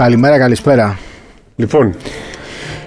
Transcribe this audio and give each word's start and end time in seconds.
Καλημέρα, 0.00 0.38
καλησπέρα. 0.38 0.98
Λοιπόν, 1.56 1.94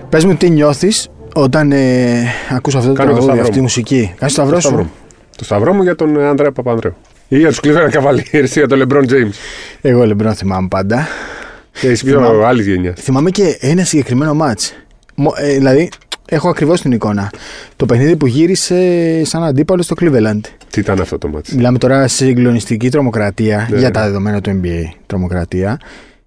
Πες 0.10 0.26
μου 0.26 0.36
τι 0.36 0.50
νιώθεις 0.50 1.10
όταν 1.34 1.72
ε, 1.72 2.24
ακούς 2.50 2.76
αυτό 2.76 2.88
το 2.88 2.94
Κάνω 2.94 3.10
το 3.10 3.16
τραγούδι, 3.16 3.24
σταυρό 3.24 3.42
αυτή 3.42 3.52
τη 3.52 3.58
μου. 3.58 3.64
μουσική. 3.64 4.14
Κάνεις 4.18 4.36
το 4.36 4.42
σταυρό 4.42 4.54
το 4.56 4.60
σταυρό 4.62 4.78
σου; 4.78 4.84
μου. 4.84 4.92
Το 5.38 5.44
σταυρό 5.44 5.74
μου 5.74 5.84
για 5.84 5.96
τον 5.96 6.20
ε, 6.20 6.28
Ανδρέα 6.28 6.52
Παπανδρέου. 6.52 6.94
Ή 7.28 7.38
για 7.38 7.48
τους 7.48 7.60
Cleveland 7.64 7.90
Cavaliers 7.98 8.50
ή 8.50 8.60
για 8.60 8.68
τον 8.68 8.84
LeBron 8.88 9.02
James. 9.12 9.32
Εγώ 9.82 10.06
λεμπρό 10.06 10.34
θυμάμαι 10.34 10.68
πάντα. 10.68 11.08
Και 11.80 11.88
εσύ 11.88 12.06
πιο 12.06 12.18
Θυμάμαι. 12.18 12.46
άλλη 12.46 12.64
γενιά. 12.64 12.94
Θυμάμαι 12.98 13.30
και 13.30 13.58
ένα 13.62 13.84
συγκεκριμένο 13.84 14.34
μάτς. 14.34 14.74
Μο- 15.16 15.34
ε, 15.38 15.54
δηλαδή, 15.54 15.90
έχω 16.30 16.50
ακριβώς 16.50 16.82
την 16.82 16.92
εικόνα. 16.92 17.30
Το 17.76 17.86
παιχνίδι 17.86 18.16
που 18.16 18.28
γύρισε 18.28 19.22
σαν 19.26 19.44
αντίπαλος 19.44 19.86
στο 19.86 19.96
Cleveland. 20.02 20.40
Τι 20.70 20.80
ήταν 20.80 21.02
αυτό 21.02 21.18
το 21.18 21.28
μάτι. 21.28 21.56
Μιλάμε 21.56 21.78
τώρα 21.78 22.08
σε 22.08 22.26
συγκλονιστική 22.26 22.90
τρομοκρατία 22.90 23.68
Ναι. 23.72 23.78
για 23.78 23.92
τα 23.92 24.04
δεδομένα 24.04 24.42
του 24.42 24.62
NBA. 24.64 24.84
Τρομοκρατία. 25.06 25.80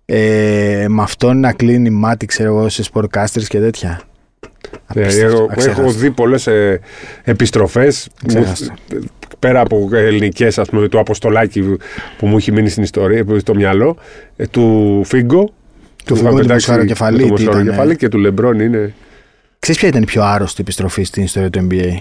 Ε, 0.08 0.84
με 0.88 1.02
αυτόν 1.02 1.40
να 1.40 1.52
κλείνει 1.52 1.90
μάτι, 1.90 2.26
ξέρω 2.26 2.48
εγώ, 2.48 2.68
σε 2.68 2.84
sportcasters 2.92 3.44
και 3.48 3.58
τέτοια. 3.58 4.00
Απίστευτο, 4.86 5.26
εγώ 5.26 5.36
έχω 5.42 5.52
αξέχαστο. 5.52 5.90
δει 5.90 6.10
πολλές 6.10 6.46
ε, 6.46 6.80
επιστροφές. 7.24 8.08
Αξέχαστο. 8.24 8.74
Πέρα 9.38 9.60
από 9.60 9.88
ελληνικές, 9.92 10.58
ας 10.58 10.68
πούμε, 10.68 10.88
του 10.88 10.98
Αποστολάκη 10.98 11.62
που 12.18 12.26
μου 12.26 12.36
έχει 12.36 12.52
μείνει 12.52 12.68
στην 12.68 12.82
ιστορία, 12.82 13.24
που- 13.24 13.38
στο 13.38 13.54
μυαλό, 13.54 13.96
ε, 14.36 14.46
του 14.46 15.00
Φίγκο. 15.04 15.44
Του 15.44 15.52
που 16.04 16.14
Φίγκο 16.14 16.20
είχαν 16.20 16.32
με 16.34 16.40
το 16.40 16.46
πετάξει- 16.46 16.68
μοσχαροκεφαλή, 16.68 17.22
με 17.22 17.28
το 17.28 17.34
τι 17.34 17.42
ήταν, 17.42 17.54
μοσχαροκεφαλή 17.54 17.92
ε. 17.92 17.94
και 17.94 18.08
του 18.08 18.18
Λεμπρόν 18.18 18.60
είναι. 18.60 18.94
Ξέρεις 19.58 19.80
ποια 19.80 19.88
ήταν 19.88 20.02
η 20.02 20.06
πιο 20.06 20.22
άρρωστη 20.22 20.60
επιστροφή 20.60 21.02
στην 21.04 21.22
ιστορία 21.22 21.50
του 21.50 21.66
NBA. 21.70 21.92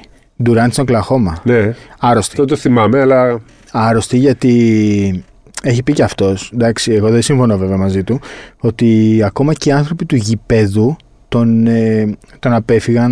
Durant 0.45 0.67
στον 0.71 0.83
Οκλαχώμα. 0.83 1.41
Ναι, 1.43 1.73
Άρρωστη. 1.99 2.31
αυτό 2.31 2.45
το 2.45 2.55
θυμάμαι, 2.55 2.99
αλλά 3.01 3.41
Άρρωστη 3.71 4.17
γιατί 4.17 5.23
έχει 5.67 5.83
πει 5.83 5.93
και 5.93 6.03
αυτός, 6.03 6.51
εντάξει, 6.53 6.91
εγώ 6.91 7.09
δεν 7.09 7.21
συμφωνώ 7.21 7.57
βέβαια 7.57 7.77
μαζί 7.77 8.03
του, 8.03 8.19
ότι 8.57 9.19
ακόμα 9.25 9.53
και 9.53 9.69
οι 9.69 9.71
άνθρωποι 9.71 10.05
του 10.05 10.15
γηπέδου 10.15 10.95
τον, 11.27 11.67
ε, 11.67 12.15
τον 12.39 12.53
απέφυγαν, 12.53 13.11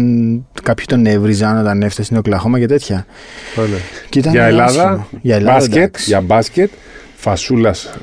κάποιοι 0.63 0.85
τον 0.85 1.05
έβριζαν 1.05 1.57
όταν 1.59 1.81
έφτασε 1.81 2.03
στην 2.03 2.17
Οκλαχώμα 2.17 2.59
και 2.59 2.65
τέτοια. 2.65 2.95
Α, 2.97 3.61
ναι. 3.61 3.77
Και 4.09 4.19
ήταν 4.19 4.31
για 4.31 4.43
Ελλάδα, 4.45 4.83
άσχημο. 4.89 5.07
για 5.21 5.35
Ελλάδα 5.35 5.57
μπάσκετ, 5.57 5.75
εντάξει. 5.77 6.03
για 6.09 6.21
μπάσκετ, 6.21 6.69
φασούλας 7.15 7.93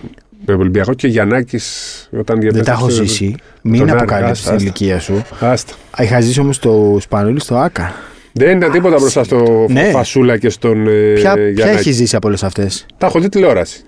με 0.46 0.54
Ολυμπιακό 0.54 0.94
και 0.94 1.08
Γιαννάκης 1.08 2.08
όταν 2.18 2.40
Δεν 2.40 2.52
τα 2.64 2.72
έχω 2.72 2.86
διαπέταξε- 2.86 3.02
ζήσει. 3.08 3.34
Μην 3.62 3.80
τον 3.80 3.88
Άρη, 3.90 3.98
αποκαλύψεις 3.98 4.44
άστα, 4.46 4.56
την 4.56 4.66
άστα. 4.68 4.84
ηλικία 4.84 5.00
σου. 5.00 5.22
Άστα. 5.40 5.72
Είχα 5.98 6.20
ζήσει 6.20 6.40
όμως 6.40 6.58
το 6.58 6.96
Σπανούλι 7.00 7.40
στο 7.40 7.56
ΆΚΑ. 7.56 7.94
Δεν 8.32 8.56
ήταν 8.56 8.70
τίποτα 8.72 8.96
μπροστά 8.98 9.24
στο 9.24 9.66
Ναι. 9.68 9.82
Φασούλα 9.90 10.38
και 10.38 10.48
στον 10.48 10.86
ε, 10.88 11.12
Ποια, 11.14 11.34
ποια 11.34 11.48
Γιαννάκη. 11.48 11.78
έχει 11.78 11.92
ζήσει 11.92 12.16
από 12.16 12.28
όλες 12.28 12.42
αυτές; 12.44 12.86
Τα 12.98 13.06
έχω 13.06 13.20
δει 13.20 13.28
τηλεόραση. 13.28 13.82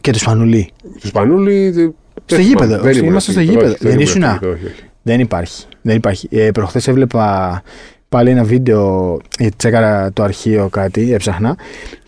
Και 0.00 0.10
το 0.10 0.18
Σπανούλι. 0.18 0.70
Του 1.00 1.06
Σπανούλη. 1.06 1.70
δεν 1.70 1.94
Στο 2.26 2.36
θυμάμαι. 2.36 2.48
γήπεδο. 2.48 2.78
Δεν 2.82 2.96
ήμουν 2.96 3.08
Είμαστε 3.08 3.30
στο 3.30 3.40
εκεί. 3.40 3.50
γήπεδο. 3.50 3.68
Όχι, 3.70 3.78
Δεν 3.80 3.90
ήμουν 3.92 4.02
ήσουν, 4.02 4.22
εκεί, 4.22 4.30
α; 4.32 4.38
όχι, 4.48 4.64
όχι. 4.64 4.74
Δεν 5.02 5.20
υπάρχει. 5.20 5.64
Δεν 5.82 5.96
υπάρχει. 5.96 6.28
Ε, 6.30 6.50
προχθές 6.50 6.88
έβλεπα 6.88 7.62
πάλι 8.08 8.30
ένα 8.30 8.44
βίντεο, 8.44 9.16
γιατί 9.38 9.56
τσέκαρα 9.56 10.12
το 10.12 10.22
αρχείο 10.22 10.68
κάτι, 10.68 11.12
έψαχνα 11.12 11.56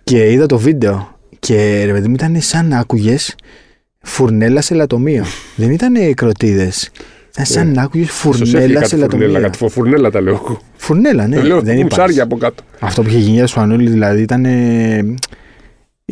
και 0.05 0.33
είδα 0.33 0.47
το 0.47 0.59
βίντεο 0.59 1.19
και 1.39 1.83
ρε 1.87 1.93
παιδί 1.93 2.09
μου 2.09 2.15
ήταν 2.15 2.41
σαν 2.41 2.69
να 2.69 2.79
άκουγες 2.79 3.35
φουρνέλα 4.03 4.61
σε 4.61 4.75
λατομείο. 4.75 5.25
Δεν 5.57 5.71
ήταν 5.71 6.15
κροτίδες. 6.15 6.91
Ήταν 7.33 7.45
σαν 7.47 7.73
να 7.73 7.83
άκουγες 7.83 8.09
Ίσως 8.09 8.25
έφυγε 8.41 8.45
φουρνέλα 8.51 8.75
κάτι 8.81 8.89
σε 8.89 8.97
φουρνέλα, 8.97 9.19
λατομείο. 9.27 9.41
κάτι 9.41 9.59
φο- 9.59 9.69
φουρνέλα 9.69 10.11
τα 10.11 10.21
λέω 10.21 10.35
εγώ. 10.35 10.61
Φουρνέλα, 10.77 11.27
ναι. 11.27 11.41
λέω 11.43 11.61
δεν 11.61 11.77
μουτσάρια 11.77 12.05
υπάρχει. 12.05 12.21
από 12.21 12.37
κάτω. 12.37 12.63
Αυτό 12.81 13.03
που 13.03 13.09
είχε 13.09 13.19
γίνει 13.19 13.33
για 13.33 13.43
το 13.43 13.49
Σπανούλη 13.49 13.91
δηλαδή 13.91 14.23
ήταν. 14.23 14.45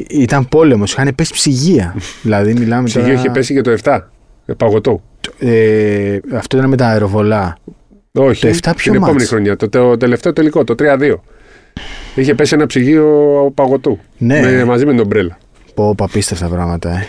Ε, 0.00 0.02
ήταν 0.08 0.48
πόλεμος, 0.48 0.92
είχαν 0.92 1.12
πέσει 1.14 1.32
ψυγεία. 1.32 1.94
δηλαδή 2.22 2.52
μιλάμε 2.52 2.84
Ψυγείο 2.84 3.06
τώρα... 3.08 3.18
είχε 3.20 3.30
πέσει 3.30 3.54
και 3.54 3.60
το 3.60 3.76
7. 3.82 4.00
ε, 4.46 4.52
Παγωτό. 4.52 5.02
Ε, 5.38 6.18
αυτό 6.34 6.56
ήταν 6.56 6.68
με 6.68 6.76
τα 6.76 6.86
αεροβολά. 6.86 7.56
Όχι. 8.12 8.40
Το 8.46 8.48
7 8.48 8.72
ποιο 8.76 8.92
την 8.92 8.94
επόμενη 8.94 9.12
μάτς; 9.16 9.28
χρονιά. 9.28 9.56
Το, 9.56 9.68
το 9.68 9.96
τελευταίο 9.96 10.32
τελικό, 10.32 10.64
το 10.64 10.74
3-2. 10.78 11.14
Είχε 12.14 12.34
πέσει 12.34 12.54
ένα 12.54 12.66
ψυγείο 12.66 13.04
παγωτού. 13.54 13.98
Ναι. 14.18 14.40
Με, 14.40 14.64
μαζί 14.64 14.86
με 14.86 14.94
τον 14.94 15.06
Μπρέλα. 15.06 15.38
Πω, 15.74 15.94
πω, 15.94 16.04
απίστευτα 16.04 16.46
πράγματα, 16.48 16.90
ε. 16.90 17.06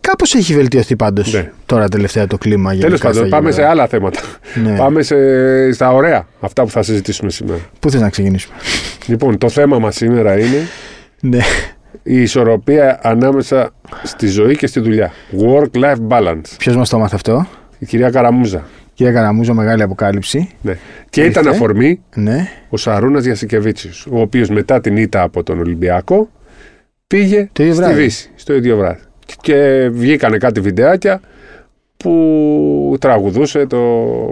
Κάπως 0.00 0.34
έχει 0.34 0.54
βελτιωθεί 0.54 0.96
πάντως 0.96 1.32
Ναι. 1.32 1.52
τώρα 1.66 1.88
τελευταία 1.88 2.26
το 2.26 2.38
κλίμα. 2.38 2.70
Τέλος 2.70 2.84
γενικά 2.84 3.06
πάντων, 3.08 3.26
στα 3.26 3.36
πάμε 3.36 3.50
σε 3.50 3.54
γήπεδα. 3.54 3.70
άλλα 3.70 3.86
θέματα. 3.86 4.20
Ναι. 4.64 4.76
Πάμε 4.76 5.02
σε, 5.02 5.16
στα 5.72 5.92
ωραία. 5.92 6.26
Αυτά 6.40 6.62
που 6.62 6.70
θα 6.70 6.82
συζητήσουμε 6.82 7.30
σήμερα. 7.30 7.60
Πού 7.80 7.90
θες 7.90 8.00
να 8.00 8.08
ξεκινήσουμε; 8.10 8.54
Λοιπόν, 9.06 9.38
το 9.38 9.48
θέμα 9.48 9.78
μας 9.78 9.94
σήμερα 9.96 10.38
είναι 10.38 10.66
ναι. 11.20 11.38
Η 12.02 12.22
ισορροπία 12.22 12.98
ανάμεσα 13.02 13.70
στη 14.02 14.26
ζωή 14.26 14.56
και 14.56 14.66
στη 14.66 14.80
δουλειά. 14.80 15.12
Work-life 15.40 16.08
balance. 16.08 16.54
Ποιος 16.58 16.76
μας 16.76 16.88
το 16.88 16.96
έμαθε 16.96 17.14
αυτό, 17.14 17.46
Η 17.78 17.86
κυρία 17.86 18.10
Καραμούζα. 18.10 18.64
Κύριε 18.94 19.12
Καραμούζο, 19.12 19.54
μεγάλη 19.54 19.82
αποκάλυψη. 19.82 20.48
Ναι. 20.62 20.76
Και 21.10 21.20
Ήρθε. 21.22 21.40
ήταν 21.40 21.52
αφορμή 21.52 22.00
Ναι. 22.14 22.48
ο 22.68 22.76
Σαρούνας 22.76 23.24
Γιασικεβίτσιος, 23.24 24.06
ο 24.10 24.20
οποίος 24.20 24.48
μετά 24.48 24.80
την 24.80 24.96
ήττα 24.96 25.22
από 25.22 25.42
τον 25.42 25.58
Ολυμπιακό 25.58 26.30
πήγε 27.06 27.48
Το 27.52 27.62
ίδιο 27.62 27.74
στη 27.74 27.82
βράδυ. 27.84 28.02
Δύση, 28.02 28.30
στο 28.34 28.54
ίδιο 28.54 28.76
βράδυ. 28.76 29.00
Και 29.40 29.88
βγήκανε 29.92 30.36
κάτι 30.38 30.60
βιντεάκια 30.60 31.20
που 31.96 32.96
τραγουδούσε 33.00 33.66
το. 33.66 33.78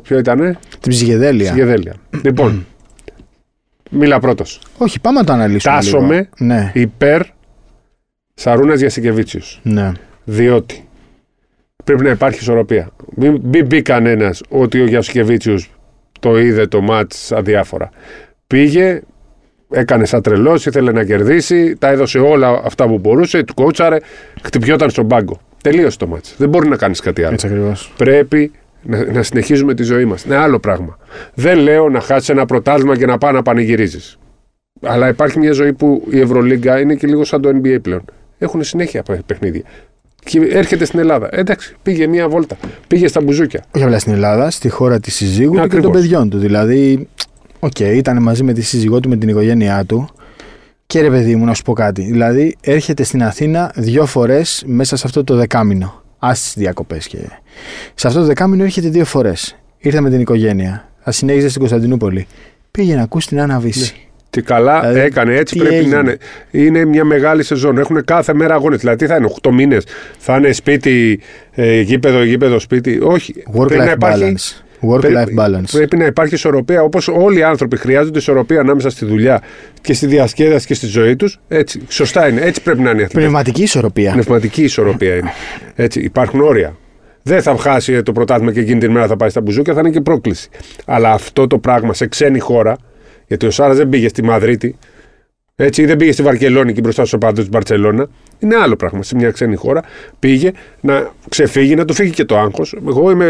Ποιο 0.03 0.19
ήτανε, 0.19 0.59
Την 0.81 0.91
ψυχεδέλεια. 0.93 1.51
Σιγεδέλια. 1.51 1.95
λοιπόν, 2.23 2.67
μίλα 3.91 4.21
πρώτος. 4.21 4.61
Όχι, 4.79 5.01
πάμε 5.01 5.19
να 5.19 5.25
το 5.25 5.33
αναλύσουμε. 5.33 5.75
Τάσομαι. 5.75 6.15
λίγο. 6.15 6.29
Ναι. 6.39 6.71
Υπέρ 6.75 7.21
Σαρούνας 8.41 8.79
Γιασικεβίτσιος. 8.81 9.61
ναι. 9.63 9.93
Διότι 10.25 10.89
πρέπει 11.85 12.03
να 12.03 12.11
υπάρχει 12.11 12.39
ισορροπία. 12.41 12.91
Μην, 13.15 13.41
μην 13.43 13.67
μπει 13.67 13.83
κανένας 13.83 14.43
ότι 14.49 14.81
ο 14.81 14.85
Γιασικεβίτσιος 14.87 15.71
το 16.21 16.39
είδε 16.39 16.67
το 16.67 16.81
μάτς 16.81 17.33
αδιάφορα. 17.33 17.91
Πήγε, 18.47 19.01
έκανε 19.71 20.05
σαν 20.05 20.23
τρελός, 20.23 20.67
ήθελε 20.67 20.93
να 20.93 21.05
κερδίσει, 21.05 21.77
τα 21.77 21.89
έδωσε 21.89 22.19
όλα 22.19 22.61
αυτά 22.65 22.87
που 22.87 22.99
μπορούσε, 22.99 23.43
του 23.43 23.55
κότσαρε, 23.55 23.99
χτυπιόταν 24.43 24.91
στον 24.91 25.09
πάγκο. 25.09 25.41
Τελείωσε 25.63 25.99
το 25.99 26.07
μάτς. 26.07 26.35
Δεν 26.39 26.49
μπορεί 26.49 26.69
να 26.69 26.77
κάνεις 26.77 27.01
κάτι 27.01 27.23
άλλο. 27.23 27.33
Έτσι 27.33 27.47
ακριβώς. 27.47 27.93
Πρέπει 27.97 28.51
να, 28.83 29.13
να 29.13 29.23
συνεχίζουμε 29.23 29.75
τη 29.75 29.83
ζωή 29.83 30.05
μας. 30.05 30.25
Είναι 30.25 30.37
άλλο 30.37 30.59
πράγμα. 30.59 30.99
Δεν 31.35 31.59
λέω 31.59 31.89
να 31.89 32.01
χάσεις 32.01 32.29
ένα 32.29 32.47
πρωτάθλημα 32.47 32.97
και 32.97 33.07
να 33.07 33.19
πάει 33.19 33.33
να 33.33 33.43
πανηγυρίζεις. 33.43 34.19
Αλλά 34.83 35.09
υπάρχει 35.09 35.39
μια 35.39 35.53
ζωή 35.53 35.73
που 35.73 36.07
η 36.11 36.21
Ευρωλίγκα 36.21 36.81
είναι 36.81 36.95
και 36.95 37.07
λίγο 37.07 37.25
σαν 37.25 37.41
το 37.41 37.49
NBA 37.49 37.79
πλέον. 37.83 38.05
Έχουν 38.39 38.63
συνέχεια 38.65 39.03
παι- 39.03 39.23
παιχνίδια. 39.23 39.63
Και 40.25 40.39
έρχεται 40.51 40.85
στην 40.85 40.99
Ελλάδα. 40.99 41.29
Εντάξει, 41.33 41.75
πήγε 41.83 42.07
μια 42.07 42.29
βόλτα. 42.29 42.57
Πήγε 42.87 43.09
στα 43.09 43.21
μπουζούκια. 43.21 43.65
Όχι 43.75 43.85
απλά 43.85 43.99
στην 43.99 44.13
Ελλάδα, 44.13 44.51
στη 44.51 44.69
χώρα 44.69 45.01
της 45.01 45.15
συζύγου 45.15 45.51
του 45.51 45.57
και 45.57 45.63
Ακριβώς. 45.65 45.85
των 45.85 45.93
παιδιών 45.93 46.31
του. 46.31 46.39
Δηλαδή, 46.39 47.09
οκ, 47.59 47.79
ήταν 47.79 48.23
μαζί 48.23 48.43
με 48.43 48.53
τη 48.53 48.63
σύζυγό 48.63 49.01
του, 49.01 49.09
με 49.09 49.17
την 49.17 49.29
οικογένειά 49.29 49.85
του. 49.85 50.09
Και 50.87 51.01
ρε 51.01 51.11
παιδί 51.11 51.37
μου, 51.37 51.45
να 51.45 51.55
σου 51.55 51.63
πω 51.63 51.73
κάτι. 51.73 52.03
Δηλαδή, 52.03 52.57
έρχεται 52.61 53.03
στην 53.03 53.23
Αθήνα 53.23 53.73
δύο 53.75 54.07
φορές 54.07 54.63
μέσα 54.67 54.97
σε 54.97 55.03
αυτό 55.07 55.25
το 55.25 55.35
δεκάμηνο. 55.37 56.03
Α 56.19 56.31
τις 56.33 56.53
διακοπές 56.57 57.07
και. 57.07 57.19
Σε 57.95 58.07
αυτό 58.07 58.19
το 58.21 58.27
δεκάμηνο 58.27 58.63
έρχεται 58.65 58.89
δύο 58.89 59.05
φορές. 59.05 59.57
Ήρθε 59.79 60.01
με 60.01 60.11
την 60.11 60.21
οικογένεια. 60.21 60.89
Θα 61.01 61.11
συνέχιζε 61.13 61.49
στην 61.49 61.61
Κωνσταντινούπολη. 61.61 62.27
Πήγε 62.71 62.95
να 62.95 63.03
ακούσει 63.03 63.29
την 63.29 63.41
Άννα 63.41 63.59
Βίσση. 63.59 64.06
Τι 64.31 64.43
καλά 64.43 64.81
Δηλαδή, 64.81 65.01
έκανε, 65.01 65.35
έτσι 65.37 65.55
τι 65.55 65.61
πρέπει 65.61 65.75
έγινε; 65.77 65.95
να 65.95 66.01
είναι. 66.01 66.17
Είναι 66.51 66.85
μια 66.85 67.05
μεγάλη 67.05 67.43
σεζόν. 67.43 67.79
Έχουν 67.79 68.05
κάθε 68.05 68.35
μέρα 68.35 68.55
αγώνες. 68.55 68.79
Δηλαδή, 68.81 68.97
τι 68.99 69.07
θα 69.07 69.17
είναι, 69.17 69.29
8 69.43 69.51
μήνες. 69.53 69.85
Θα 70.19 70.37
είναι 70.37 70.53
σπίτι, 70.53 71.21
ε, 71.55 71.81
γήπεδο, 71.81 72.23
γήπεδο, 72.25 72.59
σπίτι. 72.59 72.99
Όχι. 73.03 73.33
Πρέπει 73.33 73.77
να 73.77 73.85
Work-life 73.85 73.95
υπάρχει- 73.95 74.35
balance. 74.37 74.63
Work-life 74.91 75.01
Πρέπει- 75.01 75.35
balance. 75.39 75.71
Πρέπει 75.73 75.97
να 75.97 76.07
υπάρχει 76.07 76.35
ισορροπία. 76.35 76.83
Όπως 76.83 77.09
όλοι 77.09 77.39
οι 77.39 77.43
άνθρωποι 77.43 77.77
χρειάζονται 77.77 78.19
ισορροπία 78.19 78.61
ανάμεσα 78.61 78.91
στη 78.91 79.05
δουλειά 79.05 79.43
και 79.81 79.93
στη 79.95 80.07
διασκέδαση 80.07 80.67
και 80.67 80.75
στη 80.75 80.87
ζωή 80.87 81.17
τους. 81.17 81.41
Έτσι. 81.49 81.81
Σωστά 81.89 82.29
είναι. 82.29 82.41
Έτσι 82.41 82.63
πρέπει 82.63 82.81
να 82.81 82.91
είναι 82.91 83.01
οι 83.01 83.05
αθλητές. 83.05 83.23
Πνευματική 83.23 83.63
ισορροπία. 83.63 84.13
Πνευματική 84.13 84.63
ισορροπία 84.63 85.15
είναι. 85.15 85.31
Έτσι. 85.75 86.01
Υπάρχουν 86.01 86.41
όρια. 86.41 86.77
Δεν 87.23 87.43
θα 87.43 87.57
χάσει 87.57 88.03
το 88.03 88.13
πρωτάθλημα 88.13 88.53
και 88.53 88.61
εκείνη 88.61 88.81
την 88.81 88.91
μέρα 88.91 89.07
θα 89.07 89.17
πάει 89.17 89.29
στα 89.29 89.41
μπουζούκια, 89.41 89.75
θα 89.75 89.81
είναι 89.81 89.91
και 89.91 90.01
πρόκληση. 90.01 90.49
Αλλά 90.85 91.11
αυτό 91.13 91.47
το 91.47 91.59
πράγμα 91.59 91.95
σε 91.95 92.07
ξένη 92.07 92.39
χώρα, 92.39 92.77
γιατί 93.27 93.47
ο 93.47 93.51
Σάρας 93.51 93.77
δεν 93.77 93.89
πήγε 93.89 94.09
στη 94.09 94.23
Μαδρίτη, 94.23 94.77
έτσι, 95.59 95.83
ή 95.83 95.87
δεν 95.87 95.97
πήγε 95.97 96.13
στη 96.13 96.23
Βαρκελόνη 96.23 96.73
και 96.73 96.81
μπροστά 96.81 97.05
στου 97.05 97.19
οπαδού 97.23 97.41
της 97.41 97.49
Μπαρσελόνα. 97.51 98.07
Είναι 98.39 98.57
άλλο 98.57 98.77
πράγμα. 98.77 99.03
Σε 99.03 99.15
μια 99.15 99.31
ξένη 99.31 99.57
χώρα 99.57 99.83
πήγε 100.19 100.51
να 100.81 101.11
ξεφύγει, 101.29 101.75
να 101.75 101.85
του 101.85 101.95
φύγει 101.95 102.11
και 102.11 102.25
το 102.25 102.39
άγχος. 102.39 102.75
Εγώ 102.89 103.11
είμαι 103.11 103.25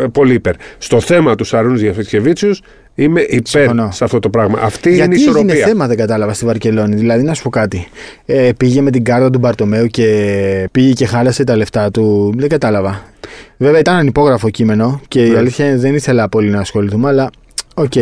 ε, 0.00 0.06
πολύ 0.12 0.34
υπέρ. 0.34 0.54
Στο 0.78 1.00
θέμα 1.00 1.34
του 1.34 1.44
Σαρούνου 1.44 1.76
Διαφετσκεβίτσιου 1.76 2.50
είμαι 2.94 3.20
υπέρ 3.20 3.40
Συμφωνώ. 3.46 3.88
σε 3.92 4.04
αυτό 4.04 4.18
το 4.18 4.30
πράγμα. 4.30 4.58
Αυτή 4.62 4.88
είναι 4.88 4.96
η 4.96 4.98
Γιατί 4.98 5.14
έγινε 5.14 5.30
ισορροπία. 5.30 5.66
θέμα, 5.66 5.86
δεν 5.86 5.96
κατάλαβα 5.96 6.32
στη 6.32 6.44
Βαρκελόνη. 6.44 6.94
Δηλαδή, 6.96 7.22
να 7.22 7.34
σου 7.34 7.42
πω 7.42 7.50
κάτι. 7.50 7.88
Ε, 8.26 8.50
πήγε 8.56 8.80
με 8.80 8.90
την 8.90 9.04
κάρτα 9.04 9.30
του 9.30 9.38
Μπαρτομέου 9.38 9.86
και 9.86 10.68
πήγε 10.72 10.92
και 10.92 11.06
χάλασε 11.06 11.44
τα 11.44 11.56
λεφτά 11.56 11.90
του. 11.90 12.34
Δεν 12.36 12.48
κατάλαβα. 12.48 13.02
Βέβαια, 13.56 13.80
ήταν 13.80 13.94
ανυπόγραφο 13.96 14.50
κείμενο 14.50 15.00
και 15.08 15.24
η 15.24 15.30
Ναι. 15.30 15.38
αλήθεια 15.38 15.66
είναι 15.66 15.76
δεν 15.76 15.94
ήθελα 15.94 16.28
πολύ 16.28 16.50
να 16.50 16.60
ασχοληθούμε, 16.60 17.08
αλλά 17.08 17.30
Οκ. 17.74 17.92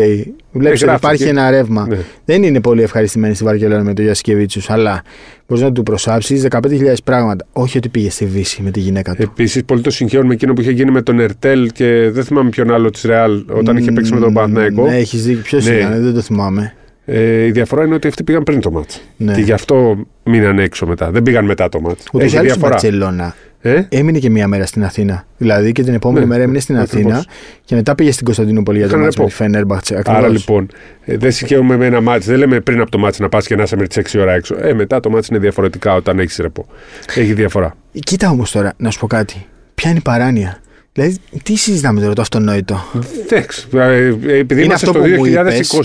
Βλέπεις 0.53 0.81
ότι 0.83 0.85
γράφει 0.91 0.97
υπάρχει 1.05 1.23
και- 1.25 1.29
ένα 1.31 1.51
ρεύμα. 1.51 1.87
Ναι. 1.89 1.97
Δεν 2.25 2.43
είναι 2.43 2.61
πολύ 2.61 2.83
ευχαριστημένοι 2.83 3.35
στη 3.35 3.45
Βαρκελόνη 3.45 3.83
με 3.83 3.95
τον 3.95 4.05
Γιασκεβίτσιου, 4.05 4.63
αλλά 4.69 5.03
μπορείς 5.49 5.65
να 5.65 5.73
του 5.73 5.83
προσάψεις 5.83 6.43
15.000 6.43 7.03
πράγματα. 7.05 7.47
Όχι 7.53 7.77
ότι 7.79 7.89
πήγε 7.89 8.11
στη 8.11 8.25
Βίσση 8.27 8.63
με 8.63 8.71
τη 8.71 8.81
γυναίκα 8.81 9.15
του. 9.15 9.23
Επίσης, 9.23 9.65
πολύ 9.65 9.81
το 9.81 9.91
συγχέουν 9.91 10.27
με 10.27 10.33
εκείνο 10.35 10.53
που 10.53 10.61
είχε 10.61 10.71
γίνει 10.71 10.91
με 10.91 11.03
τον 11.03 11.21
Ερτέλ 11.21 11.71
και 11.73 12.11
δεν 12.13 12.25
θυμάμαι 12.25 12.51
ποιον 12.51 12.73
άλλο 12.73 12.91
της 12.91 13.03
Ρεάλ 13.03 13.45
όταν 13.51 13.77
είχε 13.77 13.93
παίξει 13.93 14.15
με 14.15 14.21
τον 14.21 14.33
Παναθηναϊκό. 14.33 14.87
Ναι, 14.89 14.97
έχεις 14.97 15.25
δίκιο. 15.25 15.43
Ποιος 15.43 15.67
Ναι. 15.67 15.75
ήταν, 15.75 16.03
δεν 16.03 16.15
το 16.15 16.21
θυμάμαι. 16.21 16.73
Ε, 17.05 17.45
η 17.45 17.51
διαφορά 17.51 17.85
είναι 17.85 17.95
ότι 17.95 18.09
αυτοί 18.09 18.25
πήγαν 18.25 18.43
πριν 18.43 18.61
το 18.61 18.71
μάτς. 18.71 19.01
Ναι. 19.17 19.35
Και 19.35 19.41
γι' 19.41 19.53
αυτό 19.53 19.97
μείναν 20.25 20.59
έξω 20.59 20.87
μετά. 20.87 21.11
Δεν 21.11 21.23
πήγαν 21.23 21.45
μετά 21.45 21.69
το 21.69 21.81
μάτς. 21.81 22.05
Ούτως 22.13 22.23
ή 22.23 22.27
Έχει 22.27 22.37
άλλως 22.37 22.51
η 22.51 22.55
διαφορά. 22.55 22.71
Μπαρσελόνα 22.81 23.35
Ε; 23.69 23.87
έμεινε 23.91 24.19
και 24.19 24.31
μία 24.31 24.49
μέρα 24.49 24.67
στην 24.67 24.85
Αθήνα. 24.85 25.27
Δηλαδή 25.37 25.73
και 25.73 25.83
την 25.83 25.95
επόμενη 25.95 26.25
Ναι, 26.25 26.31
μέρα 26.31 26.43
έμεινε 26.43 26.59
στην 26.61 26.79
ακριβώς. 26.79 27.13
Αθήνα 27.13 27.25
και 27.65 27.75
μετά 27.75 27.95
πήγε 27.95 28.13
στην 28.13 28.25
Κωνσταντινούπολη 28.25 28.79
για 28.79 28.87
το 28.87 28.93
Έκανε 28.93 29.05
μάτσο 29.05 29.23
με 29.23 29.29
τη 29.29 29.33
ρεπό. 29.35 29.45
Φενέρμπαχτσε. 29.45 30.03
Άρα 30.05 30.29
λοιπόν, 30.29 30.69
ε, 31.05 31.17
δεν 31.17 31.33
συγχαίουμε 31.33 31.77
με 31.77 31.87
ένα 31.87 32.01
μάτς. 32.01 32.27
Δεν 32.27 32.39
λέμε 32.39 32.61
πριν 32.61 32.81
από 32.81 32.91
το 32.91 32.99
μάτς 32.99 33.19
να 33.19 33.29
πας 33.29 33.47
και 33.47 33.57
να 33.57 33.63
είσαι 33.63 33.77
με 33.77 33.87
τις 33.87 33.97
6 34.13 34.19
ώρα 34.21 34.33
έξω. 34.33 34.57
Ε, 34.61 34.75
μετά 34.75 35.01
το 35.01 35.11
μάτς 35.11 35.29
είναι 35.29 35.39
διαφορετικά 35.39 35.95
όταν 35.95 36.19
έχεις 36.19 36.37
ρεπό. 36.37 36.67
Έχει 37.15 37.33
διαφορά. 37.33 37.77
Κοίτα 37.93 38.31
όμως 38.31 38.51
τώρα, 38.51 38.75
να 38.77 38.91
σου 38.91 38.99
πω 38.99 39.07
κάτι. 39.07 39.47
Ποια 39.75 39.91
είναι 39.91 39.99
η 39.99 40.03
παράνοια; 40.03 40.61
Δηλαδή, 40.93 41.17
τι 41.43 41.57
συζητάμε 41.57 42.01
τώρα 42.01 42.13
το 42.13 42.21
αυτονόητο; 42.23 42.85
Εντάξει. 43.23 43.67
ε, 43.75 44.07
ε, 44.27 44.39
Επειδή 44.39 44.63
είμαστε 44.63 44.87
αυτό 44.87 44.99
στο 44.99 45.09
που 45.09 45.23
μου 45.23 45.33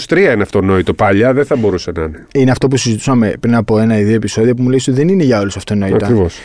2023 0.08 0.18
είναι 0.18 0.42
αυτονόητο. 0.42 0.94
Παλιά 0.94 1.34
δεν 1.34 1.46
θα 1.46 1.56
μπορούσε 1.56 1.92
να 1.96 2.04
είναι. 2.04 2.26
Είναι 2.34 2.52
αυτό 2.52 2.68
που 2.68 2.78
συζητούσαμε 2.78 3.34
πριν 3.40 3.56
από 3.56 3.80
ένα 3.80 4.00
ή 4.00 4.04
δύο 4.04 4.16
επεισόδια 4.16 4.56
που 4.56 4.62
μου 4.62 4.70
λέει 4.70 4.80
ότι 4.82 4.92
δεν 4.92 5.08
είναι 5.08 5.24
για 5.24 5.40
όλους 5.40 5.58
αυτονόητα. 5.58 6.06
Ακριβώς. 6.06 6.36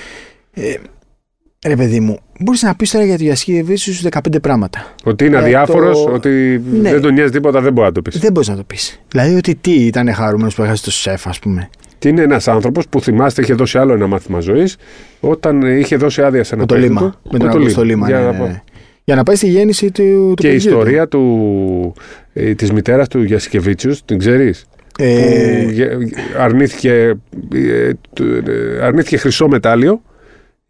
Ρε 1.67 1.77
παιδί 1.77 2.01
μου, 2.01 2.19
μπορείς 2.41 2.63
να 2.63 2.75
πεις 2.75 2.91
τώρα 2.91 3.05
για 3.05 3.17
το 3.17 3.23
Γιασκή 3.23 3.65
στους 3.77 4.03
15 4.03 4.41
πράγματα. 4.43 4.95
Ότι 5.05 5.25
είναι 5.25 5.37
Ε, 5.37 5.39
αδιάφορος, 5.39 6.03
το- 6.05 6.11
ότι 6.13 6.63
Ναι. 6.81 6.91
δεν 6.91 7.01
τον 7.01 7.13
νοιάζει 7.15 7.31
τίποτα, 7.31 7.61
δεν 7.61 7.73
μπορεί 7.73 7.87
να 7.87 7.93
το 7.93 8.03
πεις. 8.03 8.19
Δεν 8.19 8.33
μπορείς 8.33 8.49
να 8.49 8.57
το 8.57 8.63
πεις. 8.67 9.01
Δηλαδή 9.09 9.35
ότι 9.35 9.55
τι 9.55 9.73
ήταν 9.73 10.13
χαρούμενος 10.15 10.55
που 10.55 10.63
έχασε 10.63 10.85
το 10.85 10.91
σεφ, 10.91 11.27
ας 11.27 11.39
πούμε. 11.39 11.69
Και 11.99 12.09
είναι 12.09 12.23
ένας 12.23 12.49
άνθρωπος 12.49 12.89
που 12.89 13.01
θυμάστε 13.01 13.43
είχε 13.43 13.55
δώσει 13.55 13.79
άλλο 13.79 13.93
ένα 13.93 14.07
μάθημα 14.07 14.41
ζωής 14.41 14.77
όταν 15.21 15.63
ε, 15.63 15.79
είχε 15.79 15.97
δώσει 15.97 16.23
άδεια 16.23 16.45
σε 16.45 16.55
ένα 16.55 16.63
Με 16.63 16.69
το 16.69 16.75
παιδί 16.75 16.87
Λίμα. 16.87 17.01
του. 17.01 17.15
Με 17.33 17.39
τον 17.39 17.49
Αυγούστο 17.49 17.85
Λίμα. 17.85 18.07
Για 18.07 18.19
ναι, 18.19 18.25
να 18.25 18.33
ναι, 18.33 18.39
πω- 18.39 18.47
ναι. 18.47 18.63
Για 19.05 19.15
να 19.17 19.23
πάει 19.23 19.37
στη 19.37 19.49
γέννηση 19.49 19.91
του, 19.91 20.03
του 20.03 20.35
Και 20.35 20.49
η 20.49 20.51
παιδιού 20.53 20.71
του. 20.71 20.77
ιστορία 20.79 21.09
του, 21.09 21.95
ε, 22.33 22.55
της 22.55 22.73
μητέρας 22.73 23.09
του 23.09 23.23
Γιασκεβίτσιους, 23.23 24.05
την 24.05 24.19
ξέρεις, 24.19 24.65
Ε, 24.99 25.63
που 25.65 25.71
γε- 25.71 25.91
αρνήθηκε, 26.39 27.17
ε, 27.55 27.91
του- 28.13 28.43
ε, 28.47 28.85
αρνήθηκε 28.85 29.17
χρυσό 29.17 29.49
μετάλλιο 29.49 30.03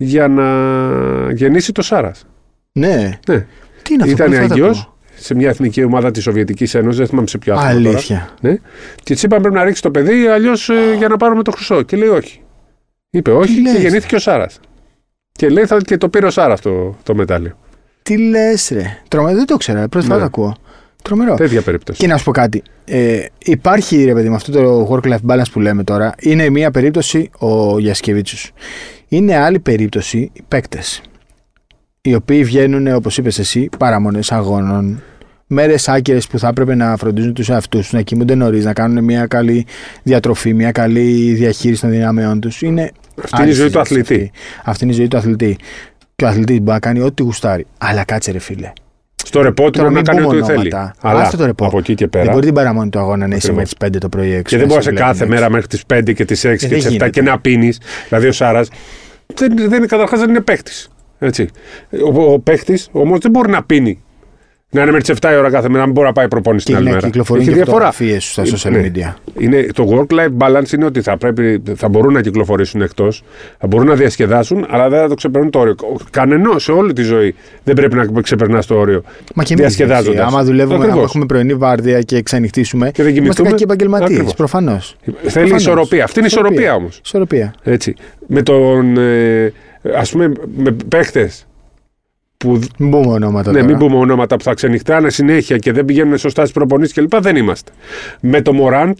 για 0.00 0.28
να 0.28 1.32
γεννήσει 1.32 1.72
το 1.72 1.82
Σάρας. 1.82 2.24
ναι. 2.72 3.18
Ναι. 3.28 3.46
Τι 3.82 3.94
είναι 3.94 4.02
αυτό 4.02 4.14
Ήταν 4.14 4.30
πρώτη 4.30 4.34
φορά 4.34 4.46
το 4.48 4.54
αγιός 4.54 4.78
ακούω. 4.80 4.94
σε 5.14 5.34
μια 5.34 5.48
εθνική 5.48 5.84
ομάδα 5.84 6.10
της 6.10 6.22
Σοβιετικής 6.22 6.74
Ένωσης, 6.74 6.98
δεν 6.98 7.06
θυμάμαι 7.08 7.26
σε 7.26 7.38
ποιο 7.38 7.54
άθλημα 7.54 7.72
τώρα. 7.82 7.88
Αλήθεια. 7.90 8.28
Ναι. 8.40 8.54
Και 9.02 9.14
της 9.14 9.22
είπαν 9.22 9.40
πρέπει 9.40 9.54
να 9.56 9.64
ρίξει 9.64 9.82
το 9.82 9.90
παιδί, 9.90 10.26
αλλιώς 10.26 10.70
για 10.98 11.08
να 11.08 11.16
πάρουμε 11.16 11.42
το 11.42 11.50
χρυσό. 11.50 11.82
Και 11.82 11.96
λέει 11.96 12.08
όχι. 12.08 12.42
Είπε 13.10 13.30
όχι 13.30 13.54
Τι 13.54 13.62
και 13.62 13.70
λες; 13.72 13.80
γεννήθηκε 13.82 14.14
ο 14.14 14.18
Σάρας. 14.18 14.60
Και 15.32 15.48
λέει 15.48 15.66
θα, 15.66 15.76
και 15.80 15.96
το 15.96 16.08
πήρε 16.08 16.26
ο 16.26 16.30
Σάρας 16.30 16.60
το, 16.60 16.96
το 17.02 17.14
μετάλλιο. 17.14 17.58
Τι 18.02 18.18
λες, 18.18 18.68
ρε. 18.72 18.98
Τρομερό, 19.08 19.36
δεν 19.36 19.46
το 19.46 19.56
ξέρα. 19.56 19.88
Πρώτη 19.88 20.06
φορά 20.06 20.18
Ναι. 20.18 20.20
το 20.24 20.26
ακούω. 20.26 20.56
Τρομερό. 21.02 21.34
Τέτοια 21.34 21.62
περίπτωση. 21.62 21.98
Και 22.00 22.06
να 22.06 22.16
σου 22.16 22.24
πω 22.24 22.30
κάτι. 22.30 22.62
Ε, 22.84 23.24
υπάρχει 23.44 24.04
ρε 24.04 24.12
παιδί 24.12 24.28
με 24.28 24.34
αυτό 24.34 24.52
το 24.52 24.88
work-life 24.90 25.30
balance 25.30 25.50
που 25.52 25.60
λέμε 25.60 25.84
τώρα. 25.84 26.14
Είναι 26.20 26.50
μία 26.50 26.70
περίπτωση 26.70 27.30
ο 27.38 27.78
Γιασκεβίτσιος. 27.78 28.52
Είναι 29.08 29.36
άλλη 29.36 29.58
περίπτωση 29.58 30.30
οι 30.32 30.42
παίκτες. 30.48 31.02
Οι 32.00 32.14
οποίοι 32.14 32.44
βγαίνουν, 32.44 32.94
όπως 32.94 33.18
είπες 33.18 33.38
εσύ, 33.38 33.68
παραμονές 33.78 34.32
αγώνων. 34.32 35.02
Μέρες 35.46 35.88
άκυρες 35.88 36.26
που 36.26 36.38
θα 36.38 36.48
έπρεπε 36.48 36.74
να 36.74 36.96
φροντίζουν 36.96 37.34
τους 37.34 37.48
εαυτούς 37.48 37.80
τους, 37.80 37.92
να 37.92 38.02
κοιμούνται 38.02 38.34
νωρίς, 38.34 38.64
να 38.64 38.72
κάνουν 38.72 39.04
μια 39.04 39.26
καλή 39.26 39.66
διατροφή, 40.02 40.54
μια 40.54 40.72
καλή 40.72 41.32
διαχείριση 41.32 41.80
των 41.80 41.90
δυνάμεών 41.90 42.40
τους. 42.40 42.62
Είναι 42.62 42.90
Αυτή 43.22 43.34
είναι 43.34 43.42
άλλη 43.42 43.50
η 43.50 43.54
ζωή 43.54 43.70
του 43.70 43.80
συζήτηση 43.86 44.00
αθλητή. 44.00 44.30
Αυτή. 44.56 44.70
αυτή 44.70 44.84
είναι 44.84 44.92
η 44.92 44.96
ζωή 44.96 45.08
του 45.08 45.16
αθλητή. 45.16 45.56
Και 46.16 46.24
ο 46.24 46.28
αθλητής 46.28 46.56
μπορεί 46.58 46.70
να 46.70 46.78
κάνει 46.78 47.00
ό,τι 47.00 47.22
γουστάρει. 47.22 47.66
Αλλά 47.78 48.04
κάτσε, 48.04 48.30
ρε 48.30 48.38
φίλε. 48.38 48.72
Στο 49.28 49.42
ρεπό 49.42 49.64
του 49.64 49.70
Τώρα 49.70 49.90
μπορεί 49.90 49.94
να 49.94 49.96
μην 50.00 50.04
κάνει 50.04 50.20
πούμε 50.26 50.36
ό,τι 50.36 50.46
θέλει. 50.52 50.74
ονόματα. 50.74 50.94
Αλλά 51.00 51.20
Άστο 51.20 51.36
το 51.36 51.44
ρεπό. 51.44 51.66
από 51.66 51.78
εκεί 51.78 51.94
και 51.94 52.06
Δεν 52.10 52.20
πέρα. 52.22 52.32
μπορεί 52.32 52.44
την 52.46 52.54
παραμονή 52.54 52.90
του 52.90 52.98
αγώνα 52.98 53.26
να 53.26 53.36
είσαι 53.36 53.50
Ακριβώς. 53.50 53.56
μέχρι 53.56 53.90
τις 53.90 53.98
5 53.98 54.00
το 54.00 54.08
πρωί 54.08 54.32
έξω. 54.32 54.42
Και 54.42 54.56
δεν 54.56 54.60
να 54.66 54.66
μπορείς 54.66 54.84
σε 54.84 54.90
σε 54.90 54.96
κάθε 54.96 55.12
βλέπουν 55.24 55.28
μέρα 55.34 55.40
έξω. 55.44 55.52
μέχρι 55.52 55.68
τις 55.68 55.84
5 55.86 56.12
και 56.14 56.24
τις 56.24 56.44
6 56.44 56.56
και 56.56 56.68
δεν 56.68 56.76
τις 56.78 56.86
7 56.86 56.90
γίνεται. 56.90 57.10
και 57.10 57.22
να 57.22 57.38
πίνεις. 57.40 57.80
Δηλαδή 58.08 58.26
ο 58.26 58.32
Σάρας 58.32 58.68
δεν, 59.34 59.54
δεν 59.56 59.72
είναι 59.72 59.86
καταρχάς 59.86 60.20
δεν 60.20 60.28
είναι 60.28 60.40
παίχτη. 60.40 60.72
Έτσι. 61.18 61.48
Ο, 62.14 62.32
ο 62.32 62.38
παίχτη 62.38 62.78
όμως 62.92 63.18
δεν 63.18 63.30
μπορεί 63.30 63.50
να 63.50 63.62
πίνει. 63.62 64.02
Να 64.70 64.82
είναι 64.82 64.90
με 64.90 65.00
τις 65.00 65.10
7 65.20 65.30
η 65.32 65.36
ώρα 65.36 65.50
κάθε 65.50 65.68
μέρα, 65.68 65.78
να 65.78 65.84
μην 65.84 65.92
μπορεί 65.94 66.06
να 66.06 66.12
πάει 66.12 66.28
προπόνηση 66.28 66.64
Και 66.64 66.70
την 66.70 66.80
άλλη 66.80 66.88
να 66.88 66.94
μέρα. 66.94 67.06
κυκλοφορούν 67.06 67.42
Έχει 67.42 67.50
και 67.50 67.56
διαφορά. 67.56 67.92
φωτογραφίες 67.92 68.30
στα 68.32 68.42
social 68.44 68.70
Ναι. 68.70 68.90
media. 68.94 69.14
Είναι, 69.38 69.66
το 69.74 69.88
work-life 70.08 70.36
balance 70.46 70.72
είναι 70.72 70.84
ότι 70.84 71.00
θα, 71.00 71.16
πρέπει, 71.16 71.62
θα 71.76 71.88
μπορούν 71.88 72.12
να 72.12 72.20
κυκλοφορήσουν 72.20 72.80
εκτός, 72.82 73.22
θα 73.58 73.66
μπορούν 73.66 73.86
να 73.86 73.94
διασκεδάσουν, 73.94 74.66
αλλά 74.70 74.88
δεν 74.88 75.00
θα 75.00 75.08
το 75.08 75.14
ξεπερνούν 75.14 75.50
το 75.50 75.58
όριο. 75.58 75.74
Κανενός 76.10 76.62
σε 76.62 76.72
όλη 76.72 76.92
τη 76.92 77.02
ζωή 77.02 77.34
δεν 77.64 77.74
πρέπει 77.74 77.94
να 77.96 78.20
ξεπερνάς 78.22 78.66
το 78.66 78.74
όριο. 78.74 79.02
Μα 79.34 79.42
και 79.44 79.52
εμείς. 79.52 79.64
Διασκεδάζοντας. 79.64 80.26
Άμα 80.26 80.44
δουλεύουμε, 80.44 80.74
άμα 80.74 80.84
Ακριβώς. 80.84 81.04
έχουμε 81.04 81.26
πρωινή 81.26 81.54
βάρδια 81.54 82.00
και 82.00 82.22
ξενυχτήσουμε. 82.22 82.84
Και 82.90 83.02
δεν 83.02 83.06
Είμαστε 83.06 83.20
κοιμηθούμε. 83.20 83.48
κακοί 83.48 83.62
επαγγελματίες. 83.62 84.10
Ακριβώς. 84.10 84.34
Προφανώς. 84.34 84.96
Θέλει 85.22 85.54
ισορροπία. 85.54 86.04
Αυτή 86.04 86.18
είναι 86.18 86.28
η 86.28 86.30
ισορροπία 86.32 86.74
όμως. 86.74 87.00
Ισορροπία. 87.04 87.54
Έτσι. 87.62 87.94
Με 88.26 88.42
τον. 88.42 88.96
Ε, 88.98 89.52
ας 89.96 90.10
πούμε, 90.10 90.32
με 90.56 90.76
παίχτες 90.88 91.46
που. 92.38 92.58
Μην 92.78 92.90
πούμε 92.90 93.06
ονόματα. 93.12 93.50
Ναι, 93.52 93.60
τώρα. 93.60 93.70
μην 93.70 93.78
πούμε 93.78 93.96
ονόματα 93.96 94.36
που 94.36 94.42
θα 94.42 94.54
ξενυχτάνε 94.54 95.10
συνέχεια 95.10 95.58
και 95.58 95.72
δεν 95.72 95.84
πηγαίνουν 95.84 96.18
σωστά 96.18 96.44
στι 96.44 96.52
προπονήσεις 96.52 96.94
κλπ. 96.94 97.16
Δεν 97.20 97.36
είμαστε. 97.36 97.72
Με 98.20 98.42
το 98.42 98.52
Μωράντ 98.52 98.98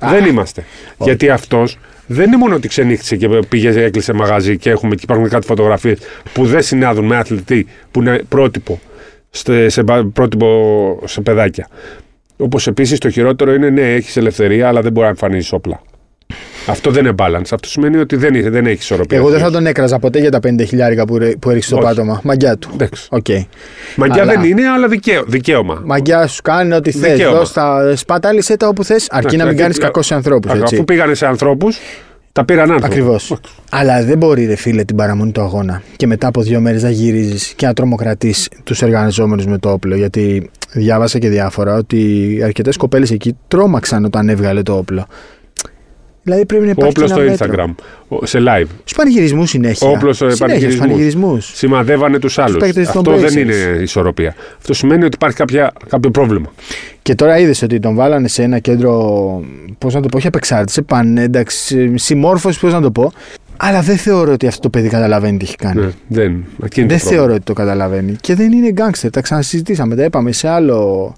δεν 0.00 0.24
είμαστε. 0.24 0.64
Γιατί 0.98 1.30
αυτός 1.30 1.78
δεν 2.06 2.26
είναι 2.26 2.36
μόνο 2.36 2.54
ότι 2.54 2.68
ξενύχτησε 2.68 3.16
και 3.16 3.28
πήγε, 3.48 3.68
έκλεισε 3.84 4.12
μαγαζί 4.12 4.58
και 4.58 4.70
έχουμε 4.70 4.94
και 4.94 5.00
υπάρχουν 5.04 5.28
κάτι 5.28 5.46
φωτογραφίες 5.46 5.98
που 6.32 6.46
δεν 6.46 6.62
συνάδουν 6.62 7.04
με 7.04 7.16
αθλητή 7.16 7.66
που 7.90 8.00
είναι 8.00 8.22
πρότυπο, 8.28 8.80
σε, 9.30 9.68
σε, 9.68 9.82
πα- 9.84 10.10
πρότυπο 10.12 11.00
σε 11.04 11.20
παιδάκια. 11.20 11.68
Όπως 12.36 12.66
επίσης 12.66 12.98
το 12.98 13.10
χειρότερο 13.10 13.54
είναι 13.54 13.70
ναι, 13.70 13.94
έχεις 13.94 14.16
ελευθερία, 14.16 14.68
αλλά 14.68 14.80
δεν 14.80 14.92
μπορεί 14.92 15.04
να 15.04 15.10
εμφανίζει 15.10 15.48
όπλα. 15.54 15.80
Αυτό 16.66 16.90
δεν 16.90 17.04
είναι 17.04 17.14
balance. 17.18 17.48
Αυτό 17.52 17.68
σημαίνει 17.68 17.96
ότι 17.96 18.16
δεν, 18.16 18.34
είναι- 18.34 18.50
δεν 18.50 18.66
έχεις 18.66 18.82
ισορροπία. 18.82 19.18
Εγώ 19.18 19.28
δεν 19.30 19.40
θα 19.40 19.50
τον 19.50 19.66
έκραζα 19.66 19.98
ποτέ 19.98 20.18
για 20.18 20.30
τα 20.30 20.38
50 20.38 20.64
χιλιάρικα 20.66 21.04
που, 21.04 21.18
ρε- 21.18 21.36
που 21.36 21.50
έριξε 21.50 21.68
στο 21.68 21.76
Όχι. 21.76 21.86
πάτωμα. 21.86 22.20
Μαγκιά 22.24 22.56
του. 22.56 22.70
Εντάξει. 22.74 23.06
Οκ. 23.10 23.26
Μαγκιά 23.96 24.22
Αλλά- 24.22 24.32
δεν 24.32 24.44
είναι, 24.44 24.68
αλλά 24.68 24.88
δικαίω, 24.88 25.22
δικαίωμα. 25.26 25.82
Μαγκιά 25.84 26.26
σου 26.26 26.42
κάνει 26.42 26.74
ό,τι 26.74 26.90
θες. 26.90 27.12
Δικαίωμα. 27.12 27.38
Δώσ' 27.38 27.52
τα 27.52 27.92
σπατάλησε 27.96 28.56
τα 28.56 28.68
όπου 28.68 28.84
θες, 28.84 29.06
αρκεί 29.10 29.36
να 29.36 29.44
μην 29.44 29.52
Εντάξει, 29.52 29.62
κάνεις 29.62 29.76
ε, 29.76 29.80
κακό 29.80 30.02
σε 30.02 30.14
ανθρώπους. 30.14 30.52
Αφού 30.62 30.84
πήγανε 30.84 31.14
σε 31.14 31.26
ανθρώπους, 31.26 31.78
τα 32.32 32.44
πήραν 32.44 32.70
άνθρωποι. 32.70 32.84
Ακριβώς. 32.86 33.36
Αλλά 33.70 34.02
δεν 34.04 34.18
μπορεί, 34.18 34.46
ρε 34.46 34.54
φίλε, 34.56 34.84
την 34.84 34.96
παραμονή 34.96 35.32
του 35.32 35.40
αγώνα 35.40 35.82
και 35.96 36.06
μετά 36.06 36.26
από 36.26 36.40
δύο 36.42 36.60
μέρες 36.60 36.82
να 36.82 36.90
γυρίζεις 36.90 37.52
και 37.56 37.66
να 37.66 37.72
τρομοκρατείς 37.72 38.48
τους 38.64 38.82
εργαζόμενους 38.82 39.46
με 39.46 39.58
το 39.58 39.70
όπλο. 39.70 39.96
Γιατί 39.96 40.50
διάβασα 40.72 41.18
και 41.18 41.28
διάφορα 41.28 41.74
ότι 41.76 42.40
αρκετές 42.44 42.76
κοπέλες 42.76 43.10
εκεί 43.10 43.36
τρόμαξαν 43.48 44.04
όταν 44.04 44.28
έβγαλε 44.28 44.62
το 44.62 44.76
όπλο. 44.76 45.06
Δηλαδή 46.24 46.46
πρέπει 46.46 46.64
να 46.64 46.70
υπάρχει. 46.70 46.90
Όπλος 46.90 47.06
και 47.10 47.14
στο 47.14 47.22
ένα 47.22 47.30
μέτρο. 47.30 47.64
Instagram, 47.66 47.74
ο- 48.08 48.26
σε 48.26 48.38
live. 48.40 48.66
Στους 48.80 48.92
πανηγυρισμούς 48.96 49.50
συνέχεια. 49.50 49.88
Όπλος 49.88 50.16
σε 50.16 50.24
Συνέχεια, 50.30 50.36
στους 50.36 50.40
πανηγυρισμούς. 50.40 50.86
πανηγυρισμούς. 50.86 51.50
Σημαδεύανε 51.54 52.18
τους 52.18 52.38
άλλους. 52.38 52.56
παίκτες 52.56 52.88
των 52.90 52.98
Αυτό 52.98 53.16
δεν 53.16 53.30
Blazers. 53.32 53.36
είναι 53.40 53.82
ισορροπία. 53.82 54.34
Αυτό 54.58 54.74
σημαίνει 54.74 55.04
ότι 55.04 55.14
υπάρχει 55.14 55.36
κάποια, 55.36 55.72
κάποιο 55.88 56.10
πρόβλημα. 56.10 56.52
Και 57.02 57.14
τώρα 57.14 57.38
είδες 57.38 57.62
ότι 57.62 57.78
τον 57.80 57.94
βάλανε 57.94 58.28
σε 58.28 58.42
ένα 58.42 58.58
κέντρο. 58.58 58.92
Πώς 59.78 59.94
να 59.94 60.00
το 60.00 60.08
πω, 60.08 60.16
όχι 60.16 60.26
απεξάρτηση, 60.26 60.82
πανένταξη, 60.82 61.96
συμμόρφωση, 61.96 62.60
πώς 62.60 62.72
να 62.72 62.80
το 62.80 62.90
πω. 62.90 63.12
Αλλά 63.56 63.80
δεν 63.80 63.96
θεωρώ 63.96 64.32
ότι 64.32 64.46
αυτό 64.46 64.60
το 64.60 64.68
παιδί 64.70 64.88
καταλαβαίνει 64.88 65.36
τι 65.38 65.44
έχει 65.44 65.56
κάνει. 65.56 65.80
Ναι, 65.80 65.90
δεν. 66.08 66.44
Εκεί 66.64 66.80
είναι 66.80 66.88
Δεν 66.88 66.98
το 66.98 67.04
πρόβλημα. 67.04 67.10
θεωρώ 67.10 67.32
ότι 67.32 67.42
το 67.42 67.52
καταλαβαίνει. 67.52 68.16
Και 68.20 68.34
δεν 68.34 68.52
είναι 68.52 68.70
γκάγκστερ. 68.70 69.10
Τα 69.10 69.20
ξανασυζητήσαμε. 69.20 69.94
Τα 69.94 70.04
είπαμε 70.04 70.32
σε 70.32 70.48
άλλο, 70.48 71.14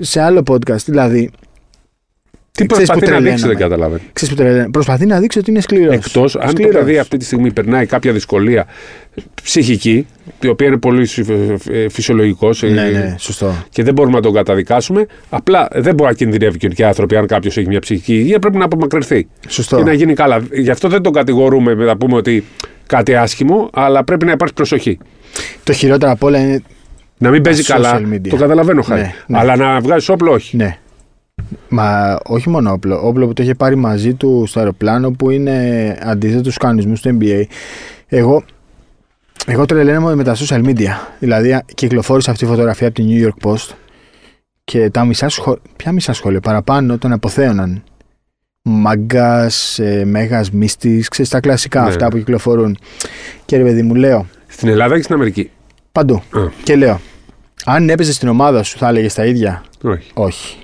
σε 0.00 0.20
άλλο 0.20 0.42
podcast. 0.50 0.82
Δηλαδή, 0.84 1.30
Τι 2.56 2.66
Ξέρεις 2.66 2.86
προσπαθεί 2.88 3.00
που 3.00 3.22
να 3.22 3.28
δείξει, 3.30 3.42
τρελαίναμε. 3.42 3.52
δεν 3.52 3.68
καταλαβαίνει. 3.68 4.02
ξέρεις 4.12 4.34
που 4.34 4.40
τρελαίνει. 4.42 4.70
Προσπαθεί 4.70 5.06
να 5.06 5.20
δείξει 5.20 5.38
ότι 5.38 5.50
είναι 5.50 5.60
σκληρός. 5.60 5.94
Εκτός 5.94 6.36
αν 6.36 6.54
το 6.54 6.68
παιδί 6.68 6.98
αυτή 6.98 7.16
τη 7.16 7.24
στιγμή 7.24 7.52
περνάει 7.52 7.86
κάποια 7.86 8.12
δυσκολία 8.12 8.66
ψυχική, 9.42 10.06
η 10.40 10.48
οποία 10.48 10.66
είναι 10.66 10.76
πολύ 10.76 11.08
φυσιολογικός 11.90 12.62
Ναι, 12.62 12.68
ναι, 12.70 13.14
σωστό. 13.18 13.54
και 13.70 13.82
δεν 13.82 13.94
μπορούμε 13.94 14.14
να 14.16 14.22
τον 14.22 14.32
καταδικάσουμε. 14.32 15.06
Απλά 15.28 15.68
δεν 15.72 15.94
μπορεί 15.94 16.10
να 16.10 16.16
κινδυνεύει 16.16 16.58
και 16.58 16.68
οι 16.76 16.84
άνθρωποι. 16.84 17.16
Αν 17.16 17.26
κάποιος 17.26 17.56
έχει 17.56 17.66
μια 17.68 17.80
ψυχική 17.80 18.14
υγεία, 18.14 18.38
πρέπει 18.38 18.56
να 18.56 18.64
απομακρυνθεί 18.64 19.26
Σωστό. 19.48 19.76
και 19.76 19.82
να 19.82 19.92
γίνει 19.92 20.14
καλά. 20.14 20.42
Γι' 20.52 20.70
αυτό 20.70 20.88
δεν 20.88 21.02
τον 21.02 21.12
κατηγορούμε 21.12 21.74
με 21.74 21.84
να 21.84 21.96
πούμε 21.96 22.16
ότι 22.16 22.44
κάτι 22.86 23.14
άσχημο, 23.14 23.70
αλλά 23.72 24.04
πρέπει 24.04 24.24
να 24.26 24.32
υπάρχει 24.32 24.54
προσοχή. 24.54 24.98
Το 25.64 25.72
χειρότερο 25.72 26.10
απ' 26.12 26.22
όλα 26.22 26.38
είναι. 26.38 26.62
Να 27.18 27.30
μην 27.30 27.42
παίζει 27.42 27.62
social 27.66 27.72
καλά. 27.72 28.00
media. 28.12 28.28
Το 28.28 28.36
καταλαβαίνω, 28.36 28.82
Χάρη. 28.82 29.00
Ναι, 29.00 29.12
ναι. 29.26 29.38
Αλλά 29.38 29.56
να 29.56 29.80
βγάζεις 29.80 30.08
όπλο, 30.08 30.32
όχι. 30.32 30.56
Ναι. 30.56 30.78
Μα 31.68 32.18
όχι 32.26 32.48
μόνο 32.48 32.72
όπλο. 32.72 33.06
Όπλο 33.06 33.26
που 33.26 33.32
το 33.32 33.42
είχε 33.42 33.54
πάρει 33.54 33.76
μαζί 33.76 34.14
του 34.14 34.44
στο 34.46 34.58
αεροπλάνο 34.58 35.10
που 35.10 35.30
είναι 35.30 35.98
αντίθετο 36.02 36.40
στους 36.40 36.56
κανονισμούς 36.56 37.00
του 37.00 37.18
NBA. 37.20 37.42
Εγώ, 38.06 38.44
εγώ 39.46 39.64
τρελαίνομαι 39.64 40.14
με 40.14 40.24
τα 40.24 40.36
social 40.36 40.64
media. 40.64 40.90
Δηλαδή, 41.18 41.58
κυκλοφόρησε 41.74 42.30
αυτή 42.30 42.44
η 42.44 42.46
φωτογραφία 42.46 42.86
από 42.88 42.96
τη 42.96 43.04
New 43.08 43.26
York 43.26 43.50
Post 43.50 43.68
και 44.64 44.90
τα 44.90 45.04
μισά 45.04 45.28
σχόλια, 45.28 45.60
ποια 45.76 45.92
μισά 45.92 46.12
σχόλια, 46.12 46.40
παραπάνω 46.40 46.98
τον 46.98 47.12
αποθέωναν. 47.12 47.82
Μάγκα, 48.62 49.50
ε, 49.76 50.04
μέγας, 50.04 50.50
μύστης, 50.50 51.08
ξέρεις 51.08 51.30
τα 51.30 51.40
κλασικά 51.40 51.82
Ναι. 51.82 51.88
αυτά 51.88 52.08
που 52.08 52.16
κυκλοφορούν. 52.16 52.78
Και 53.44 53.56
ρε 53.56 53.62
παιδί 53.62 53.82
μου, 53.82 53.94
λέω 53.94 54.26
Στην 54.46 54.68
Ελλάδα 54.68 54.96
και 54.96 55.02
στην 55.02 55.14
Αμερική; 55.14 55.50
παντού. 55.92 56.14
Α, 56.14 56.40
Και 56.62 56.76
λέω, 56.76 57.00
αν 57.64 57.88
έπαιζες 57.88 58.14
στην 58.14 58.28
ομάδα 58.28 58.62
σου, 58.62 58.78
θα 58.78 58.88
έλεγες 58.88 59.14
τα 59.14 59.24
ίδια; 59.26 59.62
όχι. 59.82 60.10
Όχι. 60.14 60.56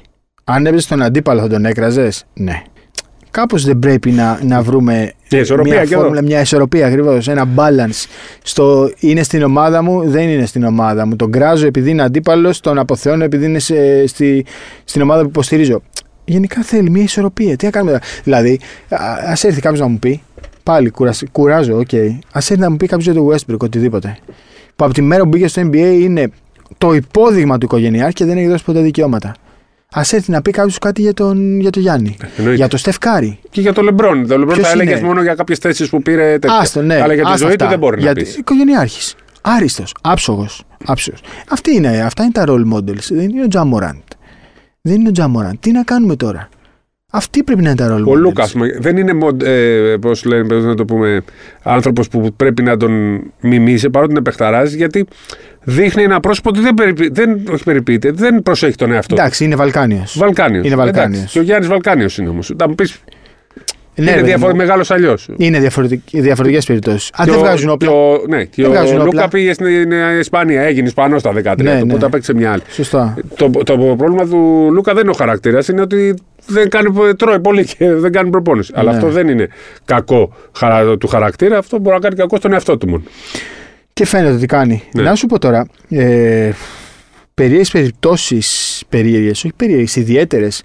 Αν 0.45 0.67
έπαιζες 0.67 0.85
στον 0.85 1.03
αντίπαλο, 1.03 1.41
θα 1.41 1.49
τον 1.49 1.65
έκραζες; 1.65 2.25
Ναι. 2.35 2.63
Κάπως 3.31 3.65
δεν 3.65 3.79
πρέπει 3.79 4.11
να, 4.11 4.39
να 4.45 4.63
βρούμε 4.63 5.13
Μια 5.31 5.41
ισορροπία 5.41 5.73
μια 5.75 5.85
και 5.85 5.93
εδώ. 5.93 6.01
φόρμουλα, 6.03 6.23
μια 6.23 6.41
ισορροπία 6.41 6.87
ακριβώς. 6.87 7.29
Ένα 7.29 7.49
balance. 7.57 8.07
Στο 8.43 8.91
είναι 8.99 9.23
στην 9.23 9.43
ομάδα 9.43 9.83
μου, 9.83 10.09
δεν 10.09 10.29
είναι 10.29 10.47
στην 10.47 10.65
ομάδα 10.65 11.07
μου. 11.07 11.17
Τον 11.17 11.31
κράζω 11.33 11.67
επειδή 11.67 11.91
είναι 11.91 12.03
αντίπαλος, 12.03 12.61
τον 12.61 12.79
αποθεώνω 12.79 13.25
επειδή 13.25 13.45
είναι 13.45 13.59
σε- 13.59 14.07
στη, 14.07 14.45
στην 14.85 15.03
ομάδα 15.03 15.23
που 15.23 15.29
υποστηρίζω. 15.29 15.83
Γενικά 16.25 16.63
θέλει 16.63 16.91
μια 16.91 17.03
ισορροπία. 17.03 17.57
Τι 17.57 17.65
να 17.65 17.71
κάνουμε 17.71 17.91
τώρα; 17.93 18.05
Δηλαδή, 18.25 18.61
ας 19.29 19.31
έρθει 19.43 19.61
κάποιος 19.61 19.81
να 19.81 19.87
μου 19.89 19.99
πει, 19.99 20.23
πάλι 20.63 20.91
κουρασ- 20.91 21.31
κουράζω, 21.33 21.79
οκ. 21.79 21.95
Α 21.95 22.09
έρθει 22.35 22.57
να 22.59 22.71
μου 22.71 22.77
πει 22.77 22.87
κάποιος 22.87 23.15
για 23.15 23.23
το 23.23 23.29
Westbrook 23.33 23.59
οτιδήποτε. 23.59 24.17
Που 24.77 24.85
από 24.85 24.95
τη 24.95 25.03
μέρα 25.03 25.23
που 25.23 25.29
μπήκε 25.29 25.49
στο 25.49 25.63
NBA 25.63 25.97
είναι 26.01 26.31
το 26.79 26.95
υπόδειγμα 26.95 27.59
του 27.59 27.65
οικογενειάρχη 27.65 28.13
και 28.15 28.25
δεν 28.25 28.37
έχει 28.37 28.47
δώσει 28.49 28.65
ποτέ 28.65 28.81
δικαιώματα. 28.81 29.35
Ας 29.93 30.03
έρθει 30.11 30.31
να 30.31 30.43
πει 30.43 30.51
κάποιος 30.51 30.79
κάτι 30.79 31.01
για 31.01 31.15
τον, 31.15 31.61
για 31.61 31.71
τον 31.71 31.83
Γιάννη. 31.83 32.17
Εννοείται. 32.37 32.57
Για 32.57 32.69
τον 32.69 32.79
Steph 32.79 33.06
Curry. 33.06 33.39
Και 33.51 33.61
για 33.61 33.73
το 33.73 33.83
Λεμπρόν. 33.83 34.27
Το 34.27 34.39
Λεμπρόν 34.39 34.55
Ποιος 34.57 34.67
θα 34.67 34.73
έλεγε 34.73 34.91
είναι; 34.91 35.07
μόνο 35.07 35.23
για 35.23 35.35
κάποιες 35.35 35.59
θέσεις 35.59 35.89
που 35.89 36.03
πήρε 36.03 36.39
τέτοια. 36.39 36.59
Άστο, 36.59 36.83
ναι. 36.83 37.01
Αλλά 37.03 37.15
για 37.15 37.25
τη 37.25 37.31
άστα 37.31 37.47
ζωή 37.47 37.57
του 37.57 37.65
αυτά. 37.65 37.69
δεν 37.69 37.79
μπορεί 37.79 38.01
Γιατί 38.01 38.21
να 38.21 38.27
πει. 38.27 38.39
Οικογενειάρχης. 38.39 39.15
Άριστος. 39.41 39.95
Άψογος. 40.03 40.63
Άψογος. 40.85 41.21
Αυτή 41.49 41.75
είναι, 41.75 42.03
αυτά 42.03 42.23
είναι 42.23 42.33
τα 42.33 42.45
role 42.49 42.73
models. 42.75 43.07
Δεν 43.11 43.29
είναι 43.29 43.43
ο 43.43 43.49
Τζαμοράντ. 43.49 43.97
Δεν 44.81 44.95
είναι 44.95 45.09
ο 45.09 45.13
Τζαμοράντ. 45.13 45.55
Τι 45.61 45.71
να 45.73 45.83
κάνουμε 45.83 46.17
τώρα; 46.17 46.49
Αυτοί 47.15 47.43
πρέπει 47.43 47.63
να 47.63 47.71
είναι 47.71 47.79
τα 47.79 47.97
role 47.97 48.01
models. 48.03 48.07
Ο 48.07 48.15
Λούκα 48.15 48.49
δεν 48.79 48.97
είναι, 48.97 49.13
μον- 49.13 49.43
ε, 49.45 49.97
πώς 50.01 50.25
λένε, 50.25 50.45
πώς 50.45 50.65
να 50.65 50.75
το 50.75 50.85
πούμε, 50.85 51.21
άνθρωπος 51.63 52.09
που 52.09 52.33
πρέπει 52.37 52.63
να 52.63 52.77
τον 52.77 53.23
μιμήσει 53.41 53.91
παρότι 53.91 54.13
είναι 54.13 54.21
παιχταράς 54.23 54.73
γιατί 54.73 55.07
δείχνει 55.63 56.03
ένα 56.03 56.21
πρόσωπο 56.21 56.49
ότι 56.49 56.61
δεν, 56.61 56.75
περιποιεί, 56.75 57.09
δεν, 57.13 57.41
όχι 57.53 57.63
περιποιείται, 57.65 58.11
δεν 58.11 58.43
προσέχει 58.43 58.77
τον 58.77 58.93
εαυτό 58.93 59.15
του. 59.15 59.21
Εντάξει, 59.21 59.45
είναι 59.45 59.55
Βαλκάνιος. 59.57 60.19
Βαλκάνιος. 60.19 60.67
Είναι 60.67 60.75
Βαλκάνιος. 60.75 61.17
Εντάξει, 61.19 61.33
Και 61.33 61.39
ο 61.39 61.43
Γιάννης 61.43 61.69
Βαλκάνιος 61.69 62.19
είναι 62.19 62.29
όμως. 62.29 62.53
Θα 62.59 62.69
μου 62.69 62.75
πεις. 62.75 63.01
Ναι, 63.95 64.03
είναι 64.03 64.11
ρε 64.11 64.17
παιδί 64.17 64.29
διαφορε, 64.29 64.53
μου. 64.53 64.59
μεγάλος 64.59 64.91
αλλιώς. 64.91 65.29
Είναι 65.37 65.59
διαφορετικές 66.11 66.65
περιπτώσεις. 66.67 67.11
Αν 67.15 67.27
δεν 67.27 67.39
βγάζουν 67.39 67.71
όπλα. 67.71 67.91
ναι, 68.29 68.45
και 68.45 68.63
Δεν 68.63 68.71
ο 68.71 68.75
βγάζουν 68.75 68.93
όπλα. 68.95 69.05
Λούκα 69.05 69.29
πήγε 69.29 69.53
στην 69.53 69.93
ε, 69.93 70.19
Ισπανία, 70.19 70.63
έγινε 70.63 70.87
Ισπανός 70.87 71.21
στα 71.21 71.31
13 71.31 71.43
Ναι, 71.43 71.53
του, 71.55 71.63
ναι. 71.63 71.81
οπότε 71.81 72.07
απέκτησε 72.07 72.35
μια 72.35 72.53
άλλη. 72.53 72.63
Σωστά. 72.71 73.15
Το, 73.37 73.51
το 73.51 73.77
πρόβλημα 73.79 74.27
του 74.27 74.69
Λούκα 74.73 74.93
δεν 74.95 75.03
είναι 75.03 75.11
ο 75.11 75.15
χαρακτήρας, 75.15 75.69
είναι 75.69 75.81
ότι 75.81 76.15
δεν 76.47 76.69
κάνει, 76.69 76.89
τρώει 77.17 77.41
πολύ 77.41 77.65
και 77.65 77.93
δεν 78.05 78.13
κάνει 78.13 78.31
προπόνηση. 78.31 78.73
Αλλά 78.75 78.91
Ναι. 78.91 78.97
αυτό 78.97 79.11
δεν 79.11 79.29
είναι 79.29 79.49
κακό 79.85 80.35
χαρα- 80.57 80.97
του 80.99 81.07
χαρακτήρα, 81.07 81.59
αυτό 81.59 81.79
μπορεί 81.79 81.95
να 81.95 82.01
κάνει 82.01 82.15
κακό 82.15 82.37
στον 82.37 82.53
εαυτό 82.53 82.77
του 82.79 82.89
μόνο. 82.89 83.03
Και 83.93 84.07
φαίνεται 84.07 84.35
ότι 84.35 84.47
κάνει. 84.47 84.83
Ναι. 84.95 85.03
Να 85.03 85.15
σου 85.15 85.27
πω 85.27 85.39
τώρα. 85.39 85.67
Ε, 85.89 86.51
περίεργες 87.35 87.71
περιπτώσεις. 87.71 88.83
Περίεργες, 88.89 89.45
όχι 89.45 89.53
περίεργες, 89.57 89.97
ιδιαίτερες. 89.97 90.63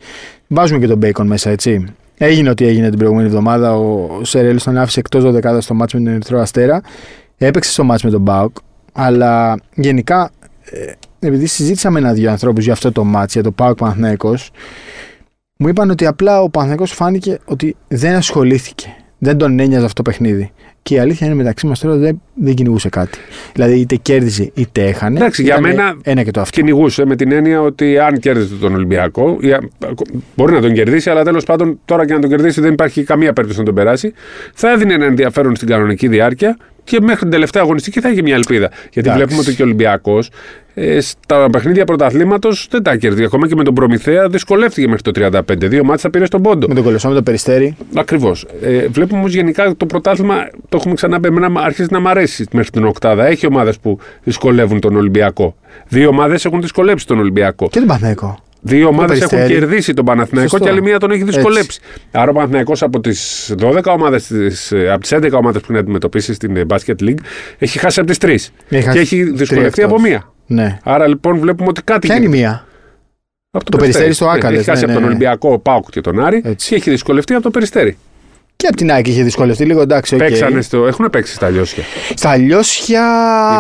Βάζουμε 0.48 0.79
και 0.79 0.88
τον 0.88 1.00
Bacon 1.03 1.25
μέσα, 1.25 1.50
έτσι. 1.50 1.86
Έγινε 2.18 2.50
ό,τι 2.50 2.66
έγινε 2.66 2.90
την 2.90 2.98
προηγούμενη 2.98 3.28
εβδομάδα. 3.28 3.76
Ο 3.76 4.20
Σερέλ 4.24 4.64
τον 4.64 4.78
άφησε 4.78 5.00
εκτός 5.00 5.24
12 5.24 5.58
στο 5.60 5.74
μάτς 5.74 5.94
με 5.94 6.00
τον 6.00 6.14
Ερυθρό 6.14 6.40
Αστέρα. 6.40 6.82
Έπαιξε 7.38 7.72
στο 7.72 7.84
μάτς 7.84 8.04
με 8.04 8.10
τον 8.10 8.22
Μπάουκ. 8.22 8.56
Αλλά 8.94 9.60
γενικά, 9.76 10.32
ε, 10.64 10.92
επειδή 11.20 11.46
συζήτησα 11.46 11.90
με 11.90 12.00
ένα-δύο 12.00 12.32
ανθρώπους 12.32 12.64
για 12.64 12.74
αυτό 12.74 12.92
το 12.92 13.04
μάτς, 13.04 13.34
για 13.34 13.44
το 13.44 13.52
Πάουκ 13.52 13.78
Παναθηναϊκός, 13.78 14.52
μου 15.58 15.68
είπαν 15.68 15.90
ότι 15.90 16.06
απλά 16.06 16.42
ο 16.42 16.50
Παναθηναϊκός 16.50 16.92
φάνηκε 16.92 17.40
ότι 17.46 17.76
δεν 17.88 18.16
ασχολήθηκε. 18.16 18.96
Δεν 19.18 19.38
τον 19.38 19.60
ένοιαζε 19.60 19.86
αυτό 19.86 20.04
το 20.04 20.10
παιχνίδι. 20.10 20.52
Και 20.82 20.96
η 20.96 21.00
αλήθεια 21.00 21.28
είναι 21.28 21.36
μεταξύ 21.36 21.68
μας 21.68 21.80
τώρα 21.80 21.96
δεν, 21.96 22.22
δεν 22.34 22.54
κυνηγούσε 22.54 22.90
κάτι. 22.90 23.20
Δηλαδή 23.54 23.80
είτε 23.80 23.96
κέρδιζε 23.96 24.52
είτε 24.54 24.88
έχανε. 24.88 25.20
Εντάξει, 25.20 25.44
για 25.44 25.58
Ήτανε 25.58 25.68
μένα 25.68 25.96
Ένα 26.04 26.24
και 26.24 26.32
το 26.32 26.42
αυτό. 26.42 26.60
Κυνηγούσε 26.60 27.06
με 27.06 27.16
την 27.16 27.32
έννοια 27.32 27.62
ότι 27.62 28.00
αν 28.00 28.20
κέρδισε 28.20 28.54
τον 28.56 28.74
Ολυμπιακό, 28.74 29.38
ή, 29.42 29.52
α, 29.52 29.60
μπορεί 30.36 30.54
να 30.54 30.62
τον 30.62 30.74
κερδίσει, 30.74 31.10
αλλά 31.10 31.24
τέλος 31.24 31.44
πάντων 31.44 31.80
τώρα 31.86 32.06
και 32.06 32.14
να 32.14 32.20
τον 32.20 32.30
κερδίσει 32.30 32.62
δεν 32.62 32.74
υπάρχει 32.74 33.04
καμία 33.04 33.34
περίπτωση 33.34 33.60
να 33.60 33.66
τον 33.66 33.76
περάσει. 33.76 34.14
Θα 34.54 34.72
έδινε 34.72 34.94
ένα 34.94 35.06
ενδιαφέρον 35.06 35.56
στην 35.56 35.68
κανονική 35.68 36.08
διάρκεια 36.08 36.58
και 36.84 37.02
μέχρι 37.02 37.20
την 37.20 37.30
τελευταία 37.30 37.64
αγωνιστική 37.64 38.00
θα 38.00 38.10
είχε 38.10 38.22
μια 38.22 38.36
ελπίδα. 38.36 38.70
Γιατί 38.70 39.00
Εντάξει. 39.00 39.18
βλέπουμε 39.18 39.40
ότι 39.40 39.56
και 39.56 39.62
ο 39.62 39.66
Ολυμπιακός 39.66 40.30
ε, 40.79 41.00
στα 41.01 41.50
παιχνίδια 41.51 41.86
πρωταθλήματος 41.86 42.67
δεν 42.72 42.84
τα 42.84 42.96
κέρδισε. 42.96 43.25
Ακόμα 43.25 43.48
και 43.48 43.55
με 43.55 43.63
τον 43.63 43.74
Προμηθέα 43.74 44.27
δυσκολεύτηκε 44.27 44.88
μέχρι 44.88 45.01
το 45.01 45.12
35. 45.15 45.41
Δύο 45.69 45.84
μάτσα 45.84 46.10
πήρε 46.10 46.25
στον 46.25 46.41
πόντο. 46.41 46.67
Με 46.67 46.74
τον 46.74 46.84
κολοσσό, 46.84 47.07
με 47.10 47.13
το 47.15 47.22
περιστέρι. 47.24 47.75
Ακριβώς. 47.96 48.46
Ε, 48.62 48.88
βλέπουμε 48.88 49.19
όμως 49.19 49.34
γενικά 49.34 49.74
το 49.77 49.86
πρωτάθλημα, 49.86 50.36
το 50.69 50.77
έχουμε 50.77 50.93
ξαναπεί, 50.93 51.27
εμένα 51.27 51.62
αρχίζει 51.62 51.88
να 51.91 52.00
μ' 52.00 52.07
αρέσει 52.07 52.46
μέχρι 52.51 52.69
την 52.69 52.86
Οκτάδα. 52.86 53.25
Έχει 53.25 53.46
ομάδες 53.48 53.79
που 53.79 54.00
δυσκολεύουν 54.24 54.79
τον 54.79 54.96
Ολυμπιακό. 54.96 55.55
Δύο 55.88 56.07
ομάδες 56.10 56.46
έχουν 56.46 56.62
δυσκολέψει 56.62 57.05
τον 57.07 57.19
Ολυμπιακό. 57.19 57.67
Και 57.69 57.77
τον 57.77 57.88
Παναθηναϊκό. 57.88 58.39
Δύο 58.62 58.88
ομάδες 58.88 59.17
έχουν 59.22 59.38
Περιστέρι. 59.38 59.60
κερδίσει 59.60 59.93
τον 59.93 60.05
Παναθηναϊκό 60.05 60.50
Σωστό. 60.50 60.65
και 60.65 60.72
άλλη 60.72 60.81
μία 60.81 60.98
τον 61.00 61.12
έχει 61.12 61.24
δυσκολέψει. 61.24 61.79
Άρα 62.12 62.29
ο 62.29 62.34
Παναθηναϊκός 62.34 62.81
από 62.81 63.00
τις 63.00 63.53
12 63.57 63.91
ομάδες, 63.93 64.31
από 64.91 65.01
τις 65.01 65.12
11 65.12 65.38
ομάδες 65.38 65.62
που 65.62 65.67
έχει 65.72 65.79
αντιμετωπίσει 65.81 66.34
στην 66.34 66.55
ε, 66.57 66.62
Basket 66.67 67.01
League, 67.03 67.17
έχει 67.57 67.79
χάσει 67.79 68.00
από 68.00 68.10
τις 68.10 68.17
3. 68.22 68.29
Έχει 68.29 68.51
Και 68.69 68.81
χάσει 68.81 69.00
έχει 69.00 69.22
τρία 69.24 69.34
δυσκολευτεί 69.34 69.81
εκτός. 69.81 69.84
από 69.84 70.01
μία. 70.01 70.31
Ναι. 70.48 70.80
Άρα 70.84 71.08
λοιπόν 71.08 71.39
βλέπουμε 71.39 71.70
ότι 71.70 71.82
κάτι. 71.82 72.08
Ποια 72.08 72.16
είναι 72.16 72.25
η 72.25 72.27
γίνεται. 72.27 72.48
μία; 72.48 72.66
Από 73.51 73.72
το 73.72 73.77
Περιστέρι 73.77 74.13
στο 74.13 74.27
ΟΑΚΑ, 74.27 74.50
Ναι, 74.50 74.56
λες, 74.56 74.60
Έχει 74.60 74.70
χάσει 74.70 74.86
ναι, 74.86 74.92
από 74.92 75.01
τον 75.01 75.10
ναι, 75.10 75.16
ναι. 75.16 75.25
Ολυμπιακό, 75.25 75.60
ΠΑΟΚ 75.60 75.89
και 75.89 76.01
τον 76.01 76.20
Άρη 76.25 76.42
Έτσι. 76.46 76.70
και 76.70 76.75
έχει 76.75 76.89
δυσκολευτεί 76.89 77.34
από 77.34 77.44
το 77.44 77.50
Περιστέρι. 77.50 77.98
Και 78.56 78.68
από 78.68 78.75
την 78.75 78.92
ΑΕΚ 78.92 79.10
είχε 79.10 79.24
δυσκολευτεί 79.24 79.66
λίγο, 79.66 79.82
εντάξει, 79.82 80.16
οκ. 80.16 80.22
Παίξανε 80.22 80.62
στο, 80.62 80.88
έχουν 80.88 81.10
παίξει 81.12 81.34
στα 81.34 81.50
Λιόσια. 81.50 81.84
Στα 82.16 82.36
Λιόσια. 82.38 83.04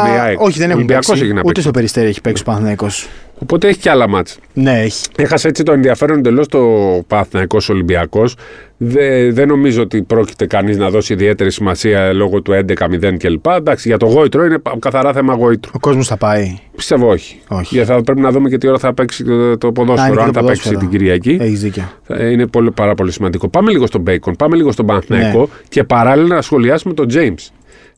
Η 0.05 0.09
με 0.09 0.19
ΑΕΚ. 0.19 0.41
Όχι, 0.41 0.57
δεν 0.57 0.65
έχουν 0.67 0.75
Ολυμπιακός 0.77 1.07
παίξει. 1.07 1.23
έχει 1.23 1.33
να 1.33 1.39
Ούτε 1.39 1.47
παίξει. 1.47 1.61
στο 1.61 1.71
Περιστέρι 1.71 2.07
έχει 2.07 2.21
παίξει 2.21 2.41
ο 2.41 2.45
Παναθηναϊκός. 2.45 3.07
Οπότε 3.41 3.67
έχει 3.67 3.79
και 3.79 3.89
άλλα 3.89 4.09
μάτς. 4.09 4.37
Ναι, 4.53 4.79
έχει. 4.81 5.05
Έχασε 5.17 5.47
έτσι 5.47 5.63
το 5.63 5.71
ενδιαφέρον 5.71 6.17
εντελώς 6.17 6.47
το 6.47 6.59
Παναθυναϊκό 7.07 7.57
Ολυμπιακός. 7.69 8.35
Δεν, 8.77 9.33
δεν 9.33 9.47
νομίζω 9.47 9.81
ότι 9.81 10.01
πρόκειται 10.01 10.45
κανείς 10.45 10.77
να 10.77 10.89
δώσει 10.89 11.13
ιδιαίτερη 11.13 11.51
σημασία 11.51 12.13
λόγω 12.13 12.41
του 12.41 12.51
11-0 12.51 13.17
κλπ. 13.17 13.45
Εντάξει, 13.47 13.87
για 13.87 13.97
το 13.97 14.05
γόητρο 14.05 14.45
είναι 14.45 14.57
πα- 14.59 14.75
καθαρά 14.79 15.13
θέμα 15.13 15.33
γόητρου. 15.33 15.71
Ο 15.75 15.79
κόσμος 15.79 16.07
θα 16.07 16.17
πάει. 16.17 16.57
Πιστεύω 16.75 17.09
όχι. 17.09 17.39
Όχι. 17.47 17.75
Γιατί 17.75 17.91
θα 17.91 18.03
πρέπει 18.03 18.19
να 18.19 18.31
δούμε 18.31 18.49
και 18.49 18.57
τι 18.57 18.67
ώρα 18.67 18.77
θα 18.79 18.93
παίξει 18.93 19.23
το, 19.23 19.57
το 19.57 19.67
Α, 19.67 19.71
ποδόσφαιρο. 19.71 20.07
είναι 20.13 20.15
και 20.21 20.27
Αν 20.27 20.31
το 20.33 20.39
θα 20.39 20.45
παίξει 20.45 20.61
ποδόσφαιρο. 20.63 20.79
την 20.79 20.89
Κυριακή. 20.89 21.37
Έχεις 21.41 21.59
δίκιο. 21.61 21.83
Θα- 22.03 22.29
Είναι 22.29 22.47
πολύ, 22.47 22.71
πάρα 22.71 22.93
πολύ 22.95 23.11
σημαντικό. 23.11 23.47
Πάμε 23.49 23.71
λίγο 23.71 23.85
στον 23.87 24.01
Μπέικον, 24.01 24.35
πάμε 24.35 24.55
λίγο 24.55 24.71
στον 24.71 24.85
Παναθηναϊκό 24.85 25.39
Ναι. 25.39 25.45
και 25.69 25.83
παράλληλα 25.83 26.35
να 26.35 26.41
σχολιάσουμε 26.41 26.93
τον 26.93 27.07
James. 27.13 27.51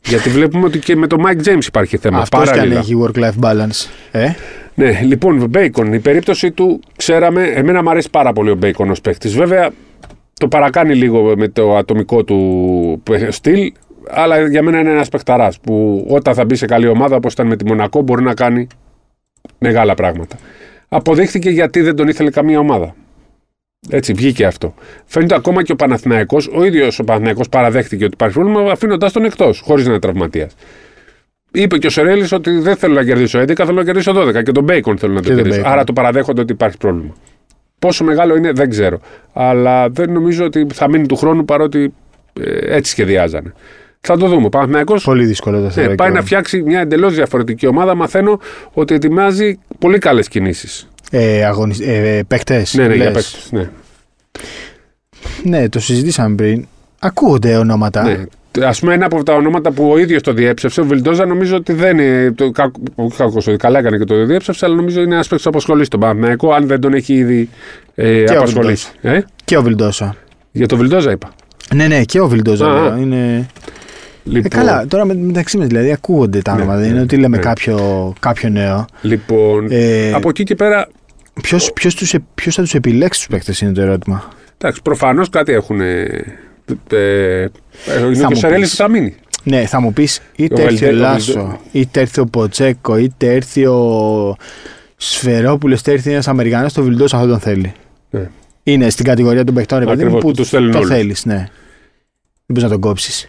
Γιατί 0.04 0.28
βλέπουμε 0.28 0.64
ότι 0.66 0.78
και 0.78 0.96
με 0.96 1.06
τον 1.06 1.22
Mike 1.26 1.48
James 1.48 1.64
υπάρχει 1.66 1.96
θέμα. 1.96 2.18
Αυτός 2.18 2.42
και 2.42 2.48
αν 2.50 2.54
παράλληλα. 2.54 2.78
έχει 2.80 2.94
work-life 3.04 3.44
balance. 3.44 3.88
Ε, 4.10 4.28
Ναι, 4.80 5.00
λοιπόν, 5.02 5.46
Μπέικον, 5.48 5.92
η 5.92 5.98
περίπτωση 5.98 6.50
του, 6.50 6.80
ξέραμε, 6.96 7.46
εμένα 7.46 7.82
μου 7.82 7.90
αρέσει 7.90 8.10
πάρα 8.10 8.32
πολύ 8.32 8.50
ο 8.50 8.54
Μπέικον 8.54 8.90
ως 8.90 9.00
παίχτη. 9.00 9.28
Βέβαια, 9.28 9.70
το 10.34 10.48
παρακάνει 10.48 10.94
λίγο 10.94 11.34
με 11.36 11.48
το 11.48 11.76
ατομικό 11.76 12.24
του 12.24 13.02
στυλ, 13.28 13.72
αλλά 14.08 14.46
για 14.46 14.62
μένα 14.62 14.78
είναι 14.78 14.90
ένας 14.90 15.08
παιχταράς 15.08 15.60
που 15.60 16.06
όταν 16.08 16.34
θα 16.34 16.44
μπει 16.44 16.54
σε 16.54 16.66
καλή 16.66 16.86
ομάδα, 16.86 17.16
όπως 17.16 17.32
ήταν 17.32 17.46
με 17.46 17.56
τη 17.56 17.66
Μονακό, 17.66 18.02
μπορεί 18.02 18.22
να 18.22 18.34
κάνει 18.34 18.66
μεγάλα 19.58 19.94
πράγματα. 19.94 20.36
Αποδείχθηκε 20.88 21.50
γιατί 21.50 21.80
δεν 21.80 21.96
τον 21.96 22.08
ήθελε 22.08 22.30
καμία 22.30 22.58
ομάδα. 22.58 22.94
Έτσι, 23.90 24.12
βγήκε 24.12 24.44
αυτό. 24.44 24.74
Φαίνεται 25.04 25.34
ακόμα 25.34 25.62
και 25.62 25.72
ο 25.72 25.76
Παναθηναϊκός, 25.76 26.48
ο 26.54 26.64
ίδιος 26.64 26.98
ο 26.98 27.04
Παναθηναϊκός 27.04 27.48
παραδέχτηκε 27.48 28.04
ότι 28.04 28.12
υπάρχει 28.12 28.34
πρόβλημα, 28.34 28.70
αφήνοντάς 28.72 29.10
τον 29.10 29.24
εκτός, 29.24 29.60
χωρίς 29.60 29.84
να 29.84 29.90
είναι 29.90 30.00
τραυματίας. 30.00 30.54
Είπε 31.52 31.78
και 31.78 31.86
ο 31.86 31.90
Σερέλης 31.90 32.32
ότι 32.32 32.58
δεν 32.58 32.76
θέλω 32.76 32.94
να 32.94 33.04
κερδίσω 33.04 33.40
11, 33.40 33.52
θέλω 33.54 33.72
να 33.72 33.84
κερδίσω 33.84 34.12
12 34.16 34.42
και 34.42 34.52
τον 34.52 34.64
Μπέικον 34.64 34.98
θέλω 34.98 35.12
να 35.12 35.20
το 35.22 35.28
Και 35.28 35.34
τον 35.34 35.42
κερδίσω. 35.44 35.60
Bacon. 35.66 35.70
Άρα 35.72 35.84
το 35.84 35.92
παραδέχονται 35.92 36.40
ότι 36.40 36.52
υπάρχει 36.52 36.76
πρόβλημα. 36.76 37.14
Πόσο 37.78 38.04
μεγάλο 38.04 38.36
είναι 38.36 38.52
δεν 38.52 38.70
ξέρω. 38.70 39.00
Αλλά 39.32 39.88
δεν 39.88 40.12
νομίζω 40.12 40.44
ότι 40.44 40.66
θα 40.72 40.88
μείνει 40.88 41.06
του 41.06 41.16
χρόνου 41.16 41.44
παρότι 41.44 41.92
ε, 42.40 42.74
έτσι 42.76 42.90
σχεδιάζανε. 42.90 43.52
Θα 44.00 44.16
το 44.16 44.26
δούμε. 44.28 44.46
Ο 44.46 44.48
Παναθηναϊκός 44.48 45.04
πολύ 45.04 45.24
δύσκολο 45.24 45.60
το 45.60 45.70
θεωρώ. 45.70 45.90
ε, 45.90 45.94
πάει 45.94 46.06
και 46.06 46.12
να 46.12 46.18
εγώ. 46.18 46.26
φτιάξει 46.26 46.62
μια 46.62 46.80
εντελώς 46.80 47.14
διαφορετική 47.14 47.66
ομάδα. 47.66 47.94
Μαθαίνω 47.94 48.40
ότι 48.72 48.94
ετοιμάζει 48.94 49.58
πολύ 49.78 49.98
καλές 49.98 50.28
κινήσεις. 50.28 50.88
Ε, 51.10 51.44
αγωνισ... 51.44 51.80
ε, 51.80 52.22
παίκτες, 52.28 52.74
Ναι, 52.74 52.86
ναι, 52.86 52.94
για 52.94 53.04
λες. 53.04 53.12
παίκτες, 53.12 53.48
Ναι. 53.52 53.70
Ναι, 55.58 55.68
το 55.68 55.80
συζητήσαμε 55.80 56.34
πριν. 56.34 56.66
Ακούγονται 57.00 57.56
ονόματα. 57.56 58.02
Ναι. 58.02 58.24
Α 58.62 58.70
πούμε, 58.80 58.94
ένα 58.94 59.04
από 59.04 59.22
τα 59.22 59.34
ονόματα 59.34 59.70
που 59.70 59.90
ο 59.90 59.98
ίδιος 59.98 60.22
το 60.22 60.32
διέψευσε, 60.32 60.80
ο 60.80 60.84
Βιλντόζα, 60.84 61.26
νομίζω 61.26 61.56
ότι 61.56 61.72
δεν 61.72 61.98
είναι. 61.98 62.32
Το, 62.32 62.50
κα- 62.50 62.70
όχι 62.94 63.16
κακός, 63.16 63.46
ότι 63.46 63.56
καλά 63.56 63.78
έκανε 63.78 63.96
και 63.98 64.04
το 64.04 64.24
διέψευσε, 64.24 64.64
αλλά 64.66 64.74
νομίζω 64.74 65.00
είναι 65.00 65.14
ένας 65.14 65.26
παίκτης 65.28 65.44
που 65.44 65.50
απασχολεί 65.50 65.84
στον 65.84 66.00
Παναθηναϊκό, 66.00 66.52
αν 66.52 66.66
δεν 66.66 66.80
τον 66.80 66.92
έχει 66.94 67.14
ήδη 67.14 67.48
ε, 67.94 68.22
ο 68.22 68.38
απασχολήσει. 68.38 68.90
Ε; 69.00 69.20
Και 69.44 69.56
ο 69.56 69.62
Βιλντόσα. 69.62 70.16
Για 70.52 70.66
το 70.66 70.76
Βιλντόζα 70.76 71.10
είπα. 71.10 71.30
Ναι, 71.74 71.86
ναι, 71.86 72.04
και 72.04 72.20
ο 72.20 72.28
Βιλντόζα. 72.28 72.70
Α, 72.70 72.74
λέω. 72.74 72.92
α. 72.92 72.96
Είναι... 72.98 73.36
Ε, 73.36 73.46
Λοιπόν, 74.24 74.50
καλά, 74.50 74.86
τώρα 74.86 75.04
με, 75.04 75.14
μεταξύ 75.14 75.56
μας 75.58 75.66
δηλαδή 75.66 75.92
ακούγονται 75.92 76.42
τα 76.42 76.52
Ναι, 76.54 76.58
όνοματα. 76.60 76.78
Δεν 76.80 76.88
ναι, 76.88 76.94
είναι 76.94 77.02
ότι 77.02 77.16
λέμε 77.16 77.36
ναι. 77.36 77.42
κάποιο, 77.42 78.12
κάποιο 78.20 78.48
νέο. 78.48 78.84
λοιπόν 79.02 79.66
Ε, 79.70 80.12
από 80.12 80.28
εκεί 80.28 80.42
και 80.44 80.54
πέρα, 80.54 80.88
Ποιο 81.42 81.58
ποιος 81.74 81.94
τους, 81.94 82.14
ε- 82.14 82.22
ποιος 82.34 82.54
θα 82.54 82.62
τους 82.62 82.74
επιλέξει 82.74 83.18
τους 83.20 83.28
παίκτες 83.28 83.60
είναι 83.60 83.72
το 83.72 83.80
ερώτημα. 83.80 84.28
Εντάξει, 84.58 84.82
προφανώς 84.82 85.28
κάτι 85.30 85.52
έχουν. 85.52 85.80
Ε, 86.90 86.96
ε, 86.96 87.42
είναι 87.42 88.14
Θα 88.14 88.18
και 88.18 88.24
ο 88.24 88.28
μου 88.28 88.34
Σερέλη 88.36 88.60
πεις. 88.60 88.70
που 88.70 88.76
θα 88.76 88.88
μείνει. 88.88 89.14
Ναι, 89.42 89.66
θα 89.66 89.80
μου 89.80 89.92
πει 89.92 90.08
είτε 90.36 90.62
Ο 90.62 90.64
έρθει 90.64 90.84
ο 90.84 90.88
Βαλντε- 90.88 90.92
ο 90.92 90.96
Λάσο, 91.12 91.32
Βαλντε- 91.32 91.58
είτε 91.72 92.00
έρθει 92.00 92.20
ο 92.20 92.26
Ποτσέκο, 92.26 92.96
είτε 92.96 93.34
έρθει 93.34 93.66
ο 93.66 94.36
Σφερόπουλο, 94.96 95.74
είτε 95.74 95.92
έρθει 95.92 96.12
ένα 96.12 96.22
Αμερικανό, 96.26 96.68
το 96.74 96.82
Βιλντό 96.82 97.04
αυτό 97.04 97.26
τον 97.26 97.38
θέλει. 97.38 97.72
Ναι. 98.10 98.28
Είναι 98.62 98.90
στην 98.90 99.04
κατηγορία 99.04 99.44
των 99.44 99.54
παιχτών, 99.54 99.78
ρε 99.78 99.84
παιδί 99.84 99.96
μου, 99.96 100.02
Ακριβώς, 100.02 100.22
που 100.22 100.30
που 100.30 100.36
τους 100.36 100.48
θέλουν 100.48 100.70
το 100.70 100.78
όλους. 100.78 100.90
θέλει, 100.90 101.16
ναι. 101.24 101.34
Δεν 101.34 101.48
μπορεί 102.46 102.62
να 102.62 102.68
τον 102.68 102.80
κόψει. 102.80 103.28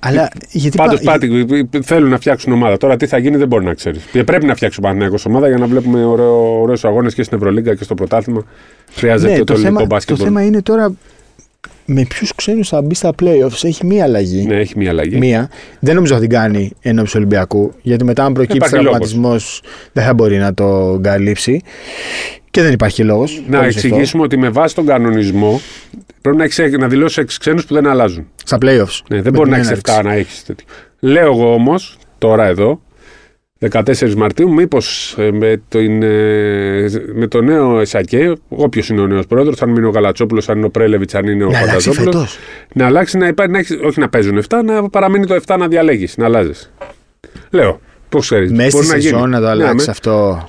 Αλλά 0.00 0.28
γιατί 0.50 0.76
Πάντω 0.76 0.96
πα- 0.96 1.02
πάτη, 1.12 1.46
θέλουν 1.82 2.10
να 2.10 2.16
φτιάξουν 2.16 2.52
ομάδα. 2.52 2.76
Τώρα 2.76 2.96
τι 2.96 3.06
θα 3.06 3.18
γίνει 3.18 3.36
δεν 3.36 3.48
μπορεί 3.48 3.64
να 3.64 3.74
ξέρει. 3.74 3.98
Πρέπει 4.24 4.46
να 4.46 4.54
φτιάξει 4.54 4.78
ο 4.78 4.82
Παναγιώτο 4.82 5.22
ομάδα 5.26 5.48
για 5.48 5.58
να 5.58 5.66
βλέπουμε 5.66 6.04
ωραίου 6.04 6.76
αγώνε 6.82 7.10
και 7.10 7.22
στην 7.22 7.36
Ευρωλίγκα 7.36 7.74
και 7.74 7.84
στο 7.84 7.94
πρωτάθλημα. 7.94 8.44
Χρειάζεται 8.94 9.32
ναι, 9.32 9.38
το, 9.38 9.44
το, 9.44 9.52
ελληνικό 9.52 9.72
θέμα, 9.74 9.88
το 9.88 9.94
μπάσκετ. 9.94 10.16
θέμα 10.22 10.44
είναι 10.44 10.62
τώρα 10.62 10.92
με 11.92 12.06
ποιους 12.08 12.34
ξένου 12.34 12.64
θα 12.64 12.82
μπει 12.82 12.94
στα 12.94 13.10
playoffs. 13.22 13.62
Έχει 13.64 13.86
μία 13.86 14.04
αλλαγή. 14.04 14.46
Ναι, 14.46 14.56
έχει 14.56 14.72
μια 14.76 14.90
αλλαγή. 14.90 15.16
Μία. 15.18 15.50
Δεν 15.80 15.94
νομίζω 15.94 16.14
θα 16.14 16.20
την 16.20 16.28
κάνει 16.28 16.70
ενώπιση 16.80 17.16
Ολυμπιακού. 17.16 17.72
Γιατί 17.82 18.04
μετά, 18.04 18.24
αν 18.24 18.32
προκύψει 18.32 18.56
Υπάρχει 18.56 18.76
τραυματισμός, 18.76 19.62
δεν 19.92 20.04
θα 20.04 20.14
μπορεί 20.14 20.38
να 20.38 20.54
το 20.54 20.98
καλύψει. 21.02 21.60
Και 22.50 22.62
δεν 22.62 22.72
υπάρχει 22.72 23.04
λόγος. 23.04 23.42
Να 23.48 23.64
εξηγήσουμε 23.64 24.22
ότι 24.22 24.36
με 24.38 24.48
βάση 24.48 24.74
τον 24.74 24.86
κανονισμό 24.86 25.60
πρέπει 26.20 26.36
να, 26.36 26.44
έχεις, 26.44 26.58
να 26.78 26.88
δηλώσει 26.88 27.20
6 27.20 27.24
ξένους 27.38 27.66
που 27.66 27.74
δεν 27.74 27.86
αλλάζουν. 27.86 28.26
Στα 28.44 28.58
playoffs. 28.60 29.00
Ναι, 29.08 29.22
δεν 29.22 29.24
Με 29.24 29.30
μπορεί 29.30 29.50
την 29.50 29.50
να 29.50 29.56
έχει 29.56 29.66
έναρξη. 29.66 29.94
7 30.00 30.04
να 30.04 30.12
έχεις 30.12 30.44
τέτοιο. 30.44 30.66
Λέω 31.00 31.26
εγώ 31.26 31.54
όμως, 31.54 31.98
τώρα 32.18 32.46
εδώ, 32.46 32.80
14 33.70 34.14
Μαρτίου, 34.16 34.52
μήπως 34.52 35.14
με, 35.32 35.62
το- 35.68 35.78
είναι- 35.78 36.90
με 37.14 37.26
το 37.28 37.40
νέο 37.40 37.80
ΕΣΑΚΕ, 37.80 38.32
όποιος 38.48 38.88
είναι 38.88 39.00
ο 39.00 39.06
νέος 39.06 39.26
πρόεδρος, 39.26 39.62
αν 39.62 39.68
είναι 39.76 39.86
ο 39.86 39.90
Γαλατσόπουλος, 39.90 40.48
αν 40.48 40.56
είναι 40.56 40.66
ο 40.66 40.70
Πρέλεβιτς, 40.70 41.14
αν 41.14 41.26
είναι 41.26 41.44
ο 41.44 41.50
Να 41.50 41.58
αλλάξει 41.58 41.90
Φανταζόπουλος. 41.90 42.30
φέτο. 42.32 42.40
Να 42.74 42.86
αλλάξει, 42.86 43.18
να 43.18 43.26
υπάρχει, 43.26 43.52
να 43.52 43.58
έχεις- 43.58 43.78
όχι 43.82 44.00
να 44.00 44.08
παίζουν 44.08 44.36
7, 44.38 44.62
να 44.62 44.88
παραμείνει 44.88 45.26
το 45.26 45.34
7 45.34 45.56
να 45.56 45.68
διαλέγεις, 45.68 46.16
να 46.16 46.24
αλλάζεις. 46.24 46.70
Λέω. 47.50 47.80
Πώς 48.08 48.20
ξέρεις. 48.26 48.52
Μέσα 48.52 48.82
στη 48.82 49.00
σεζόν 49.00 49.30
να 49.30 49.40
το 49.40 49.46
αλλάξεις 49.48 49.88
αυτό. 49.88 50.48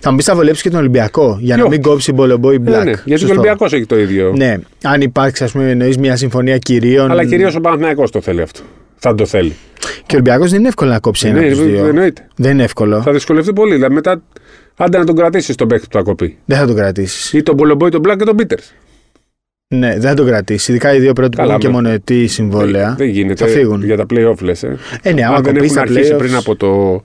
Θα 0.00 0.10
μου 0.10 0.16
πεις 0.16 0.24
θα 0.26 0.34
βολέψει 0.34 0.62
και 0.62 0.70
τον 0.70 0.78
Ολυμπιακό 0.78 1.38
για 1.40 1.56
να 1.56 1.60
Ποιο; 1.62 1.70
μην 1.70 1.82
κόψει 1.82 2.12
Μπολομπόι 2.12 2.58
Ναι, 2.58 2.70
Black. 2.70 2.84
ναι, 2.84 2.90
γιατί 2.90 3.12
ο 3.12 3.16
Σωστό. 3.16 3.32
Ολυμπιακός 3.32 3.72
έχει 3.72 3.86
το 3.86 3.98
ίδιο. 3.98 4.32
Ναι, 4.36 4.56
αν 4.84 5.00
υπάρξει, 5.00 5.44
ας 5.44 5.52
πούμε, 5.52 5.70
εννοείς 5.70 5.98
μια 5.98 6.16
συμφωνία 6.16 6.58
κυρίων. 6.58 7.10
Αλλά 7.10 7.24
κυρίως 7.24 7.54
ο 7.56 7.60
Παναθηναϊκός 7.60 8.10
το 8.10 8.20
θέλει 8.20 8.40
αυτό. 8.42 8.60
Θα 8.96 9.14
το 9.14 9.26
θέλει. 9.26 9.54
Και 9.80 10.14
ο 10.14 10.18
Ολυμπιακός 10.18 10.50
δεν 10.50 10.58
είναι 10.58 10.68
εύκολο 10.68 10.90
να 10.90 10.98
κόψει 11.00 11.28
ένα 11.28 11.40
Ναι, 11.40 11.46
από 11.46 11.56
τους 11.56 11.64
δύο. 11.66 11.86
εννοείται. 11.86 12.26
Δεν 12.36 12.52
είναι 12.52 12.62
εύκολο. 12.62 13.02
Θα 13.02 13.12
δυσκολευτεί 13.12 13.52
πολύ. 13.52 13.74
Δηλαδή 13.74 13.94
μετά, 13.94 14.22
άντε 14.76 14.98
να 14.98 15.04
τον 15.04 15.16
κρατήσεις 15.16 15.54
τον 15.54 15.68
παίκτη 15.68 15.86
που 15.90 15.96
θα 15.96 16.02
κοπεί. 16.02 16.38
Δεν 16.44 16.58
θα 16.58 16.66
τον 16.66 16.76
κρατήσεις. 16.76 17.32
Ή 17.32 17.42
τον 17.42 17.56
Πολομπόη, 17.56 17.90
τον 17.90 18.00
Μπλακ 18.00 18.18
και 18.18 18.24
τον 18.24 18.36
Πίτερς. 18.36 18.74
Ναι, 19.74 19.90
δεν 19.90 20.00
θα 20.00 20.14
τον 20.14 20.26
κρατήσεις. 20.26 20.68
Ειδικά 20.68 20.94
οι 20.94 20.98
δύο 20.98 21.12
πρώτοι 21.12 21.30
που 21.30 21.36
Καλά, 21.36 21.48
έχουν 21.48 21.60
και 21.60 21.66
με- 21.66 21.72
μονοετή 21.72 22.26
συμβόλαια. 22.26 22.94
Δεν 22.98 23.08
γίνεται. 23.08 23.44
Θα 23.46 23.50
φύγουν. 23.52 23.84
Για 23.84 23.96
τα 23.96 24.06
playoff 24.14 24.38
λες. 24.42 24.62
Ε. 24.62 24.76
Ε, 25.02 25.12
ναι, 25.12 25.24
άμα 25.24 25.36
Αν 25.36 25.42
δεν 25.42 25.54
κοπείς 25.54 25.76
έχουν 25.76 25.86
στα 25.86 25.94
αρχίσει 25.94 26.12
playoffs. 26.14 26.18
πριν 26.18 26.34
από 26.34 26.56
το. 26.56 27.02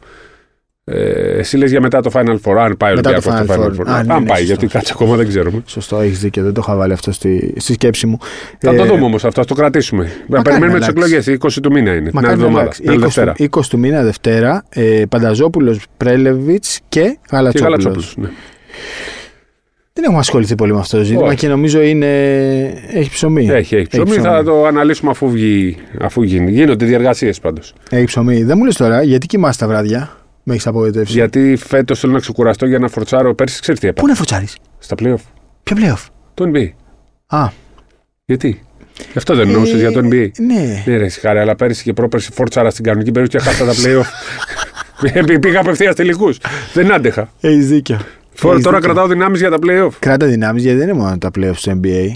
Ε, 0.92 1.38
εσύ 1.38 1.58
λες 1.58 1.72
για 1.72 1.82
μετά 1.82 2.02
το 2.02 2.12
Final 2.14 2.36
Four, 2.44 2.56
αν 2.60 2.78
πάει 2.78 2.92
ο 2.92 2.96
Μετά 2.96 3.14
το 3.14 3.30
Ολυμπιακός 3.30 3.44
στο 3.46 3.54
Final 3.54 3.66
Final 3.66 3.70
Four. 3.70 3.82
Four. 3.82 3.86
Α, 3.88 4.04
ναι, 4.04 4.14
αν 4.14 4.22
ναι, 4.24 4.28
πάει, 4.28 4.38
σωστό. 4.38 4.44
γιατί 4.44 4.68
κάτσε 4.68 4.92
ακόμα 4.96 5.16
δεν 5.16 5.28
ξέρουμε. 5.28 5.62
Σωστό, 5.66 6.00
έχεις 6.00 6.20
δίκιο. 6.20 6.44
Δεν 6.44 6.54
το 6.54 6.62
είχα 6.64 6.76
βάλει 6.76 6.94
αυτό 6.94 7.12
στη, 7.12 7.54
στη 7.58 7.74
σκέψη 7.74 8.08
μου. 8.08 8.18
Θα 8.60 8.72
Ε, 8.72 8.76
το 8.76 8.86
δούμε 8.86 9.04
όμως 9.06 9.26
αυτό, 9.26 9.42
θα 9.42 9.48
το 9.48 9.54
κρατήσουμε. 9.54 10.12
Να 10.28 10.42
περιμένουμε 10.42 10.78
τις 10.80 10.88
να 10.88 10.94
αλλάξει. 10.94 11.16
εκλογές. 11.16 11.56
20 11.58 11.60
του 11.62 11.72
μήνα 11.72 11.92
είναι. 11.96 12.10
Την 12.10 12.18
άλλη 12.18 12.26
Μακάρι 12.26 12.36
να 12.38 12.42
εβδομάδα. 12.44 12.60
αλλάξει. 12.62 12.82
Την 12.82 12.90
άλλη 12.90 13.00
20, 13.00 13.04
Δευτέρα. 13.04 13.34
20 13.38 13.62
του 13.70 13.80
μήνα 13.80 14.04
Δευτέρα, 14.04 14.64
ε, 14.70 15.04
Πανταζόπουλος, 15.10 15.86
Πρέλεβιτς 15.98 16.80
και 16.90 17.00
Και 17.02 17.18
Γαλατσόπουλος. 17.32 17.64
Γαλατσόπουλος. 17.84 18.14
Ναι. 18.18 18.28
Δεν 19.94 20.04
έχουμε 20.04 20.20
ασχοληθεί 20.20 20.56
πολύ 20.56 20.74
με 20.74 20.80
αυτό 20.80 20.98
το 20.98 21.04
ζήτημα 21.04 21.28
Όχι. 21.28 21.36
και 21.36 21.48
νομίζω 21.48 21.82
είναι... 21.82 22.08
έχει 22.94 23.10
ψωμί. 23.10 23.48
Έχει, 23.50 23.76
έχει 23.76 23.88
ψωμί. 23.88 24.06
ψωμί. 24.10 24.22
Θα 24.26 24.44
το 24.44 24.66
αναλύσουμε 24.66 25.12
αφού, 25.12 25.30
βγει, 25.30 25.78
αφού 26.02 26.22
γίνει. 26.22 26.52
Γίνονται 26.52 26.86
διεργασίες 26.86 27.40
πάντως. 27.40 27.74
Έχει 27.90 28.06
ψωμί. 28.06 28.44
Δεν 28.44 28.58
μου 28.58 28.66
λες 28.66 28.76
τώρα, 28.76 29.04
γιατί 29.04 29.26
κοιμάσαι 29.28 29.60
τα 29.60 29.68
βράδια; 29.68 30.10
Με 30.52 30.58
έχεις 30.58 30.68
απογοητεύσει. 30.70 31.14
Γιατί 31.14 31.56
φέτος 31.68 32.00
θέλω 32.00 32.14
να 32.14 32.20
ξεκουραστώ 32.20 32.66
για 32.66 32.80
να 32.80 32.88
φορτσάρω. 32.88 33.36
Πέρσι 33.36 33.62
ξέρεις 33.62 33.80
τι 33.80 33.86
Πού 33.88 33.92
έπαθα. 33.94 34.08
να 34.08 34.16
φωτσάρει, 34.16 34.48
Στα 34.80 34.96
playoff. 35.00 35.24
Ποιο 35.64 35.78
playoff; 35.80 36.06
Το 36.34 36.52
NBA. 36.54 36.70
Α, 37.28 37.48
Γιατί; 38.26 38.62
Γι' 39.12 39.18
αυτό 39.18 39.36
δεν 39.36 39.48
εννοούσες 39.48 39.80
για 39.80 39.92
το 39.92 40.00
NBA. 40.00 40.30
ναι. 40.38 40.84
Ναι, 40.86 40.98
ρε, 40.98 41.08
συγχάρη, 41.08 41.40
αλλά 41.40 41.56
πέρυσι 41.56 41.84
και 41.84 41.94
πρόπερσι 41.94 42.32
φόρτσαρα 42.34 42.70
στην 42.70 42.84
κανονική 42.84 43.12
περίπτωση 43.12 43.46
και 43.46 43.52
χάσα 43.52 43.66
τα 43.66 43.74
playoff. 43.74 44.06
Πή- 45.26 45.40
Πήγα 45.46 45.60
απευθείας 45.60 45.96
τελικού. 45.96 46.30
Δεν 46.74 46.94
άντεχα. 46.94 47.30
Έχεις 47.40 47.68
δίκιο. 47.68 48.00
Φόρο, 48.34 48.54
Έχεις 48.54 48.66
τώρα 48.66 48.78
δίκιο. 48.78 48.94
κρατάω 48.94 49.12
δυνάμεις 49.12 49.40
για 49.40 49.50
τα 49.50 49.58
playoff. 49.66 49.90
Κράτα 50.00 50.26
δυνάμεις 50.26 50.64
γιατί 50.64 50.78
δεν 50.78 50.88
είναι 50.90 50.98
μόνο 50.98 51.18
τα 51.18 51.30
playoffs 51.36 51.56
του 51.62 51.80
NBA. 51.84 52.10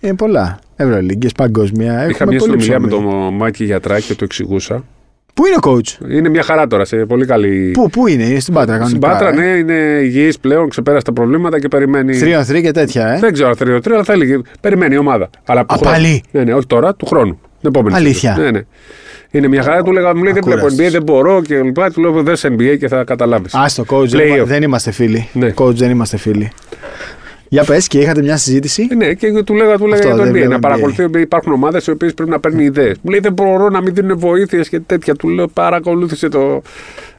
Είναι 0.00 0.14
πολλά. 0.14 0.58
Ευρωλίγκες, 0.76 1.32
παγκόσμια. 1.32 1.92
Είχα 1.92 2.02
Έχουμε 2.04 2.30
μια 2.30 2.38
πολύ 2.38 2.50
συνομιλία 2.50 2.80
με 2.80 2.88
ψωμί. 2.88 3.02
τον 3.10 3.34
Μάκη 3.34 3.64
Γιατράκη 3.64 4.06
και 4.06 4.14
το 4.14 4.24
εξηγούσα. 4.24 4.84
Πού 5.34 5.46
είναι 5.46 5.56
ο 5.64 5.70
coach, 5.70 6.10
Είναι 6.10 6.28
μια 6.28 6.42
χαρά 6.42 6.66
τώρα, 6.66 6.84
σε 6.84 6.96
πολύ 6.96 7.26
καλή. 7.26 7.70
Πού, 7.70 7.90
πού 7.90 8.06
είναι, 8.06 8.22
είναι 8.22 8.40
στην 8.40 8.54
Πάτρα. 8.54 8.86
Στην 8.86 9.00
κανονικά, 9.00 9.26
Πάτρα, 9.26 9.42
ε; 9.42 9.52
ναι, 9.52 9.58
είναι 9.58 10.00
υγιής 10.02 10.38
πλέον, 10.38 10.68
ξεπέρασε 10.68 11.04
τα 11.04 11.12
προβλήματα 11.12 11.60
και 11.60 11.68
περιμένει. 11.68 12.18
3-3 12.48 12.60
και 12.62 12.70
τέτοια, 12.70 13.08
ε; 13.08 13.18
Δεν 13.18 13.32
ξέρω 13.32 13.48
αν 13.48 13.56
θέλει 13.56 13.80
το 13.80 13.90
3, 13.90 13.92
αλλά 13.94 14.04
θέλει. 14.04 14.44
Περιμένει 14.60 14.94
η 14.94 14.98
ομάδα. 14.98 15.30
Αλλά 15.46 15.64
του 15.66 15.74
Α, 15.74 15.76
χρόνου. 15.78 15.92
πάλι; 15.94 16.22
Ναι, 16.30 16.42
ναι, 16.44 16.54
όχι 16.54 16.66
τώρα, 16.66 16.94
του 16.94 17.06
χρόνου. 17.06 17.40
Την 17.60 17.68
επόμενη 17.74 17.96
Αλήθεια; 17.96 18.34
σεζόν. 18.34 18.44
Ναι, 18.52 18.58
ναι. 18.58 18.64
Είναι 19.30 19.48
μια 19.48 19.62
χαρά. 19.62 19.82
Του 19.82 19.92
λέγα, 19.92 20.16
μου 20.16 20.22
λέει 20.22 20.32
δεν 20.32 20.42
βλέπω 20.44 20.58
Ακούραστος. 20.60 20.86
NBA, 20.86 20.90
δεν 20.90 21.02
μπορώ 21.02 21.42
και 21.42 21.62
λοιπά. 21.62 21.90
Του 21.90 22.00
λέω 22.00 22.22
δες 22.22 22.46
NBA 22.48 22.76
και 22.78 22.88
θα 22.88 23.04
καταλάβεις. 23.04 23.54
Α, 23.54 23.64
το 23.76 23.84
coach 23.88 24.06
δεν, 24.08 24.20
Playoff. 24.20 24.34
είμα- 24.34 24.44
δεν 24.44 24.62
είμαστε 24.62 24.90
φίλοι. 24.90 25.28
Ναι. 25.32 25.52
Coach 25.56 25.74
δεν 25.74 25.90
είμαστε 25.90 26.16
φίλοι. 26.16 26.50
Για 27.48 27.64
πες 27.64 27.86
και 27.88 27.98
είχατε 27.98 28.22
μια 28.22 28.36
συζήτηση; 28.36 28.88
Ναι, 28.96 29.14
και 29.14 29.42
του 29.42 29.54
λέγα, 29.54 29.76
του 29.78 29.86
λέγα 29.86 29.94
Αυτό, 29.94 30.06
για 30.06 30.16
το 30.16 30.22
δεν 30.22 30.30
NBA. 30.30 30.32
βλέπω 30.34 30.50
Να 30.50 30.56
NBA. 30.56 30.60
παρακολουθεί. 30.60 31.20
Υπάρχουν 31.20 31.52
ομάδες 31.52 31.86
οι 31.86 31.90
οποίες 31.90 32.14
πρέπει 32.14 32.30
να 32.30 32.40
παίρνουν 32.40 32.60
ιδέες. 32.60 32.96
Μου 33.02 33.10
λέει 33.10 33.20
δεν 33.20 33.32
μπορώ 33.32 33.68
να 33.68 33.82
μην 33.82 33.94
δίνουν 33.94 34.18
βοήθειες 34.18 34.68
και 34.68 34.80
τέτοια. 34.80 35.14
Του 35.14 35.28
λέω 35.28 35.48
παρακολούθησε 35.48 36.28
το. 36.28 36.62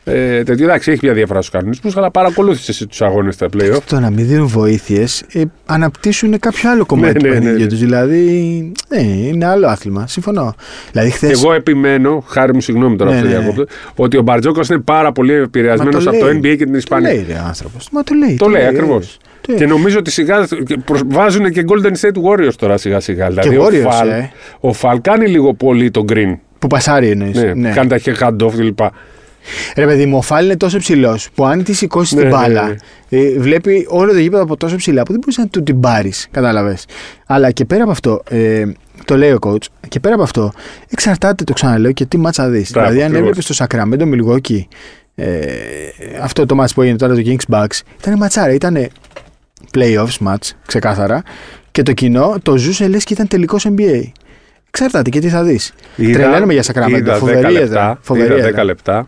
Ε, 0.08 0.44
τέτοιο. 0.44 0.66
Εντάξει, 0.66 0.92
έχει 0.92 1.00
μια 1.04 1.14
διαφορά 1.14 1.42
στους 1.42 1.54
κανονισμούς, 1.54 1.98
αλλά 1.98 2.12
παρακολούθησε 2.12 2.88
τους 2.88 3.02
αγώνες 3.02 3.34
στα 3.34 3.48
playoff. 3.58 3.80
Το 3.86 4.00
να 4.00 4.10
μην 4.10 4.28
δίνουν 4.28 4.48
βοήθειες 4.48 5.24
ε, 5.34 5.42
αναπτύσσουν 5.66 6.40
κάποιο 6.40 6.70
άλλο 6.70 6.86
κομμάτι 6.86 7.14
Ναι, 7.14 7.20
του 7.20 7.26
ναι, 7.26 7.32
ναι, 7.34 7.40
παιχνιδιού 7.40 7.64
ναι. 7.64 7.70
τους. 7.70 7.80
Δηλαδή, 7.80 8.72
ε, 8.90 9.02
είναι 9.02 9.46
άλλο 9.46 9.68
άθλημα. 9.68 10.08
Συμφωνώ. 10.08 10.56
Δηλαδή, 10.92 11.10
χθε. 11.10 11.28
Και 11.28 11.34
εγώ 11.34 11.54
επιμένω, 11.54 12.24
χάρη 12.28 12.54
μου, 12.54 12.62
συγγνώμη 12.62 12.96
τώρα 12.96 13.12
Ναι, 13.12 13.18
που 13.18 13.24
το 13.24 13.30
ναι, 13.30 13.36
ναι. 13.38 13.42
διακόπτω, 13.42 13.74
ότι 13.96 14.18
ο 14.18 14.22
Μπαρτζόκα 14.22 14.62
είναι 14.70 14.80
πάρα 14.80 15.12
πολύ 15.12 15.34
επηρεασμένος 15.34 16.08
από 16.08 16.18
το 16.20 16.28
NBA 16.28 16.42
και 16.42 16.56
την 16.58 16.72
Το 16.72 16.78
Ισπανία. 16.78 17.10
λέει 17.14 17.26
ρε 17.28 17.42
άνθρωπος. 17.48 17.90
Μα 17.92 18.04
το 18.04 18.14
λέει. 18.14 18.36
Το 18.36 18.48
λέει 18.48 18.66
ακριβώς. 18.66 19.18
Το- 19.48 19.54
Και 19.54 19.66
νομίζω 19.66 19.98
ότι 20.00 20.12
σιγά 20.12 20.48
και 20.66 20.78
προς- 20.86 21.02
βάζουν 21.08 21.52
και 21.52 21.66
Golden 21.68 21.92
State 22.00 22.22
Warriors 22.30 22.54
τώρα 22.58 22.78
σιγά 22.78 23.00
σιγά. 23.00 23.28
Δηλαδή 23.30 23.58
ο, 23.58 23.66
Warriors, 23.66 23.90
Φαλ, 23.92 24.10
ε. 24.10 24.32
ο 24.60 24.74
Φαλ 24.74 25.02
κάνει 25.02 25.28
λίγο 25.28 25.54
πολύ 25.54 25.92
το 25.92 26.06
green. 26.10 26.38
Που 26.60 26.68
πασάρει 26.68 27.10
εννοείς. 27.10 27.36
Ναι, 27.38 27.54
Ναι. 27.54 27.70
Κάνει 27.72 27.88
τα 27.90 28.00
hand-off 28.20 28.52
κλπ. 28.56 28.80
Ρε 29.76 29.86
παιδί 29.86 30.06
μου, 30.06 30.18
ο 30.18 30.22
Φάλ 30.22 30.46
είναι 30.46 30.58
τόσο 30.58 30.78
ψηλό 30.78 31.20
που 31.36 31.46
αν 31.46 31.64
τη 31.64 31.74
σηκώσεις 31.74 32.12
Ναι, 32.14 32.20
την 32.22 32.30
ναι, 32.30 32.36
μπάλα, 32.36 32.68
ναι. 33.10 33.20
ε, 33.20 33.40
βλέπει 33.40 33.86
όλο 33.90 34.12
το 34.12 34.18
γήπεδο 34.20 34.44
από 34.44 34.58
τόσο 34.58 34.76
ψηλά 34.76 35.04
που 35.04 35.12
δεν 35.12 35.20
μπορείς 35.22 35.38
να 35.38 35.48
του 35.48 35.64
την 35.64 35.80
πάρεις. 35.80 36.28
Κατάλαβες. 36.32 36.86
Αλλά 37.26 37.52
και 37.52 37.66
πέρα 37.66 37.82
από 37.84 37.92
αυτό, 37.92 38.22
ε, 38.30 38.64
το 39.06 39.18
λέει 39.18 39.32
ο 39.32 39.38
coach, 39.42 39.64
και 39.88 40.00
πέρα 40.00 40.14
από 40.14 40.24
αυτό, 40.24 40.52
εξαρτάται, 40.90 41.44
το 41.44 41.54
ξαναλέω, 41.54 41.92
και 41.92 42.06
τι 42.06 42.18
μάτσα 42.18 42.50
δεις. 42.50 42.72
Μπράβο, 42.72 42.90
Δηλαδή, 42.92 43.06
αν 43.06 43.16
ακριβώς. 43.16 43.38
έβλεπες 43.38 43.56
στο 43.58 43.66
Sacramento 43.66 44.14
Milwaukee 44.14 44.60
ε, 45.16 45.26
αυτό 46.22 46.46
το 46.46 46.62
match 46.64 46.70
που 46.76 46.82
έγινε 46.82 46.98
τώρα 46.98 47.16
το 47.16 47.22
Kings 47.26 47.54
Bucks, 47.56 47.80
ήταν 48.02 48.18
ματσάρα, 48.18 48.54
ήταν 48.54 48.88
playoffs 49.78 50.28
match, 50.28 50.50
ξεκάθαρα, 50.65 51.24
και 51.72 51.84
το 51.84 51.94
κοινό 51.94 52.36
το 52.44 52.58
ζούσε 52.58 52.88
λες 52.88 53.04
και 53.04 53.13
ήταν 53.13 53.28
τελικός 53.28 53.68
NBA. 53.70 54.02
Εξαρτάται 54.68 55.10
και 55.10 55.20
τι 55.20 55.30
θα 55.30 55.44
δεις. 55.44 55.74
Τρελαίνουμε 55.96 56.54
για 56.54 56.63
Sacramento. 56.63 56.89
Είδα 56.98 57.15
10 57.15 57.20
Φοβερή 57.20 57.38
έδρα. 57.38 57.52
λεπτά. 57.52 57.98
Φοβερή 58.02 58.34
είδα 58.34 58.44
10 58.44 58.48
έδρα. 58.48 58.63
λεπτά. 58.63 59.08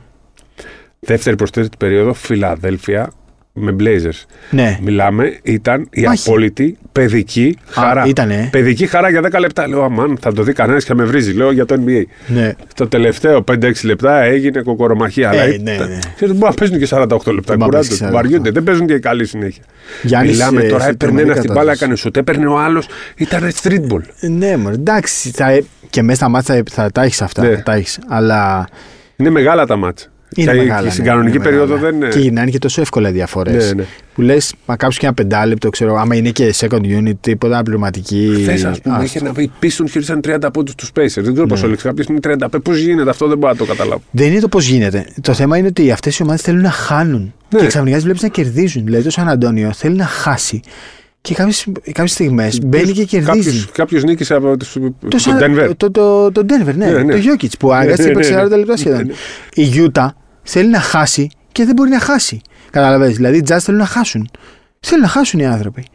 Δεύτερη 0.99 1.35
προς 1.35 1.51
τρίτη 1.51 1.77
περίοδο, 1.77 2.13
Φιλαδέλφια 2.13 3.11
με 3.59 3.75
Blazers. 3.79 4.23
Ναι. 4.49 4.77
Μιλάμε, 4.81 5.39
ήταν 5.43 5.87
η 5.91 6.01
Μάχη. 6.01 6.29
απόλυτη 6.29 6.77
παιδική 6.91 7.57
χαρά. 7.69 8.03
ήτανε. 8.07 8.47
Παιδική 8.51 8.87
χαρά 8.87 9.09
για 9.09 9.21
10 9.21 9.39
λεπτά. 9.39 9.67
Λέω, 9.67 9.83
αμάν, 9.83 10.17
θα 10.21 10.33
το 10.33 10.43
δει 10.43 10.53
κανένας 10.53 10.83
και 10.83 10.89
θα 10.89 10.95
με 10.95 11.03
βρίζει. 11.03 11.31
Λέω 11.33 11.51
για 11.51 11.65
το 11.65 11.75
NBA. 11.85 12.01
ναι. 12.27 12.53
Το 12.75 12.87
τελευταίο 12.87 13.43
5-6 13.51 13.71
λεπτά 13.83 14.21
έγινε 14.21 14.61
κοκορομαχία. 14.61 15.29
αλλά 15.29 15.41
Ε, 15.43 15.47
ήταν- 15.49 15.63
ναι, 15.63 15.85
ναι. 15.85 15.99
Ξέρεις, 16.15 16.33
μπορεί 16.35 16.45
να 16.49 16.53
παίζουν 16.53 16.77
και 16.79 16.85
48 16.85 16.99
λεπτά. 17.01 17.15
Δεν 17.25 17.35
μπορεί 17.35 17.57
να 17.59 17.65
Κουράζονται, 17.65 17.87
παίζει 17.87 18.03
48. 18.05 18.11
βαριούνται. 18.11 18.51
Δεν 18.51 18.63
παίζουν 18.63 18.87
και 18.87 18.99
καλή 18.99 19.25
συνέχεια. 19.25 19.63
Γιάννης, 20.03 20.31
Μιλάμε 20.31 20.61
ε, 20.61 20.67
τώρα, 20.67 20.83
σε 20.83 20.89
έπαιρνε 20.89 20.97
τρομερή 20.97 21.27
ένα 21.29 21.35
στην 21.37 21.47
μπάλα, 21.53 21.59
κατάσταση. 21.61 21.83
έκανε 21.83 21.95
σουτ, 21.97 22.17
έπαιρνε 22.17 22.47
ο 22.47 22.59
άλλος. 22.59 22.87
Ήταν 23.17 23.51
street 23.61 23.93
ball. 23.93 24.01
Ναι, 24.19 24.57
μωρέ, 24.57 24.75
εντάξει. 24.75 25.29
Θα, 25.31 25.61
και 25.89 26.01
μέσα 26.01 26.17
στα 26.19 26.29
μάτια 26.29 26.55
θα, 26.55 26.63
θα 26.83 26.91
τα 26.91 27.01
έχεις 27.03 27.21
αυτά. 27.21 27.41
Ναι. 27.43 27.55
Θα 27.55 27.63
τα 27.63 27.73
έχεις. 27.73 27.99
Αλλά 28.07 28.67
Είναι 29.15 29.29
μεγάλα 29.29 29.65
τα 29.65 29.75
μάτσα. 29.75 30.07
Είναι 30.35 30.51
και, 30.51 30.57
μεγάλα, 30.57 30.81
και 30.87 30.89
στην 30.91 31.03
ναι, 31.03 31.09
κανονική 31.09 31.35
είναι 31.35 31.43
περίοδο 31.43 31.73
μεγάλα. 31.73 31.91
δεν 31.91 31.95
είναι. 32.01 32.07
Και 32.09 32.19
γυρνάνε 32.19 32.49
και 32.49 32.57
τόσο 32.59 32.81
εύκολα 32.81 33.11
διαφορές. 33.11 33.65
Ναι, 33.67 33.73
ναι. 33.73 33.83
Που 34.13 34.21
λες, 34.21 34.53
μα 34.65 34.75
κάψει 34.75 34.99
και 34.99 35.05
ένα 35.05 35.13
πεντάλεπτο, 35.15 35.69
ξέρω, 35.69 35.95
άμα 35.95 36.15
είναι 36.15 36.29
και 36.29 36.53
second 36.57 36.81
unit, 36.81 37.11
τίποτα 37.21 37.63
πληρωματική. 37.63 38.37
Χθες, 38.41 38.63
ας 38.65 38.81
πούμε, 38.81 38.95
Άστο. 38.95 39.05
είχε 39.05 39.21
να 39.21 39.31
πει 39.31 39.51
πίσω 39.59 39.85
χειρίσαν 39.87 40.19
30 40.27 40.49
πόντους 40.53 40.75
τους 40.75 40.87
Spacers. 40.89 40.91
Δεν 41.23 41.33
ξέρω 41.33 41.45
Ναι. 41.45 41.55
πώ 41.57 41.65
έλεγξε. 41.65 41.87
Κάποιος 41.87 42.07
είναι 42.07 42.19
35. 42.19 42.59
Πώς 42.63 42.77
γίνεται 42.77 43.09
αυτό, 43.09 43.27
δεν 43.27 43.37
μπορώ 43.37 43.51
να 43.51 43.57
το 43.57 43.65
καταλάβω. 43.65 44.01
Δεν 44.11 44.31
είναι 44.31 44.39
το 44.39 44.47
πώς 44.47 44.67
γίνεται. 44.67 45.05
Το 45.21 45.33
θέμα 45.33 45.57
είναι 45.57 45.67
ότι 45.67 45.91
αυτές 45.91 46.17
οι 46.17 46.23
ομάδες 46.23 46.41
θέλουν 46.41 46.61
να 46.61 46.71
χάνουν. 46.71 47.33
Ναι. 47.49 47.59
Και 47.59 47.65
ξαφνικά 47.67 47.97
βλέπεις 47.99 48.21
να 48.21 48.27
κερδίζουν. 48.27 48.85
Δηλαδή 48.85 49.03
το 49.03 49.09
Σαν 49.09 49.29
Αντώνιο 49.29 49.71
θέλει 49.73 49.95
να 49.95 50.05
χάσει. 50.05 50.61
Και 51.21 51.33
κάποιες 51.35 52.11
στιγμές 52.11 52.59
μπαίνει 52.65 52.91
και 52.91 53.03
κερδίζει. 53.03 53.65
Κάποιο 53.71 53.99
νίκησε 54.01 54.33
από 54.33 54.57
τους- 54.57 54.73
Το, 54.73 55.07
τον 55.07 55.19
Σαν- 55.19 55.39
Denver. 55.41 55.71
το, 55.77 55.91
το, 55.91 56.31
το 56.31 56.45
Denver, 56.49 56.73
ναι, 56.75 56.91
Ναι, 56.91 57.03
ναι. 57.03 57.19
το 57.19 57.21
Jokic 57.31 57.49
που 57.59 57.71
αναγκάστηκε 57.73 58.07
Ναι, 58.07 58.13
να 58.13 58.19
ναι, 58.19 58.25
παίξει 58.27 58.45
40 58.45 58.49
ναι. 58.49 58.55
λεπτά 58.57 58.77
σχεδόν. 58.77 58.97
Ναι, 59.05 59.13
ναι. 59.55 59.63
Η 59.63 59.89
Utah 59.93 60.07
θέλει 60.43 60.69
να 60.69 60.79
χάσει 60.79 61.29
και 61.51 61.65
δεν 61.65 61.73
μπορεί 61.75 61.89
να 61.89 61.99
χάσει. 61.99 62.41
Καταλαβαίνεις. 62.71 63.15
Δηλαδή 63.15 63.37
οι 63.37 63.43
Jazz 63.49 63.57
θέλουν 63.59 63.79
να 63.79 63.85
χάσουν. 63.85 64.29
Θέλουν 64.79 65.03
να 65.03 65.09
χάσουν 65.09 65.39
οι 65.39 65.45
άνθρωποι. 65.45 65.85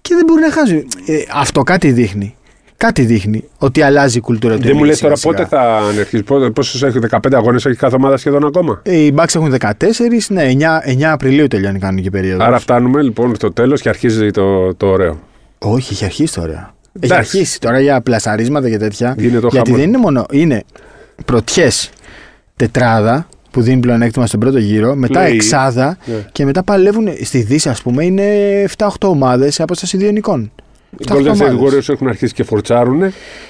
Και 0.00 0.14
δεν 0.14 0.24
μπορούν 0.26 0.42
να 0.42 0.52
χάσουν. 0.52 0.76
Ε, 1.06 1.18
αυτό 1.34 1.62
κάτι 1.62 1.92
δείχνει. 1.92 2.36
Κάτι 2.80 3.02
δείχνει 3.04 3.44
ότι 3.58 3.82
αλλάζει 3.82 4.18
η 4.18 4.20
κουλτούρα 4.20 4.54
του. 4.56 4.62
Δεν 4.62 4.72
μου 4.76 4.82
NBA 4.82 4.86
λε 4.86 4.94
τώρα 4.96 5.16
σιγά 5.16 5.32
πότε 5.34 5.44
σιγά. 5.48 5.62
θα 5.62 5.76
ανερχίσει. 5.88 6.22
Πόσου 6.52 6.86
έχει, 6.86 6.98
15 7.10 7.18
αγώνες 7.32 7.66
έχει 7.66 7.76
κάθε 7.76 7.96
ομάδα 7.96 8.16
σχεδόν 8.16 8.44
ακόμα; 8.46 8.80
Ε, 8.82 8.96
Οι 8.96 9.14
Bucks 9.16 9.34
έχουν 9.34 9.54
14, 9.60 9.72
ναι, 10.28 10.48
9, 10.58 10.88
9 10.98 11.02
Απριλίου 11.02 11.46
τελειώνει 11.46 11.76
η 11.76 11.80
κανονική 11.80 12.10
περίοδος. 12.10 12.46
Άρα 12.46 12.58
φτάνουμε 12.58 13.02
λοιπόν 13.02 13.34
στο 13.34 13.52
τέλος 13.52 13.80
και 13.80 13.88
αρχίζει 13.88 14.30
το, 14.30 14.74
το 14.74 14.86
ωραίο. 14.86 15.18
Όχι, 15.58 15.92
έχει 15.92 16.04
αρχίσει 16.04 16.34
τώρα. 16.34 16.74
Έχει 17.00 17.12
Εντάξει. 17.12 17.36
αρχίσει 17.36 17.60
τώρα 17.60 17.80
για 17.80 18.00
πλασαρίσματα 18.00 18.70
και 18.70 18.76
τέτοια. 18.78 19.14
Γίνεται 19.18 19.40
το 19.40 19.48
γιατί 19.50 19.66
χαμός. 19.70 19.80
δεν 19.82 19.88
είναι 19.92 19.98
μόνο. 20.02 20.26
Είναι 20.32 20.62
πρωτιές 21.24 21.90
τετράδα 22.56 23.28
που 23.50 23.60
δίνει 23.60 23.80
πλεονέκτημα 23.80 24.26
στον 24.26 24.40
πρώτο 24.40 24.58
γύρο, 24.58 24.94
μετά 24.94 25.24
Play. 25.26 25.32
εξάδα 25.32 25.98
Ναι. 26.04 26.14
και 26.32 26.44
μετά 26.44 26.62
παλεύουν. 26.62 27.08
Στη 27.22 27.38
Δύση, 27.42 27.68
ας 27.68 27.82
πούμε, 27.82 28.04
είναι 28.04 28.24
7-8 28.76 28.86
ομάδες 29.00 29.54
σε 29.54 29.62
απόσταση 29.62 29.96
δύο 29.96 30.10
νικών. 30.10 30.52
Οι 30.98 31.04
7-8 31.08 31.12
Golden 31.12 31.20
State 31.20 31.40
ομάδες. 31.40 31.58
Warriors 31.60 31.88
έχουν 31.92 32.08
αρχίσει 32.08 32.34
και 32.34 32.42
φορτσάρουν. 32.44 33.02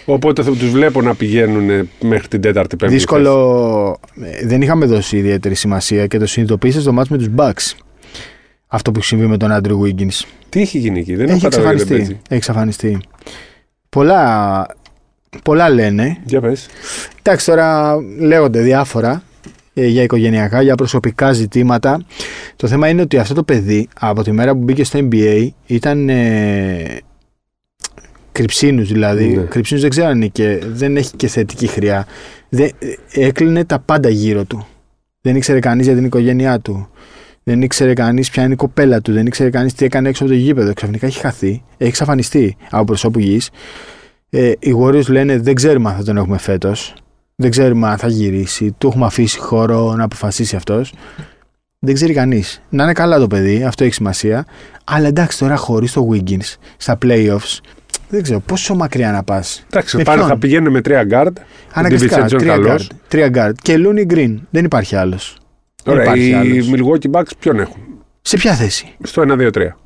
Οπότε 0.05 0.43
θα 0.43 0.51
τους 0.51 0.71
βλέπω 0.71 1.03
να 1.03 1.15
πηγαίνουν 1.15 1.89
μέχρι 2.01 2.29
την 2.29 2.41
τέταρτη 2.41 2.77
πέμπτη. 2.77 2.95
Δύσκολο. 2.95 4.01
ε, 4.23 4.47
Δεν 4.47 4.63
είχαμε 4.63 4.87
δώσει 4.87 5.17
ιδιαίτερη 5.17 5.55
σημασία 5.55 6.07
και 6.07 6.19
το 6.19 6.27
συνειδητοποίησες 6.27 6.83
στο 6.83 6.93
μάτς 6.93 7.09
με 7.09 7.17
τους 7.19 7.29
Bucks. 7.37 7.73
Αυτό 8.67 8.91
που 8.93 8.99
έχει 8.99 9.07
συμβεί 9.07 9.27
με 9.27 9.37
τον 9.37 9.53
Άντρου 9.53 9.81
Wiggins. 9.83 9.99
θέση. 10.05 10.27
Τι 10.49 10.61
έχει 10.61 10.79
γίνει 10.79 10.99
εκεί, 10.99 11.15
δεν 11.15 11.27
έχω 11.29 11.35
Έχει 11.35 11.43
καταλάβει. 11.49 11.67
δεν 11.77 11.87
εξαφανιστεί. 11.87 11.97
παίζει. 11.97 12.13
Έχει 12.29 12.35
εξαφανιστεί. 12.37 12.99
Πολλά, 13.89 14.67
πολλά 15.43 15.69
λένε. 15.71 16.17
Για 16.25 16.41
πες. 16.41 16.67
Εντάξει, 17.23 17.47
τώρα 17.47 17.97
λέγονται 18.19 18.61
διάφορα 18.61 19.23
ε, 19.75 19.87
για 19.87 20.03
οικογενειακά, 20.03 20.63
για 20.63 20.75
προσωπικά 20.75 21.33
ζητήματα. 21.33 22.05
Το 22.57 22.67
θέμα 22.67 22.89
είναι 22.89 23.01
ότι 23.03 23.19
αυτό 23.19 23.35
το 23.35 23.43
παιδί 23.43 23.89
από 24.01 24.23
τη 24.23 24.33
μέρα 24.33 24.53
που 24.53 24.63
μπήκε 24.63 24.85
στο 24.85 24.99
NBA 25.11 25.49
ήταν 25.67 26.09
ε, 26.09 26.99
κρυψίνους 28.39 28.89
δηλαδή. 28.89 29.27
Ναι. 29.27 29.43
Κρυψίνους 29.43 29.83
δεν 29.83 29.91
ξέρω 29.91 30.07
αν 30.07 30.17
είναι 30.17 30.27
και 30.27 30.61
δεν 30.73 30.97
έχει 30.97 31.17
και 31.17 31.29
θετική 31.29 31.67
χρειά. 31.67 32.07
Δεν, 32.49 32.71
ε, 33.13 33.27
έκλεινε 33.27 33.65
τα 33.65 33.79
πάντα 33.79 34.09
γύρω 34.09 34.45
του. 34.45 34.67
Δεν 35.21 35.37
ήξερε 35.37 35.61
κανείς 35.61 35.87
για 35.87 35.95
την 35.95 36.05
οικογένειά 36.05 36.61
του. 36.61 36.89
Δεν 37.43 37.63
ήξερε 37.63 37.95
κανείς 37.95 38.31
ποια 38.31 38.43
είναι 38.43 38.53
η 38.53 38.57
κοπέλα 38.57 39.01
του. 39.01 39.13
Δεν 39.13 39.27
ήξερε 39.27 39.51
κανείς 39.51 39.75
τι 39.75 39.85
έκανε 39.85 40.09
έξω 40.09 40.25
από 40.25 40.33
το 40.33 40.39
γήπεδο. 40.39 40.73
Ξαφνικά 40.73 41.07
έχει 41.07 41.21
χαθεί. 41.21 41.63
Έχει 41.77 41.89
εξαφανιστεί 41.89 42.57
από 42.71 42.85
προσώπου 42.85 43.19
γης. 43.19 43.51
Ε, 44.31 44.53
οι 44.59 44.75
Warriors 44.83 45.09
λένε 45.09 45.39
δεν 45.39 45.55
ξέρουμε 45.55 45.91
αν 45.91 45.97
θα 45.97 46.05
τον 46.05 46.17
έχουμε 46.17 46.39
φέτος. 46.39 46.95
Δεν 47.37 47.51
ξέρουμε 47.51 47.89
αν 47.89 47.99
θα 47.99 48.09
γυρίσει. 48.09 48.75
Του 48.79 48.87
έχουμε 48.87 49.07
αφήσει 49.07 49.39
χώρο 49.39 49.95
να 49.95 50.05
αποφασίσει 50.05 50.57
αυτός. 50.57 50.93
Δεν 51.79 51.95
ξέρει 51.95 52.13
κανείς. 52.13 52.63
Να 52.69 52.83
είναι 52.83 52.93
καλά 52.93 53.19
το 53.19 53.27
παιδί, 53.27 53.65
αυτό 53.65 53.85
έχει 53.85 53.95
σημασία. 53.95 54.47
Αλλά 54.85 55.07
εντάξει, 55.07 55.39
τώρα 55.39 55.57
χωρίς 55.57 55.93
το 55.93 56.09
Wiggins 56.13 56.55
στα 56.77 56.99
playoffs, 57.03 57.59
δεν 58.09 58.23
ξέρω 58.23 58.41
πόσο 58.41 58.75
μακριά 58.75 59.13
να 59.13 59.23
πας. 59.23 59.65
Εντάξει, 59.71 59.97
Με 59.97 60.03
πάνε, 60.03 60.17
ποιον; 60.19 60.29
θα 60.31 60.39
πηγαίνουν 60.39 60.73
με 60.73 60.81
τρία 60.81 61.07
guard. 61.11 61.33
Αναγκαστικά. 61.73 62.25
DiVincenzo 62.27 62.39
Τρία 62.39 62.53
καλός. 62.53 62.87
guard, 62.91 62.97
τρία 63.09 63.31
guard. 63.35 63.53
Και 63.63 63.75
Looney 63.79 64.13
Green. 64.13 64.35
Δεν 64.51 64.65
υπάρχει 64.65 64.97
άλλος. 64.97 65.37
Ωραία, 65.87 66.03
υπάρχει 66.03 66.29
οι 66.29 66.33
άλλος. 66.33 66.71
Milwaukee 66.73 67.11
Bucks 67.11 67.31
ποιον 67.39 67.59
έχουν; 67.61 67.81
Σε 68.23 68.37
ποια 68.37 68.55
θέση; 68.55 68.95
Στο 69.03 69.23
1-2-3. 69.23 69.77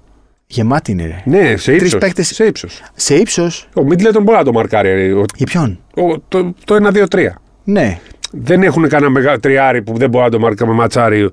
Γεμάτη 0.47 0.91
είναι, 0.93 1.07
ρε. 1.07 1.23
Ναι, 1.25 1.57
σε 1.57 1.71
Τρεις 1.71 1.83
ύψος. 1.83 2.01
παίκτες- 2.01 2.35
Σε 2.35 2.45
ύψος. 2.45 2.83
Σε 2.95 3.15
ύψος. 3.15 3.69
Ο 3.75 3.83
Middleton 3.89 4.21
μπορεί 4.23 4.37
να 4.39 4.45
το 4.45 4.53
μαρκάρει. 4.53 5.13
Ο, 5.13 5.25
Για 5.37 5.47
ποιον; 5.47 5.79
ο, 5.97 6.19
το, 6.29 6.55
το 6.65 6.75
1-2-3. 6.75 7.29
Ναι. 7.65 7.99
Δεν 8.33 8.63
έχουν 8.63 8.89
κανένα 8.89 9.11
μεγάλο 9.11 9.41
τριάρι 9.41 9.83
που 9.83 9.97
δεν 9.99 10.09
μπορεί 10.11 10.25
να 10.25 10.31
το 10.31 10.39
μαρκάρει 10.39 10.71
με 10.71 10.77
ματσάρι 10.77 11.31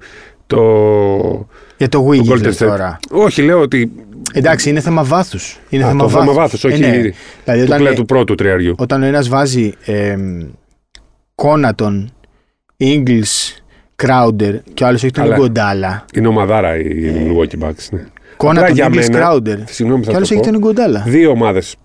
το, 0.48 0.62
Για 1.78 1.90
το 1.90 2.00
το 2.00 2.08
Wiggins 2.10 2.32
Golden 2.34 2.42
λες 2.42 2.56
State. 2.56 2.68
τώρα. 2.68 3.00
Όχι, 3.12 3.42
λέω 3.42 3.60
ότι. 3.60 3.92
Εντάξει, 4.34 4.70
είναι 4.70 4.80
θέμα 4.80 5.04
βάθους. 5.04 5.60
Είναι 5.70 5.84
Α, 5.84 5.88
θέμα 5.88 6.04
το 6.04 6.10
θέμα 6.10 6.22
βάθους. 6.24 6.36
βάθος, 6.42 6.64
όχι 6.64 6.84
Ε, 6.84 6.88
ναι. 6.88 7.04
του, 7.10 7.14
Δηλαδή, 7.46 7.62
όταν, 7.64 7.80
κλέ- 7.80 7.96
του 7.96 8.06
πρώτου 8.06 8.36
τριαριού. 8.36 8.76
όταν 8.78 9.02
ο 9.02 9.06
ένας 9.06 9.28
βάζει 9.30 9.74
ε, 9.86 10.16
Κόνατον, 11.36 12.12
Ingles, 12.78 13.62
Crowder 14.04 14.60
και 14.74 14.84
ο 14.84 14.88
άλλος 14.88 15.04
έχει 15.04 15.12
τον 15.14 15.24
Αλλά- 15.24 15.36
Γκοντάλα. 15.38 16.06
Είναι 16.16 16.28
ομαδάρα 16.28 16.78
οι 16.78 17.14
Milwaukee 17.16 17.64
Bucks. 17.66 17.88
Ναι. 17.92 18.06
Κόνατον, 18.38 18.74
για 18.76 18.88
Ingles, 18.88 19.10
μένα- 19.10 19.32
Crowder. 19.34 19.58
Συγγνώμη, 19.66 20.02
Και 20.04 20.10
θα 20.10 20.16
άλλος 20.16 20.28
το 20.30 20.34
έχει 20.34 20.44
πω. 20.44 20.52
τον 20.52 20.60
Γκοντάλα. 20.60 21.04
Δύο 21.08 21.30
ομάδες 21.30 21.76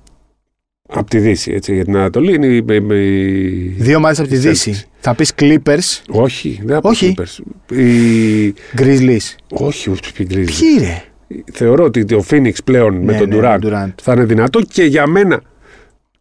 από 0.89 1.11
τη 1.11 1.19
Δύση. 1.19 1.53
Έτσι, 1.53 1.75
για 1.75 1.85
την 1.85 1.97
Ανατολή 1.97 2.35
είναι 2.35 2.47
οι. 2.47 2.65
οι- 2.69 2.95
οι- 2.95 3.75
Δύο 3.83 3.97
ομάδες 3.97 4.19
από 4.19 4.29
τη 4.29 4.35
οι 4.35 4.39
Δύση. 4.39 4.73
Celtics. 4.75 4.89
Θα 5.01 5.15
πεις 5.15 5.33
Clippers, 5.39 6.03
Όχι, 6.09 6.61
δεν 6.65 6.77
από 6.77 6.89
Όχι. 6.89 7.15
Clippers. 7.19 7.39
Οι... 7.77 8.55
Grizzlies. 8.77 9.35
Όχι, 9.51 9.91
όχι, 9.91 10.01
οι 10.19 10.27
Grizzlies. 10.31 10.45
Ποιοι 10.61 10.79
ρε; 10.79 11.03
Θεωρώ 11.53 11.85
ότι 11.85 12.14
ο 12.14 12.25
Phoenix 12.31 12.53
πλέον 12.64 12.94
με 12.97 13.12
Ναι, 13.12 13.18
τον 13.18 13.29
ναι, 13.29 13.37
Durant 13.40 13.59
Durant. 13.59 13.92
θα 14.03 14.12
είναι 14.12 14.25
δυνατό 14.25 14.61
και 14.61 14.85
για 14.85 15.07
μένα 15.07 15.40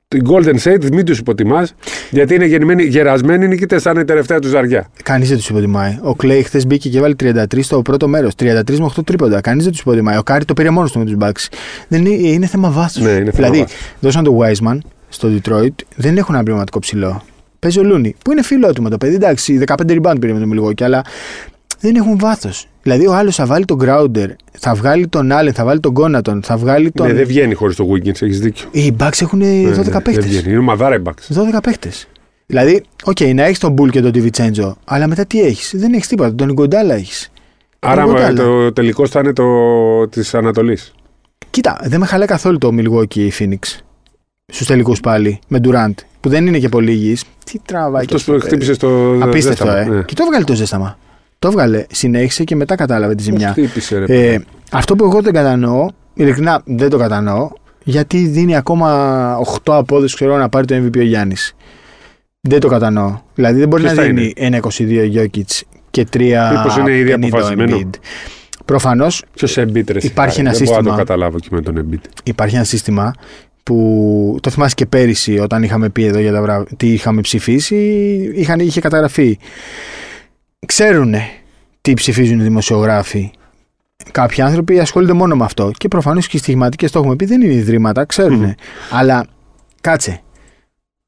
την 0.07 0.21
Golden 0.29 0.55
State 0.63 0.91
μην 0.91 1.05
τους 1.05 1.17
υποτιμάς 1.19 1.75
γιατί 2.11 2.35
είναι 2.35 2.45
γεννημένοι, 2.45 2.83
γερασμένοι 2.83 3.47
νικητές, 3.47 3.81
θα 3.81 3.91
είναι 3.91 3.99
η 4.01 4.03
τελευταία 4.05 4.39
τους 4.39 4.47
ζαριά. 4.47 4.89
Κανείς 5.03 5.27
δεν 5.27 5.37
τους 5.37 5.49
υποτιμάει. 5.49 5.97
Ο 6.01 6.15
Κλέι 6.15 6.43
χθες 6.43 6.67
μπήκε 6.67 6.89
και 6.89 6.99
βάζει 6.99 7.15
33 7.23 7.43
στο 7.59 7.81
πρώτο 7.81 8.07
μέρος. 8.07 8.33
33 8.39 8.77
με 8.79 8.85
8 8.85 9.03
τρίποντα. 9.05 9.41
Κανείς 9.41 9.63
δεν 9.63 9.71
τους 9.71 9.81
υποτιμάει. 9.81 10.17
Ο 10.17 10.23
Κάρι 10.23 10.45
το 10.45 10.53
πήρε 10.53 10.69
μόνος 10.69 10.91
του 10.91 10.99
με 10.99 11.05
τους 11.05 11.15
Bucks. 11.19 11.53
Δεν 11.87 12.05
είναι, 12.05 12.27
είναι 12.27 12.45
θέμα 12.45 12.69
βάθους. 12.69 13.03
Ναι, 13.03 13.09
είναι 13.09 13.17
θέμα 13.31 13.31
δηλαδή, 13.31 13.57
βάθους. 13.59 13.75
δώσαν 13.99 14.23
το 14.23 14.39
Wiseman 14.41 14.77
στο 15.09 15.29
Detroit, 15.35 15.73
δεν 15.95 16.17
έχουν 16.17 16.33
ένα 16.35 16.43
πληρωματικό 16.43 16.79
ψηλό. 16.79 17.23
Παίζει 17.59 17.79
ο 17.79 17.83
Λούνι, 17.83 18.15
που 18.23 18.31
είναι 18.31 18.43
φιλότιμο 18.43 18.89
το 18.89 18.97
παιδί. 18.97 19.15
Εντάξει, 19.15 19.63
15 19.67 19.75
rebound 20.01 20.15
πήρε 20.19 20.33
με 20.33 20.39
τον 20.39 20.51
Milwaukee, 20.53 20.83
αλλά 20.83 21.01
δεν 21.83 21.95
έχουν 21.95 22.17
βάθος. 22.17 22.67
Δηλαδή, 22.81 23.07
ο 23.07 23.13
άλλος 23.13 23.35
θα 23.35 23.45
βάλει 23.45 23.65
τον 23.65 23.79
Crowder, 23.81 24.27
θα 24.59 24.73
βγάλει 24.75 25.07
τον 25.07 25.29
Allen, 25.31 25.51
θα 25.53 25.63
βάλει 25.65 25.79
τον 25.79 25.93
Κόνατον, 25.93 26.43
θα 26.43 26.57
βγάλει 26.57 26.91
τον. 26.91 27.07
Ναι, 27.07 27.13
δεν 27.13 27.25
βγαίνει 27.27 27.53
χωρίς 27.53 27.75
το 27.75 27.87
Wiggins, 27.93 28.21
έχεις 28.21 28.39
δίκιο. 28.39 28.67
Οι 28.71 28.95
Bucks 28.99 29.21
έχουν 29.21 29.39
12 29.39 29.43
Ναι, 29.43 29.69
ναι, 29.69 30.01
παίχτες. 30.01 30.11
Δεν 30.11 30.21
βγαίνει. 30.29 30.51
Είναι 30.51 30.59
ομαδάρα 30.59 30.95
οι 30.95 31.01
Bucks. 31.03 31.35
12 31.35 31.59
παίχτες. 31.63 31.89
Δηλαδή, 32.45 32.83
οκ, 33.03 33.19
να 33.19 33.43
έχεις 33.43 33.59
τον 33.59 33.75
Poole 33.77 33.89
και 33.89 34.01
τον 34.01 34.11
Divincenzo, 34.15 34.73
αλλά 34.85 35.07
μετά 35.07 35.25
τι 35.25 35.41
έχεις; 35.41 35.73
Δεν 35.77 35.93
έχεις 35.93 36.07
τίποτα. 36.07 36.35
Τον 36.35 36.53
Ιγκουοντάλα 36.53 36.93
έχεις. 36.93 37.31
Άρα 37.79 38.03
Τίποτα 38.03 38.21
ε, 38.21 38.25
άλλο. 38.25 38.35
ο 38.43 38.73
τελικός 38.73 39.09
θα 39.09 39.19
είναι 39.19 39.33
το 39.33 39.43
της 40.07 40.33
Ανατολής. 40.35 40.93
Κοίτα, 41.49 41.79
δεν 41.83 41.99
με 41.99 42.05
χαλάει 42.05 42.27
καθόλου 42.27 42.57
το 42.57 42.69
Milwaukee 42.77 43.15
η 43.15 43.31
Phoenix. 43.39 43.79
Στους 44.45 44.67
τελικούς 44.67 44.99
πάλι. 44.99 45.39
Με 45.47 45.59
Durant. 45.63 45.93
Που 46.19 46.29
δεν 46.29 46.47
είναι 46.47 46.59
και 46.59 46.69
πολύ 46.69 46.91
υγιής. 46.91 47.23
Τι 47.45 47.59
τραβάει 47.65 48.05
και 48.05 48.15
Αυτό 48.15 48.31
αυτός, 48.31 48.43
που 48.43 48.47
χτύπησε 48.49 48.73
στο. 48.73 49.17
Απίστευτο, 49.21 49.65
ζέσταμα. 49.65 49.79
ε. 49.79 49.97
Ναι. 49.97 50.03
Και 50.03 50.13
το 50.13 50.23
έβγαλε 50.25 50.43
το 50.43 50.53
ζέσταμα. 50.55 50.97
Το 51.43 51.49
έβγαλε, 51.49 51.85
συνέχισε 51.91 52.43
και 52.43 52.55
μετά 52.55 52.75
κατάλαβε 52.75 53.15
τη 53.15 53.23
Πώς 53.23 53.23
ζημιά. 53.23 53.51
χτύπησε, 53.51 53.97
ρε. 53.97 54.03
Ε, 54.03 54.07
παιδί. 54.07 54.45
αυτό 54.71 54.95
που 54.95 55.03
εγώ 55.03 55.21
δεν 55.21 55.33
κατανοώ, 55.33 55.87
ειλικρινά 56.13 56.61
δεν 56.65 56.89
το 56.89 56.97
κατανοώ, 56.97 57.49
γιατί 57.83 58.17
δίνει 58.27 58.55
ακόμα 58.55 59.37
8 59.65 59.73
απόδοση 59.73 60.15
ξέρω 60.15 60.37
να 60.37 60.49
πάρει 60.49 60.65
το 60.65 60.75
MVP 60.75 60.97
ο 60.97 61.01
Γιάννης. 61.01 61.55
Δεν 62.41 62.59
το 62.59 62.67
κατανοώ. 62.67 63.17
Δηλαδή 63.35 63.59
δεν 63.59 63.67
μπορεί 63.67 63.83
Ποιος 63.83 63.95
να 63.95 64.01
θα 64.03 64.07
δίνει 64.09 64.33
1-22 64.37 65.21
Jokic 65.21 65.61
και 65.91 66.07
3 66.13 66.19
Μήπως 66.55 66.77
είναι 66.77 66.97
ήδη 66.97 67.13
50 67.15 67.21
ο 67.23 67.25
αποφασισμένο; 67.25 67.77
Embiid. 67.77 67.89
Προφανώς 68.65 69.23
Ποιος 69.33 69.57
Embiid 69.59 69.91
ρε. 69.91 69.99
υπάρχει 70.01 70.33
σιγά, 70.35 70.49
ένα 70.49 70.57
Δεν 70.57 70.65
μπορώ 70.67 70.77
να 70.77 70.81
σύστημα. 70.81 70.81
το 70.83 70.95
καταλάβω 70.95 71.39
και 71.39 71.47
με 71.51 71.61
τον 71.61 71.75
Embiid. 71.89 72.07
υπάρχει 72.23 72.55
ένα 72.55 72.63
σύστημα 72.63 73.13
που 73.63 74.37
το 74.41 74.49
θυμάσαι 74.49 74.75
και 74.75 74.85
πέρυσι 74.85 75.39
όταν 75.39 75.63
είχαμε 75.63 75.89
πει 75.89 76.03
εδώ 76.05 76.19
για 76.19 76.31
τα 76.33 76.41
βραβεία, 76.41 76.67
τι 76.77 76.93
είχαμε 76.93 77.21
ψηφίσει, 77.21 77.75
είχαν, 78.35 78.59
είχε 78.59 78.81
καταγραφεί. 78.81 79.37
Ξέρουν 80.65 81.13
τι 81.81 81.93
ψηφίζουν 81.93 82.39
οι 82.39 82.43
δημοσιογράφοι. 82.43 83.31
Κάποιοι 84.11 84.41
άνθρωποι 84.43 84.79
ασχολούνται 84.79 85.13
μόνο 85.13 85.35
με 85.35 85.43
αυτό. 85.43 85.71
Και 85.77 85.87
προφανώς 85.87 86.27
και 86.27 86.37
οι 86.37 86.39
στιγματικέ 86.39 86.89
το 86.89 86.99
έχουμε 86.99 87.15
πει, 87.15 87.25
δεν 87.25 87.41
είναι 87.41 87.53
ιδρύματα, 87.53 88.05
ξέρουν. 88.05 88.37
Μμμ. 88.39 88.51
Αλλά 88.91 89.25
κάτσε. 89.81 90.21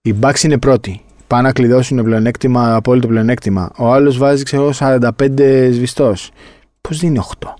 Οι 0.01 0.15
Bucks 0.21 0.39
είναι 0.43 0.57
πρώτοι. 0.57 1.01
Πάνε 1.27 1.41
να 1.41 1.51
κλειδώσουν 1.53 2.03
πλεονέκτημα, 2.03 2.75
απόλυτο 2.75 3.07
πλεονέκτημα. 3.07 3.71
Ο 3.77 3.93
άλλος 3.93 4.17
βάζει, 4.17 4.43
ξέρω, 4.43 4.71
45 4.73 5.69
σβηστός. 5.71 6.31
Πώς 6.81 6.99
δίνει 6.99 7.17
8. 7.17 7.53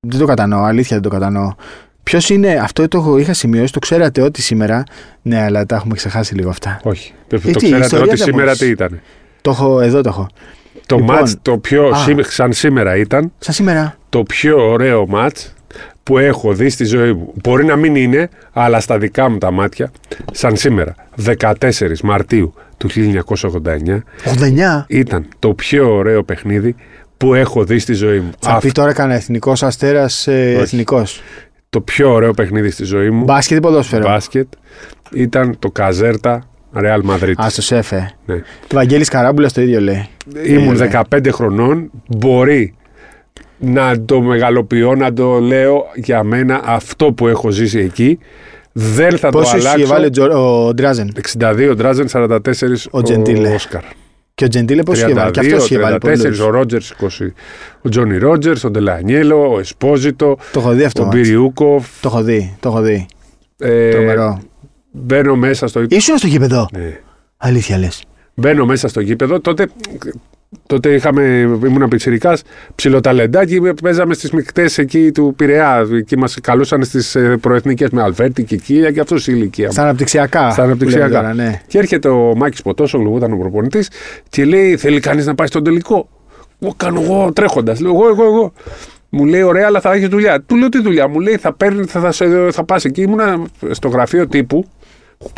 Δεν 0.00 0.18
το 0.20 0.26
κατανοώ, 0.26 0.62
αλήθεια 0.62 1.00
δεν 1.00 1.02
το 1.10 1.16
κατανοώ. 1.16 1.52
Ποιος 2.02 2.28
είναι, 2.30 2.52
αυτό 2.54 2.88
το 2.88 2.98
έχω- 2.98 3.18
είχα 3.18 3.32
σημειώσει, 3.32 3.72
το 3.72 3.78
ξέρατε 3.78 4.20
ότι 4.20 4.42
σήμερα. 4.42 4.82
Ναι, 5.22 5.42
αλλά 5.42 5.66
τα 5.66 5.76
έχουμε 5.76 5.94
ξεχάσει 5.94 6.34
λίγο 6.34 6.50
αυτά. 6.50 6.80
Όχι. 6.82 7.12
Το 7.28 7.36
Ε, 7.36 7.38
τι, 7.38 7.48
η 7.50 7.52
ξέρατε 7.52 7.84
ιστορία 7.84 8.04
ότι 8.04 8.16
δεν 8.16 8.26
σήμερα 8.26 8.44
μπορείς. 8.44 8.58
τι 8.58 8.66
ήταν. 8.68 9.00
Το 9.40 9.50
έχω, 9.50 9.80
εδώ 9.80 10.00
το 10.00 10.08
έχω. 10.08 10.28
Το 10.90 10.96
Λοιπόν, 10.96 11.14
μάτς 11.16 11.36
το 11.42 11.58
πιο 11.58 11.88
α. 11.88 11.96
σήμε- 11.96 12.24
σαν 12.24 12.52
σήμερα 12.52 12.96
ήταν 12.96 13.32
Σαν 13.38 13.54
σήμερα. 13.54 13.96
το 14.08 14.22
πιο 14.22 14.68
ωραίο 14.70 15.06
μάτς 15.06 15.54
που 16.02 16.18
έχω 16.18 16.52
δει 16.52 16.68
στη 16.70 16.84
ζωή 16.84 17.12
μου. 17.12 17.32
Μπορεί 17.42 17.64
να 17.64 17.76
μην 17.76 17.94
είναι, 17.94 18.28
αλλά 18.52 18.80
στα 18.80 18.98
δικά 18.98 19.28
μου 19.30 19.38
τα 19.38 19.50
μάτια, 19.50 19.90
σαν 20.32 20.56
σήμερα, 20.56 20.94
14 21.16 22.00
Μαρτίου 22.02 22.54
του 22.76 22.88
1989, 22.88 24.02
89. 24.24 24.84
ήταν 24.88 25.26
το 25.38 25.54
πιο 25.54 25.94
ωραίο 25.94 26.22
παιχνίδι 26.22 26.74
που 27.16 27.34
έχω 27.34 27.64
δει 27.64 27.78
στη 27.78 27.92
ζωή 27.92 28.18
μου. 28.20 28.30
Θα 28.38 28.50
Αυτό 28.50 28.66
πει 28.66 28.72
τώρα 28.72 28.92
κανένα 28.92 29.18
εθνικός 29.18 29.62
αστέρας 29.62 30.26
εθνικός. 30.26 31.22
το 31.70 31.80
πιο 31.80 32.12
ωραίο 32.12 32.32
παιχνίδι 32.32 32.70
στη 32.70 32.84
ζωή 32.84 33.10
μου, 33.10 33.24
Μπάσκετ 33.24 33.56
ή 33.58 33.60
ποδόσφαιρο; 33.60 34.02
μπάσκετ, 34.02 34.46
ήταν 35.12 35.56
το 35.58 35.70
Καζέρτα 35.70 36.48
Ρεάλ 36.72 37.00
Μαδρίτη. 37.04 37.42
Α 37.42 37.50
το 37.54 37.62
σέφε. 37.62 38.10
Ναι. 38.26 38.42
Βαγγέλης 38.72 39.08
Καράμπουλας 39.08 39.52
το 39.52 39.60
ίδιο 39.60 39.80
λέει. 39.80 40.06
Ήμουν 40.46 40.80
Ε, 40.80 40.84
ναι. 40.84 41.00
15 41.18 41.28
χρονών. 41.32 41.90
Μπορεί 42.08 42.74
να 43.58 44.00
το 44.04 44.20
μεγαλοποιώ, 44.20 44.94
να 44.94 45.12
το 45.12 45.38
λέω 45.38 45.86
για 45.94 46.22
μένα 46.22 46.60
αυτό 46.64 47.12
που 47.12 47.28
έχω 47.28 47.50
ζήσει 47.50 47.78
εκεί. 47.78 48.18
Δεν 48.72 49.18
θα 49.18 49.28
Πόσο 49.30 49.50
το 49.52 49.56
είχε 49.58 49.68
αλλάξω. 49.68 49.86
βάλει 49.92 50.06
ο, 50.06 50.10
Τζο- 50.10 50.66
ο 50.66 50.74
Ντράζεν; 50.74 51.12
62 51.38 51.72
Ντράζεν, 51.76 52.08
44 52.12 52.38
Ο 52.90 53.02
Τζεντίλε. 53.02 53.48
Όσκαρ. 53.54 53.82
Και 54.34 54.44
ο 54.44 54.48
Τζεντίλε 54.48 54.82
πόσο 54.82 55.04
είχε 55.06 55.14
βάλει; 55.14 55.30
Και 55.30 55.40
αυτός 55.40 55.64
είχε 55.64 55.78
βάλει. 55.78 55.96
34 55.98 56.00
πολλούς. 56.22 56.38
ο 56.40 56.50
Ρότζερς 56.50 56.92
20. 57.00 57.32
Ο 57.82 57.88
Τζόνι 57.88 58.18
Ρότζερς, 58.18 58.64
ο 58.64 58.70
Ντελανιέλο, 58.70 59.52
ο 59.52 59.58
Εσπόζιτο, 59.58 60.38
Το 60.52 60.60
έχω 60.60 60.70
δει 60.72 60.84
αυτό. 60.84 61.02
ο 61.02 61.04
μάτς. 61.04 61.16
Μπιριούκοφ. 61.16 61.86
Το 62.00 62.08
έχω 62.08 62.22
δει. 62.22 62.56
Το 62.60 62.68
έχω 62.68 62.80
δει. 62.80 63.06
Ε, 63.58 63.90
Τρομερό. 63.90 64.40
Μπαίνω 64.90 65.36
μέσα 65.36 65.66
στο 65.66 65.84
Ήσουν 65.88 66.18
στο 66.18 66.26
γήπεδο; 66.26 66.68
ναι. 66.72 67.00
Αλήθεια 67.36 67.78
λες. 67.78 68.02
Μπαίνω 68.34 68.66
μέσα 68.66 68.88
στο 68.88 69.00
γήπεδο. 69.00 69.40
Τότε, 69.40 69.68
τότε 70.66 70.94
είχαμε, 70.94 71.22
ήμουν 71.66 71.88
πιτσιρικάς, 71.88 72.42
ψιλοταλεντάκι. 72.74 73.60
Παίζαμε 73.82 74.14
στις 74.14 74.30
μεικτέ 74.30 74.68
εκεί 74.76 75.12
του 75.12 75.34
Πειραιά. 75.36 75.86
Εκεί 75.92 76.18
μας 76.18 76.36
καλούσαν 76.42 76.84
στις 76.84 77.16
προεθνικές 77.40 77.90
με 77.90 78.02
Αλβέρτη 78.02 78.44
και 78.44 78.56
Κίλια 78.56 78.90
και 78.90 79.00
αυτό 79.00 79.16
η 79.16 79.22
ηλικία. 79.26 79.66
μου. 79.66 79.72
Στα 79.72 79.82
αναπτυξιακά. 79.82 80.50
Στα 80.50 80.62
αναπτυξιακά. 80.62 81.06
που 81.06 81.12
λέμε 81.12 81.22
τώρα, 81.22 81.34
ναι. 81.34 81.60
Και 81.66 81.78
έρχεται 81.78 82.08
ο 82.08 82.34
Μάκης 82.36 82.62
Ποτόσογλου, 82.62 83.10
που 83.10 83.16
ήταν 83.16 83.32
ο 83.32 83.36
προπονητής, 83.36 83.90
και 84.28 84.44
λέει: 84.44 84.76
Θέλει 84.76 85.00
κανείς 85.00 85.26
να 85.26 85.34
πάει 85.34 85.46
στον 85.46 85.64
τελικό; 85.64 86.08
Εγώ 86.58 86.74
κάνω 86.76 87.00
εγώ 87.00 87.32
τρέχοντας. 87.34 87.80
Λέω: 87.80 87.90
Εγώ, 87.90 88.08
εγώ, 88.08 88.24
εγώ. 88.24 88.52
Μου 89.08 89.24
λέει: 89.24 89.42
Ωραία, 89.42 89.66
αλλά 89.66 89.80
θα 89.80 89.92
έχει 89.92 90.06
δουλειά. 90.06 90.42
Του 90.42 90.56
λέω: 90.56 90.68
Τι 90.68 90.82
δουλειά. 90.82 91.08
Μου 91.08 91.20
λέει: 91.20 91.36
Θα, 91.36 91.52
παίρνει, 91.54 91.84
θα, 91.84 92.00
θα, 92.00 92.12
σε- 92.12 92.50
θα 92.50 92.64
πας 92.64 92.84
εκεί. 92.84 93.02
Ήμουνα 93.02 93.42
στο 93.70 93.88
γραφείο 93.88 94.26
τύπου. 94.28 94.66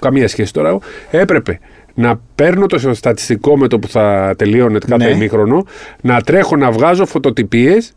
Καμία 0.03 0.29
σχέση 0.29 0.53
τώρα. 0.53 0.79
Έπρεπε 1.11 1.59
να 1.95 2.21
παίρνω 2.35 2.67
το 2.67 2.95
στατιστικό 2.95 3.57
με 3.59 3.69
το 3.69 3.79
που 3.79 3.89
θα 3.89 4.35
τελείωνε 4.39 4.79
κάθε 4.89 5.05
Ναι. 5.05 5.11
ημίχρονο, 5.11 5.67
να 6.03 6.21
τρέχω 6.21 6.57
να 6.57 6.71
βγάζω 6.71 7.07
φωτοτυπίες 7.07 7.93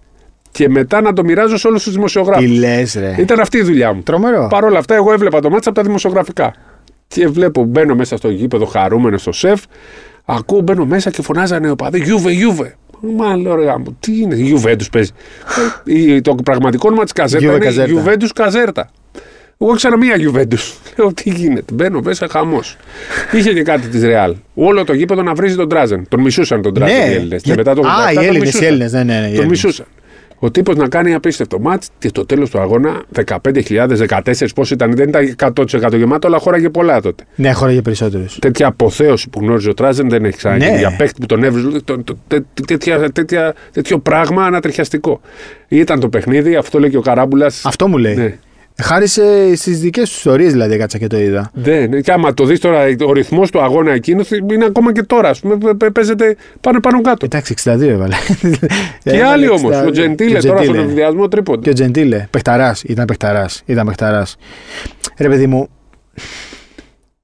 και 0.52 0.70
μετά 0.70 1.02
να 1.02 1.14
το 1.14 1.24
μοιράζω 1.24 1.58
σε 1.58 1.68
όλους 1.68 1.84
τους 1.84 1.94
δημοσιογράφους. 1.94 2.46
Τι 2.46 2.58
λες, 2.58 2.94
ρε. 2.96 3.16
Ήταν 3.18 3.40
αυτή 3.40 3.58
η 3.58 3.62
δουλειά 3.62 3.94
μου. 3.94 4.02
Τρομερό. 4.02 4.48
Παρ' 4.50 4.64
όλα 4.64 4.80
αυτά, 4.80 4.96
εγώ 4.96 5.14
έβλεπα 5.14 5.40
το 5.40 5.50
μάτσα 5.50 5.70
από 5.70 5.78
τα 5.80 5.86
δημοσιογραφικά. 5.86 6.54
Και 7.08 7.28
βλέπω, 7.28 7.64
μπαίνω 7.64 7.96
μέσα 7.96 8.18
στο 8.18 8.30
γήπεδο 8.30 8.66
χαρούμενο 8.66 9.18
στο 9.18 9.32
σεφ. 9.32 9.62
Ακούω, 10.26 10.62
μπαίνω 10.62 10.86
μέσα 10.86 11.10
και 11.10 11.22
φωνάζανε 11.22 11.70
ο 11.70 11.76
παδί 11.76 12.04
Γιούβε, 12.04 12.32
Γιούβε. 12.32 12.76
Μα 13.18 13.36
λέω 13.38 13.56
ρε 13.56 13.64
γάμο, 13.64 13.96
τι 14.00 14.20
είναι, 14.22 14.36
Γιουβέντου 14.36 14.86
παίζει. 14.92 15.12
Ε, 15.86 15.94
η- 15.94 16.22
το 16.22 16.36
πραγματικό 16.44 16.88
όνομα 16.88 17.04
τη 17.04 17.14
Καζέρτα 17.14 17.54
Juve 17.54 17.62
είναι 17.62 17.84
Caserta. 17.84 17.88
Γιουβέντου 17.88 18.28
Καζέρτα. 18.36 18.90
Εγώ 19.58 19.72
ήξερα 19.74 19.98
μία 19.98 20.16
Γιουβέντους. 20.16 20.74
Λέω 20.98 21.14
τι 21.14 21.30
γίνεται. 21.30 21.74
Μπαίνω 21.74 22.00
μέσα 22.04 22.28
χαμός. 22.30 22.78
Είχε 23.32 23.54
και 23.54 23.64
κάτι 23.64 23.88
της 23.88 24.04
Ρεάλ. 24.04 24.36
Όλο 24.54 24.84
το 24.84 24.94
γήπεδο 24.94 25.22
να 25.22 25.34
βρίζει 25.34 25.56
τον 25.56 25.70
Τράζεν. 25.70 26.06
Τον 26.10 26.22
μισούσαν 26.22 26.62
τον 26.62 26.74
Τράζεν 26.74 26.96
οι 27.12 27.14
Έλληνες. 27.14 27.42
Και 27.42 27.48
Για- 27.48 27.56
μετά 27.56 27.74
το 27.76 27.82
Ναι. 27.82 27.88
Α, 27.88 27.92
87 28.08 28.12
οι 28.12 28.16
τον 28.16 28.24
Έλληνες, 28.24 28.42
οι 28.42 28.46
μισούσαν. 28.46 28.68
Έλληνες. 28.68 28.92
Ναι, 28.92 29.04
ναι, 29.04 29.14
ναι. 29.14 29.18
οι 29.18 29.22
Τον 29.22 29.28
Έλληνες. 29.30 29.48
μισούσαν. 29.50 29.86
Ο 30.40 30.52
τύπος 30.52 30.76
να 30.76 30.88
κάνει 30.88 31.14
απίστευτο 31.14 31.60
μάτς 31.60 31.90
και 32.00 32.08
στο 32.08 32.26
τέλος 32.26 32.50
του 32.50 32.60
αγώνα 32.60 33.04
15.000, 33.12 33.88
14 33.98 34.54
πώ 34.56 34.64
ήταν. 34.72 34.96
Δεν 34.96 35.08
ήταν 35.10 35.36
100% 35.36 35.98
γεμάτο, 35.98 36.28
αλλά 36.28 36.38
χώραγε 36.38 36.70
πολλά 36.70 37.02
τότε. 37.02 37.24
Ναι, 37.36 37.52
χώραγε 37.52 37.82
περισσότερους. 37.82 38.40
Τέτοια 38.40 38.68
αποθέωση 38.68 39.30
που 39.30 39.40
γνώριζε 39.42 39.70
ο 39.70 39.74
Τράζεν 39.74 40.10
δεν 40.10 40.26
έχει 40.26 40.38
ξαναγίνει. 40.38 40.72
Ναι. 40.72 40.78
Για 40.78 40.96
παίχτη 40.98 41.20
που 41.20 41.26
τον 41.26 41.44
έβριζε. 41.44 41.82
το- 41.84 42.04
το- 42.04 42.18
τέ- 42.28 42.44
τέτοια- 42.68 43.12
τέτοια- 43.12 43.54
Τέτοιο 43.72 44.00
πράγμα 44.00 44.46
ανατριχιαστικό. 44.46 45.22
Ήταν 45.68 46.00
το 46.00 46.10
παιχνίδι, 46.10 46.56
αυτό 46.56 46.80
λέει 46.80 46.90
και 46.90 46.98
ο 46.98 47.02
Καράμπουλας. 47.02 47.66
Αυτό 47.66 47.88
μου 47.88 47.98
λέει. 47.98 48.40
Ναι. 48.80 48.86
Χάρη 48.86 49.08
στις 49.56 49.80
δικές 49.80 50.10
τους 50.10 50.18
ιστορίες 50.18 50.52
δηλαδή 50.52 50.74
έκατσα 50.74 50.98
και 50.98 51.08
το 51.08 51.18
είδα. 51.18 51.52
Ναι, 51.54 51.80
ναι, 51.86 52.00
και 52.02 52.12
άμα 52.12 52.34
το 52.34 52.46
δεις 52.46 52.60
τώρα, 52.60 52.86
ο 53.08 53.14
ρυθμός 53.14 53.52
του 53.52 53.62
αγώνα 53.62 53.92
εκείνο 53.92 54.24
είναι 54.52 54.66
ακόμα 54.66 54.94
και 54.94 55.04
τώρα. 55.04 55.30
Ας 55.30 55.40
πούμε, 55.40 55.56
παι- 55.78 55.92
παίζεται 55.92 56.36
πάνω 56.62 56.80
πάνω 56.80 57.02
κάτω. 57.02 57.26
Εντάξει, 57.26 57.54
62 57.64 57.82
έβαλε. 57.82 58.16
Και 59.04 59.10
Έβαλε 59.10 59.24
άλλοι 59.26 59.50
όμως. 59.50 59.72
62. 59.76 59.88
Ο 59.88 59.92
Τζεντίλε 59.92 60.40
Και 60.40 60.48
τώρα 60.48 60.64
στον 60.64 60.76
Gentile. 60.76 60.80
ενδιασμό 60.80 61.22
Και 61.22 61.28
τρίποντα. 61.28 61.70
ο 61.72 61.74
Τζεντίλε. 61.74 62.28
Πεχταρά. 62.30 62.76
Ήταν 62.84 63.06
πεχταρά. 63.06 63.46
Ήταν 63.66 63.86
πεχταρά. 63.86 64.26
Ρε 65.18 65.28
παιδί 65.30 65.48
μου. 65.48 65.68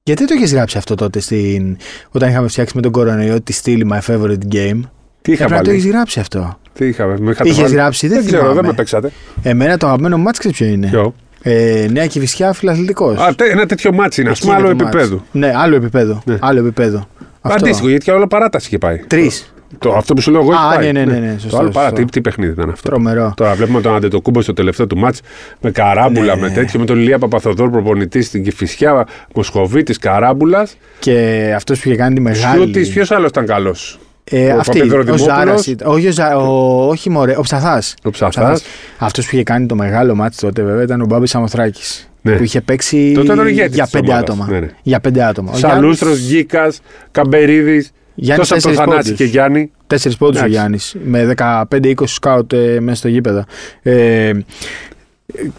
Γιατί 0.02 0.26
το 0.26 0.34
έχεις 0.36 0.52
γράψει 0.54 0.78
αυτό 0.78 0.94
τότε 0.94 1.20
στην... 1.20 1.76
όταν 2.10 2.28
είχαμε 2.30 2.48
φτιάξει 2.48 2.72
με 2.76 2.82
τον 2.82 2.92
κορονοϊό 2.92 3.40
τη 3.42 3.52
στήλη 3.52 3.86
My 3.92 3.98
Favorite 4.10 4.54
Game; 4.54 4.80
Τι 5.22 5.32
είχα 5.32 5.44
Έπρεπε 5.44 5.50
να 5.54 5.58
το 5.58 5.64
βάλει; 5.64 5.70
έχεις 5.70 5.86
γράψει 5.86 6.20
αυτό. 6.20 6.58
Τι 6.72 6.86
είχαμε. 6.86 7.16
με 7.20 7.30
είχατε 7.30 7.48
Είχες 7.48 7.62
βάλει; 7.62 7.74
γράψει, 7.74 8.06
δεν, 8.06 8.16
Δεν 8.16 8.26
ξέρω, 8.26 8.40
θυμάμαι. 8.42 8.60
δεν 8.60 8.70
με 8.70 8.76
παίξατε. 8.76 9.10
Εμένα 9.42 9.76
το 9.76 9.86
αγαπημένο 9.86 10.18
μάτς 10.18 10.38
ξέρεις 10.38 10.56
ποιο 10.56 10.66
είναι. 10.66 10.86
Ποιο; 10.86 11.14
Ε, 11.42 11.86
Νέα 11.92 12.06
Κηφισιά 12.06 12.52
Φιλαθλητικός. 12.52 13.18
Α, 13.18 13.34
τε- 13.34 13.50
ένα 13.50 13.66
τέτοιο 13.66 13.92
ματς 13.92 14.20
είναι, 14.20 14.30
ας 14.30 14.40
πούμε, 14.40 14.54
άλλο 14.54 14.68
επίπεδο. 14.70 15.22
Ναι, 15.32 15.52
άλλο 15.56 15.76
επίπεδο. 15.76 16.22
Ναι. 16.24 16.36
Άλλο 16.40 16.58
επίπεδο. 16.60 17.06
Αυτό. 17.40 17.64
Αντίστοιχο, 17.64 17.88
γιατί 17.88 18.04
και 18.04 18.10
όλο 18.10 18.26
παράταση 18.26 18.66
είχε 18.66 18.78
πάει. 18.78 18.96
Τρεις. 18.98 19.46
Το, 19.78 19.92
αυτό 19.92 20.14
που 20.14 20.20
σου 20.20 20.30
λέω 20.30 20.40
εγώ 20.40 20.52
έχει 20.52 20.60
Α, 20.64 20.76
πάει. 20.76 20.92
ναι, 20.92 21.04
ναι, 21.04 21.12
ναι, 21.12 21.18
ναι, 21.18 21.32
Το 21.34 21.40
σωστό, 21.40 21.56
άλλο 21.56 21.66
σωστό. 21.66 21.80
παρά, 21.80 21.92
τι, 21.92 22.04
τι 22.04 22.20
παιχνίδι 22.20 22.52
ήταν 22.52 22.70
αυτό. 22.70 22.88
Τρομερό. 22.88 23.32
Τώρα 23.36 23.54
βλέπουμε 23.54 23.80
τον 23.80 23.94
Αντετοκούμπο 23.94 24.42
στο 24.42 24.52
τελευταίο 24.52 24.86
του 24.86 24.96
μάτς 24.98 25.20
με 25.60 25.70
καράμπουλα, 25.70 26.34
Ναι. 26.34 26.40
με 26.40 26.50
τέτοιο, 26.50 26.80
με 26.80 26.86
τον 26.86 26.98
Ηλία 26.98 27.18
Παπαθοδόρ 27.18 27.70
προπονητής 27.70 28.26
στην 28.26 28.42
Κηφισιά, 28.42 29.06
Μοσχοβίτης, 29.34 29.98
καράμπουλας. 29.98 30.76
Και 30.98 31.52
αυτός 31.56 31.80
που 31.80 31.88
είχε 31.88 31.96
κάνει 31.96 32.14
τη 32.14 32.20
μεγάλη. 32.20 32.62
Σιούτη, 32.62 32.80
ποιος 32.86 33.10
άλλος 33.10 33.28
ήταν 33.28 33.46
καλός; 33.46 33.98
Ε, 34.24 34.52
ο 34.52 34.58
αυτή, 34.58 34.78
ο 34.78 34.82
Παπαδροδημόπουλος. 34.82 35.20
Ζάρας 35.36 35.66
ήταν- 35.66 35.88
όχι, 35.92 36.06
ο 36.08 36.10
Ζα- 36.12 36.36
ο- 36.36 36.88
όχι 36.88 37.10
μωρέ, 37.10 37.34
ο 37.36 37.40
Ψαθάς. 37.40 37.94
Ο 38.02 38.10
Ψαθάς. 38.10 38.62
Αυτός 38.98 39.24
που 39.28 39.34
είχε 39.34 39.42
κάνει 39.44 39.66
το 39.66 39.74
μεγάλο 39.74 40.14
μάτι 40.14 40.36
τότε 40.36 40.62
βέβαια 40.62 40.82
ήταν 40.82 41.00
ο 41.00 41.04
Μπάμπης 41.04 41.30
Σαμοθράκης. 41.30 42.10
Ναι. 42.22 42.36
Που 42.36 42.42
είχε 42.42 42.60
παίξει 42.60 43.12
Τότε 43.14 43.32
ήταν 43.32 43.46
ηγέτης 43.46 43.74
για 43.74 43.82
της 43.82 43.92
πέντε 43.92 44.10
ομάδας. 44.10 44.28
άτομα. 44.30 44.46
Ναι, 44.50 44.58
ναι. 44.60 44.66
Για 44.82 45.00
πέντε 45.00 45.24
άτομα. 45.24 45.50
Ο 45.52 45.56
Σαλούστρο, 45.56 46.08
Γιάννης- 46.08 46.28
Γκίκα, 46.32 46.72
Καμπερίδης. 47.10 47.90
Γιάννης 48.14 48.48
Τόσο 48.48 48.54
από 48.54 48.62
το 48.62 48.68
τέσσερις 48.68 48.90
Θανάση 48.90 49.08
πόντους. 49.10 49.18
και 49.18 49.24
Γιάννη. 49.32 49.70
Τέσσερις 49.86 50.16
πόντους 50.16 50.36
ο 50.36 50.44
Εντάξει. 50.44 50.58
Γιάννης. 50.58 50.94
Με 51.04 51.24
15-20 51.24 52.14
σκάουτ 52.14 52.52
ε, 52.52 52.80
μέσα 52.80 52.96
στο 52.96 53.08
γήπεδο. 53.08 53.44
Ε, 53.82 54.32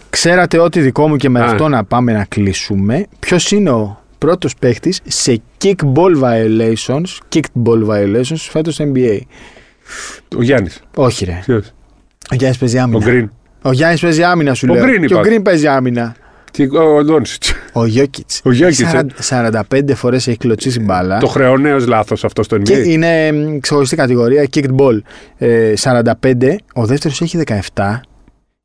ξέρατε 0.10 0.60
ότι 0.60 0.80
δικό 0.80 1.08
μου 1.08 1.16
και 1.16 1.30
με 1.30 1.40
Α. 1.40 1.44
αυτό 1.46 1.68
να 1.68 1.84
πάμε 1.84 2.12
να 2.14 2.26
κλείσουμε. 2.30 3.06
Ποιος 3.20 3.52
είναι 3.52 3.70
ο 3.70 4.03
πρώτος 4.26 4.56
παίχτης 4.60 5.00
σε 5.08 5.42
kickball 5.64 6.22
violations, 6.24 7.04
kickball 7.36 7.88
violations 7.90 8.36
φέτος 8.36 8.74
στο 8.74 8.92
NBA. 8.96 9.20
Ο 10.38 10.42
Γιάννης. 10.42 10.82
Όχι, 10.96 11.26
ρε. 11.26 11.40
Ποιος; 11.46 11.74
Ο 12.32 12.36
Γιάννης 12.36 12.60
παίζει 12.60 12.78
Ο 12.78 12.82
άμυνα. 12.82 13.06
Γκριν. 13.06 13.32
Ο 13.62 13.72
Γιάννης 13.72 14.02
παίζει 14.02 14.24
άμυνα, 14.24 14.54
σου 14.54 14.68
Ο 14.70 14.74
λέω. 14.74 14.84
Green 14.84 15.06
και 15.06 15.14
ο 15.14 15.18
είπα. 15.20 15.22
Γκριν 15.22 15.42
παίζει 15.42 15.68
άμυνα. 15.68 16.16
Και 16.52 16.68
ο 16.78 17.04
Ντόνσιτς. 17.04 17.54
Ο 17.74 17.86
Γιώκητς. 17.86 18.42
Ο 18.44 18.50
Jokic, 18.50 18.94
ε. 18.94 19.02
45 19.70 19.96
φορές 19.96 20.28
έχει 20.28 20.38
κλωτσίσει 20.38 20.80
μπάλα. 20.80 21.18
Το 21.20 21.28
χρεωναίο 21.28 21.78
λάθος 21.80 22.24
αυτό 22.24 22.44
στο 22.44 22.58
Και 22.58 22.78
NBA. 22.78 22.88
είναι 22.88 23.32
μ, 23.32 23.60
ξεχωριστή 23.60 23.96
κατηγορία, 23.96 24.48
kicked 24.54 24.76
ball. 24.78 25.00
Ε, 25.38 25.74
45, 25.76 26.56
ο 26.74 26.86
δεύτερος 26.86 27.22
έχει 27.22 27.38
17. 27.38 28.02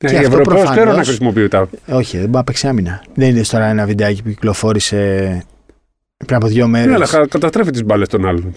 Ε, 0.00 0.06
και 0.06 0.14
Οι 0.14 0.16
αυτό 0.16 0.28
Ευρωπαίοι 0.30 0.44
προφανώς- 0.54 0.76
ξέρουν 0.76 0.96
να 0.96 1.04
χρησιμοποιούν 1.04 1.48
τα. 1.48 1.68
Όχι, 1.88 2.16
δεν 2.16 2.24
μπορεί 2.26 2.36
να 2.36 2.44
παίξει 2.44 2.66
άμυνα. 2.68 3.02
Δεν 3.14 3.28
είναι 3.28 3.42
τώρα 3.50 3.64
ένα 3.66 3.86
βιντεάκι 3.86 4.22
που 4.22 4.28
κυκλοφόρησε 4.28 5.42
πριν 6.24 6.36
από 6.36 6.46
δύο 6.46 6.66
μέρες. 6.66 6.86
Ναι, 6.88 6.94
αλλά 6.94 7.06
κα- 7.06 7.26
καταστρέφει 7.26 7.70
τις 7.70 7.84
μπάλες 7.84 8.08
των 8.08 8.26
άλλων. 8.26 8.54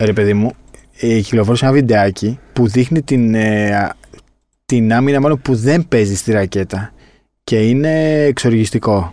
Ρε 0.00 0.12
παιδί 0.12 0.34
μου, 0.34 0.52
ε, 1.00 1.20
κυκλοφόρησε 1.20 1.64
ένα 1.64 1.74
βιντεάκι 1.74 2.38
που 2.52 2.68
δείχνει 2.68 3.02
την, 3.02 3.34
ε, 3.34 3.90
την 4.66 4.92
άμυνα 4.92 5.20
μάλλον 5.20 5.40
που 5.42 5.54
δεν 5.54 5.88
παίζει 5.88 6.16
στη 6.16 6.32
ρακέτα. 6.32 6.92
Και 7.44 7.56
είναι 7.68 8.22
εξοργιστικό. 8.24 9.12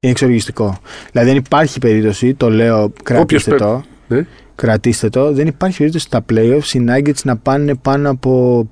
Είναι 0.00 0.12
εξοργιστικό. 0.12 0.78
Δηλαδή 1.12 1.28
δεν 1.28 1.36
υπάρχει 1.38 1.78
περίπτωση, 1.78 2.34
το 2.34 2.50
λέω, 2.50 2.92
κρατήστε 3.02 3.50
πέ- 3.50 3.60
το. 3.60 3.82
Ναι. 4.08 4.26
Κρατήστε 4.54 5.08
το. 5.08 5.32
Δεν 5.32 5.46
υπάρχει 5.46 5.76
περίπτωση 5.76 6.04
στα 6.06 6.24
playoffs 6.32 6.72
οι 6.74 6.84
Nuggets 6.88 7.22
να 7.24 7.36
πάνε 7.36 7.74
πάνω 7.74 8.10
από, 8.10 8.68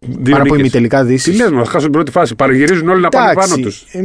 Δύο 0.00 0.18
πάνω 0.22 0.34
από 0.36 0.42
νίκες. 0.44 0.58
ημιτελικά 0.58 1.00
Τι 1.00 1.06
δύσεις. 1.06 1.36
λες, 1.40 1.50
μας 1.50 1.66
χάσουν 1.68 1.82
την 1.82 1.90
πρώτη 1.92 2.10
φάση. 2.10 2.34
Παραγυρίζουν 2.34 2.88
όλοι 2.88 3.00
να 3.00 3.08
πάνε 3.08 3.32
πάνω 3.34 3.56
τους. 3.56 3.84
ε, 3.92 3.98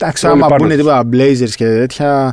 Εντάξει, 0.00 0.26
Όλοι 0.26 0.34
άμα 0.34 0.46
πάνω 0.46 0.60
μπουν 0.60 0.68
τους. 0.68 0.76
τίποτα 0.76 1.08
Blazers 1.12 1.50
και 1.56 1.64
τέτοια, 1.64 2.32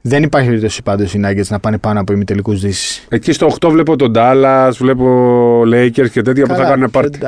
δεν 0.00 0.22
υπάρχει 0.22 0.46
περίπτωση 0.48 0.82
πάντως 0.82 1.14
οι 1.14 1.20
Nuggets 1.24 1.46
να 1.48 1.58
πάνε 1.60 1.78
πάνω 1.78 2.00
από 2.00 2.12
ημιτελικούς 2.12 2.60
δύσεις. 2.60 3.06
Εκεί 3.08 3.32
στο 3.32 3.46
8 3.60 3.68
βλέπω 3.70 3.96
τον 3.96 4.12
Dallas, 4.16 4.70
βλέπω 4.78 5.06
Lakers 5.66 6.10
και 6.10 6.22
τέτοια 6.22 6.46
που 6.46 6.54
θα 6.54 6.64
κάνουν 6.64 6.90
πάρτι. 6.90 7.18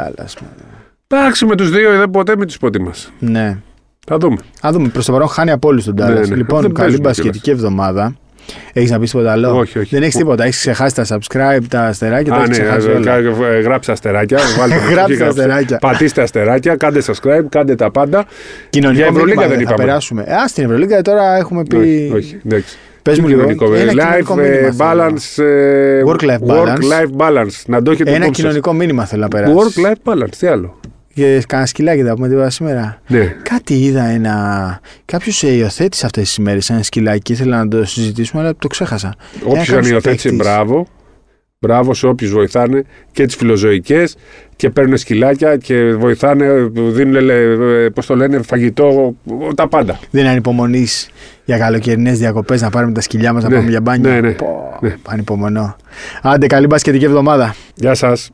Εντάξει, 1.06 1.46
με 1.46 1.54
τους 1.56 1.70
δύο 1.70 1.96
δεν 1.98 2.10
ποτέ 2.10 2.36
με 2.36 2.46
τους 2.46 2.58
πότι 2.58 2.80
μας. 2.80 3.12
Ναι. 3.18 3.58
Θα 4.06 4.16
δούμε. 4.18 4.36
Α 4.66 4.68
δούμε. 4.72 4.88
Προς 4.88 5.04
το 5.06 5.12
παρόν 5.12 5.28
χάνει 5.28 5.50
από 5.50 5.68
όλου 5.68 5.82
τον 5.84 5.94
Dallas. 5.94 6.14
Ναι, 6.14 6.26
ναι. 6.26 6.34
Λοιπόν, 6.34 6.60
Δεν 6.62 6.72
καλή 6.72 6.72
παίζουμε 6.72 6.98
μπασκετική 7.08 7.50
εβδομάδα. 7.50 8.14
Έχεις 8.72 8.90
να 8.90 8.98
πεις 8.98 9.10
τίποτα 9.10 9.32
άλλο; 9.32 9.58
Όχι, 9.58 9.78
όχι. 9.78 9.94
Δεν 9.94 10.02
έχεις 10.02 10.16
τίποτα. 10.16 10.44
Έχεις 10.44 10.58
ξεχάσει 10.58 10.94
τα 10.94 11.04
subscribe, 11.08 11.62
τα 11.68 11.80
αστεράκια. 11.80 12.32
τα 12.32 12.38
Α, 12.38 12.42
έχεις 12.42 12.58
ναι, 12.58 12.64
ξεχάσει 12.64 12.88
ε, 12.88 12.92
όλα. 12.92 13.04
κα- 13.04 13.46
ε, 13.46 13.60
γράψτε 13.60 13.92
αστεράκια. 13.92 14.38
βάλτε 14.58 14.74
Γράψτε 14.74 14.94
γράψτε. 14.94 15.24
αστεράκια. 15.26 15.78
Πατήστε 15.78 16.22
αστεράκια, 16.22 16.76
κάντε 16.76 17.02
subscribe, 17.06 17.44
κάντε 17.48 17.74
τα 17.74 17.90
πάντα. 17.90 18.24
Κοινωνικό 18.70 19.00
Για 19.00 19.10
Ευρωλίγα 19.10 19.34
μήνυμα 19.40 19.56
δεν 19.56 19.66
θα 19.66 19.72
είπαμε. 19.72 19.84
περάσουμε. 19.86 20.22
Α, 20.22 20.48
στην 20.48 20.64
Ευρωλίγα 20.64 21.02
τώρα 21.02 21.36
έχουμε 21.36 21.62
πει. 21.68 21.76
Όχι, 21.76 22.12
όχι, 22.14 22.40
εντάξει. 22.46 22.76
Πες 23.02 23.18
μου 23.18 23.26
λίγο. 23.28 23.40
Κοινωνικό, 23.40 23.74
Ένα 23.74 23.82
ε, 23.82 23.86
κοινωνικό 23.86 24.34
life 24.34 24.36
μήνυμα 24.36 24.56
ε, 24.66 24.72
θέλω. 24.72 24.76
balance. 24.78 25.42
ε, 25.44 26.02
Work-life 26.06 26.52
balance. 26.54 26.68
Work-life 26.68 27.16
balance. 27.28 27.62
Να 27.66 27.82
το 27.82 27.90
έχετε 27.90 28.10
Ένα 28.10 28.18
υπόψη 28.18 28.40
σας. 28.40 28.50
κοινωνικό 28.50 28.72
μήνυμα 28.72 29.04
θέλω 29.04 29.22
να 29.22 29.28
περάσει. 29.28 29.52
Work-life 29.56 30.12
balance. 30.12 30.30
Τι 30.38 30.46
άλλο. 30.46 30.80
Και 31.14 31.42
κανένα 31.48 31.68
σκυλάκι 31.68 32.02
θα 32.02 32.14
πούμε 32.14 32.28
τίποτα 32.28 32.50
σήμερα. 32.50 33.00
Ναι. 33.06 33.36
Κάτι 33.42 33.74
είδα 33.84 34.04
ένα. 34.04 34.80
Κάποιος 35.04 35.42
υιοθέτησε 35.42 36.06
αυτές 36.06 36.22
τις 36.24 36.36
ημέρες 36.36 36.70
ένα 36.70 36.82
σκυλάκι. 36.82 37.32
Ήθελα 37.32 37.56
να 37.64 37.68
το 37.68 37.84
συζητήσουμε, 37.84 38.42
αλλά 38.42 38.54
το 38.58 38.68
ξέχασα. 38.68 39.14
Ένα 39.34 39.44
Όποιο 39.50 39.64
κάποιος 39.74 39.88
υιοθέτησε, 39.90 40.28
παίκτης. 40.28 40.46
μπράβο. 40.46 40.86
Μπράβο 41.58 41.94
σε 41.94 42.06
όποιους 42.06 42.30
βοηθάνε 42.30 42.82
και 43.12 43.26
τις 43.26 43.34
φιλοζωικές 43.36 44.16
και 44.56 44.70
παίρνουν 44.70 44.96
σκυλάκια 44.96 45.56
και 45.56 45.92
βοηθάνε, 45.94 46.70
δίνουν, 46.74 47.28
πώς 47.94 48.06
το 48.06 48.16
λένε, 48.16 48.42
φαγητό, 48.42 49.14
τα 49.54 49.68
πάντα. 49.68 49.98
Δεν 50.10 50.26
ανυπομονείς 50.26 51.08
για 51.44 51.58
καλοκαιρινές 51.58 52.18
διακοπές 52.18 52.60
να 52.62 52.70
πάρουμε 52.70 52.92
τα 52.92 53.00
σκυλιά 53.00 53.32
μας 53.32 53.42
να 53.42 53.48
Ναι, 53.48 53.54
πάμε 53.56 53.70
για 53.70 53.80
μπάνιο. 53.80 54.10
ναι, 54.10 54.20
ναι, 54.20 54.30
Πω, 54.32 54.78
ναι. 54.80 54.96
Ανυπομονώ. 55.08 55.76
Άντε, 56.22 56.46
καλή 56.46 56.66
μπασκετική 56.66 57.04
εβδομάδα. 57.04 57.54
Γεια 57.74 57.94
σας. 57.94 58.30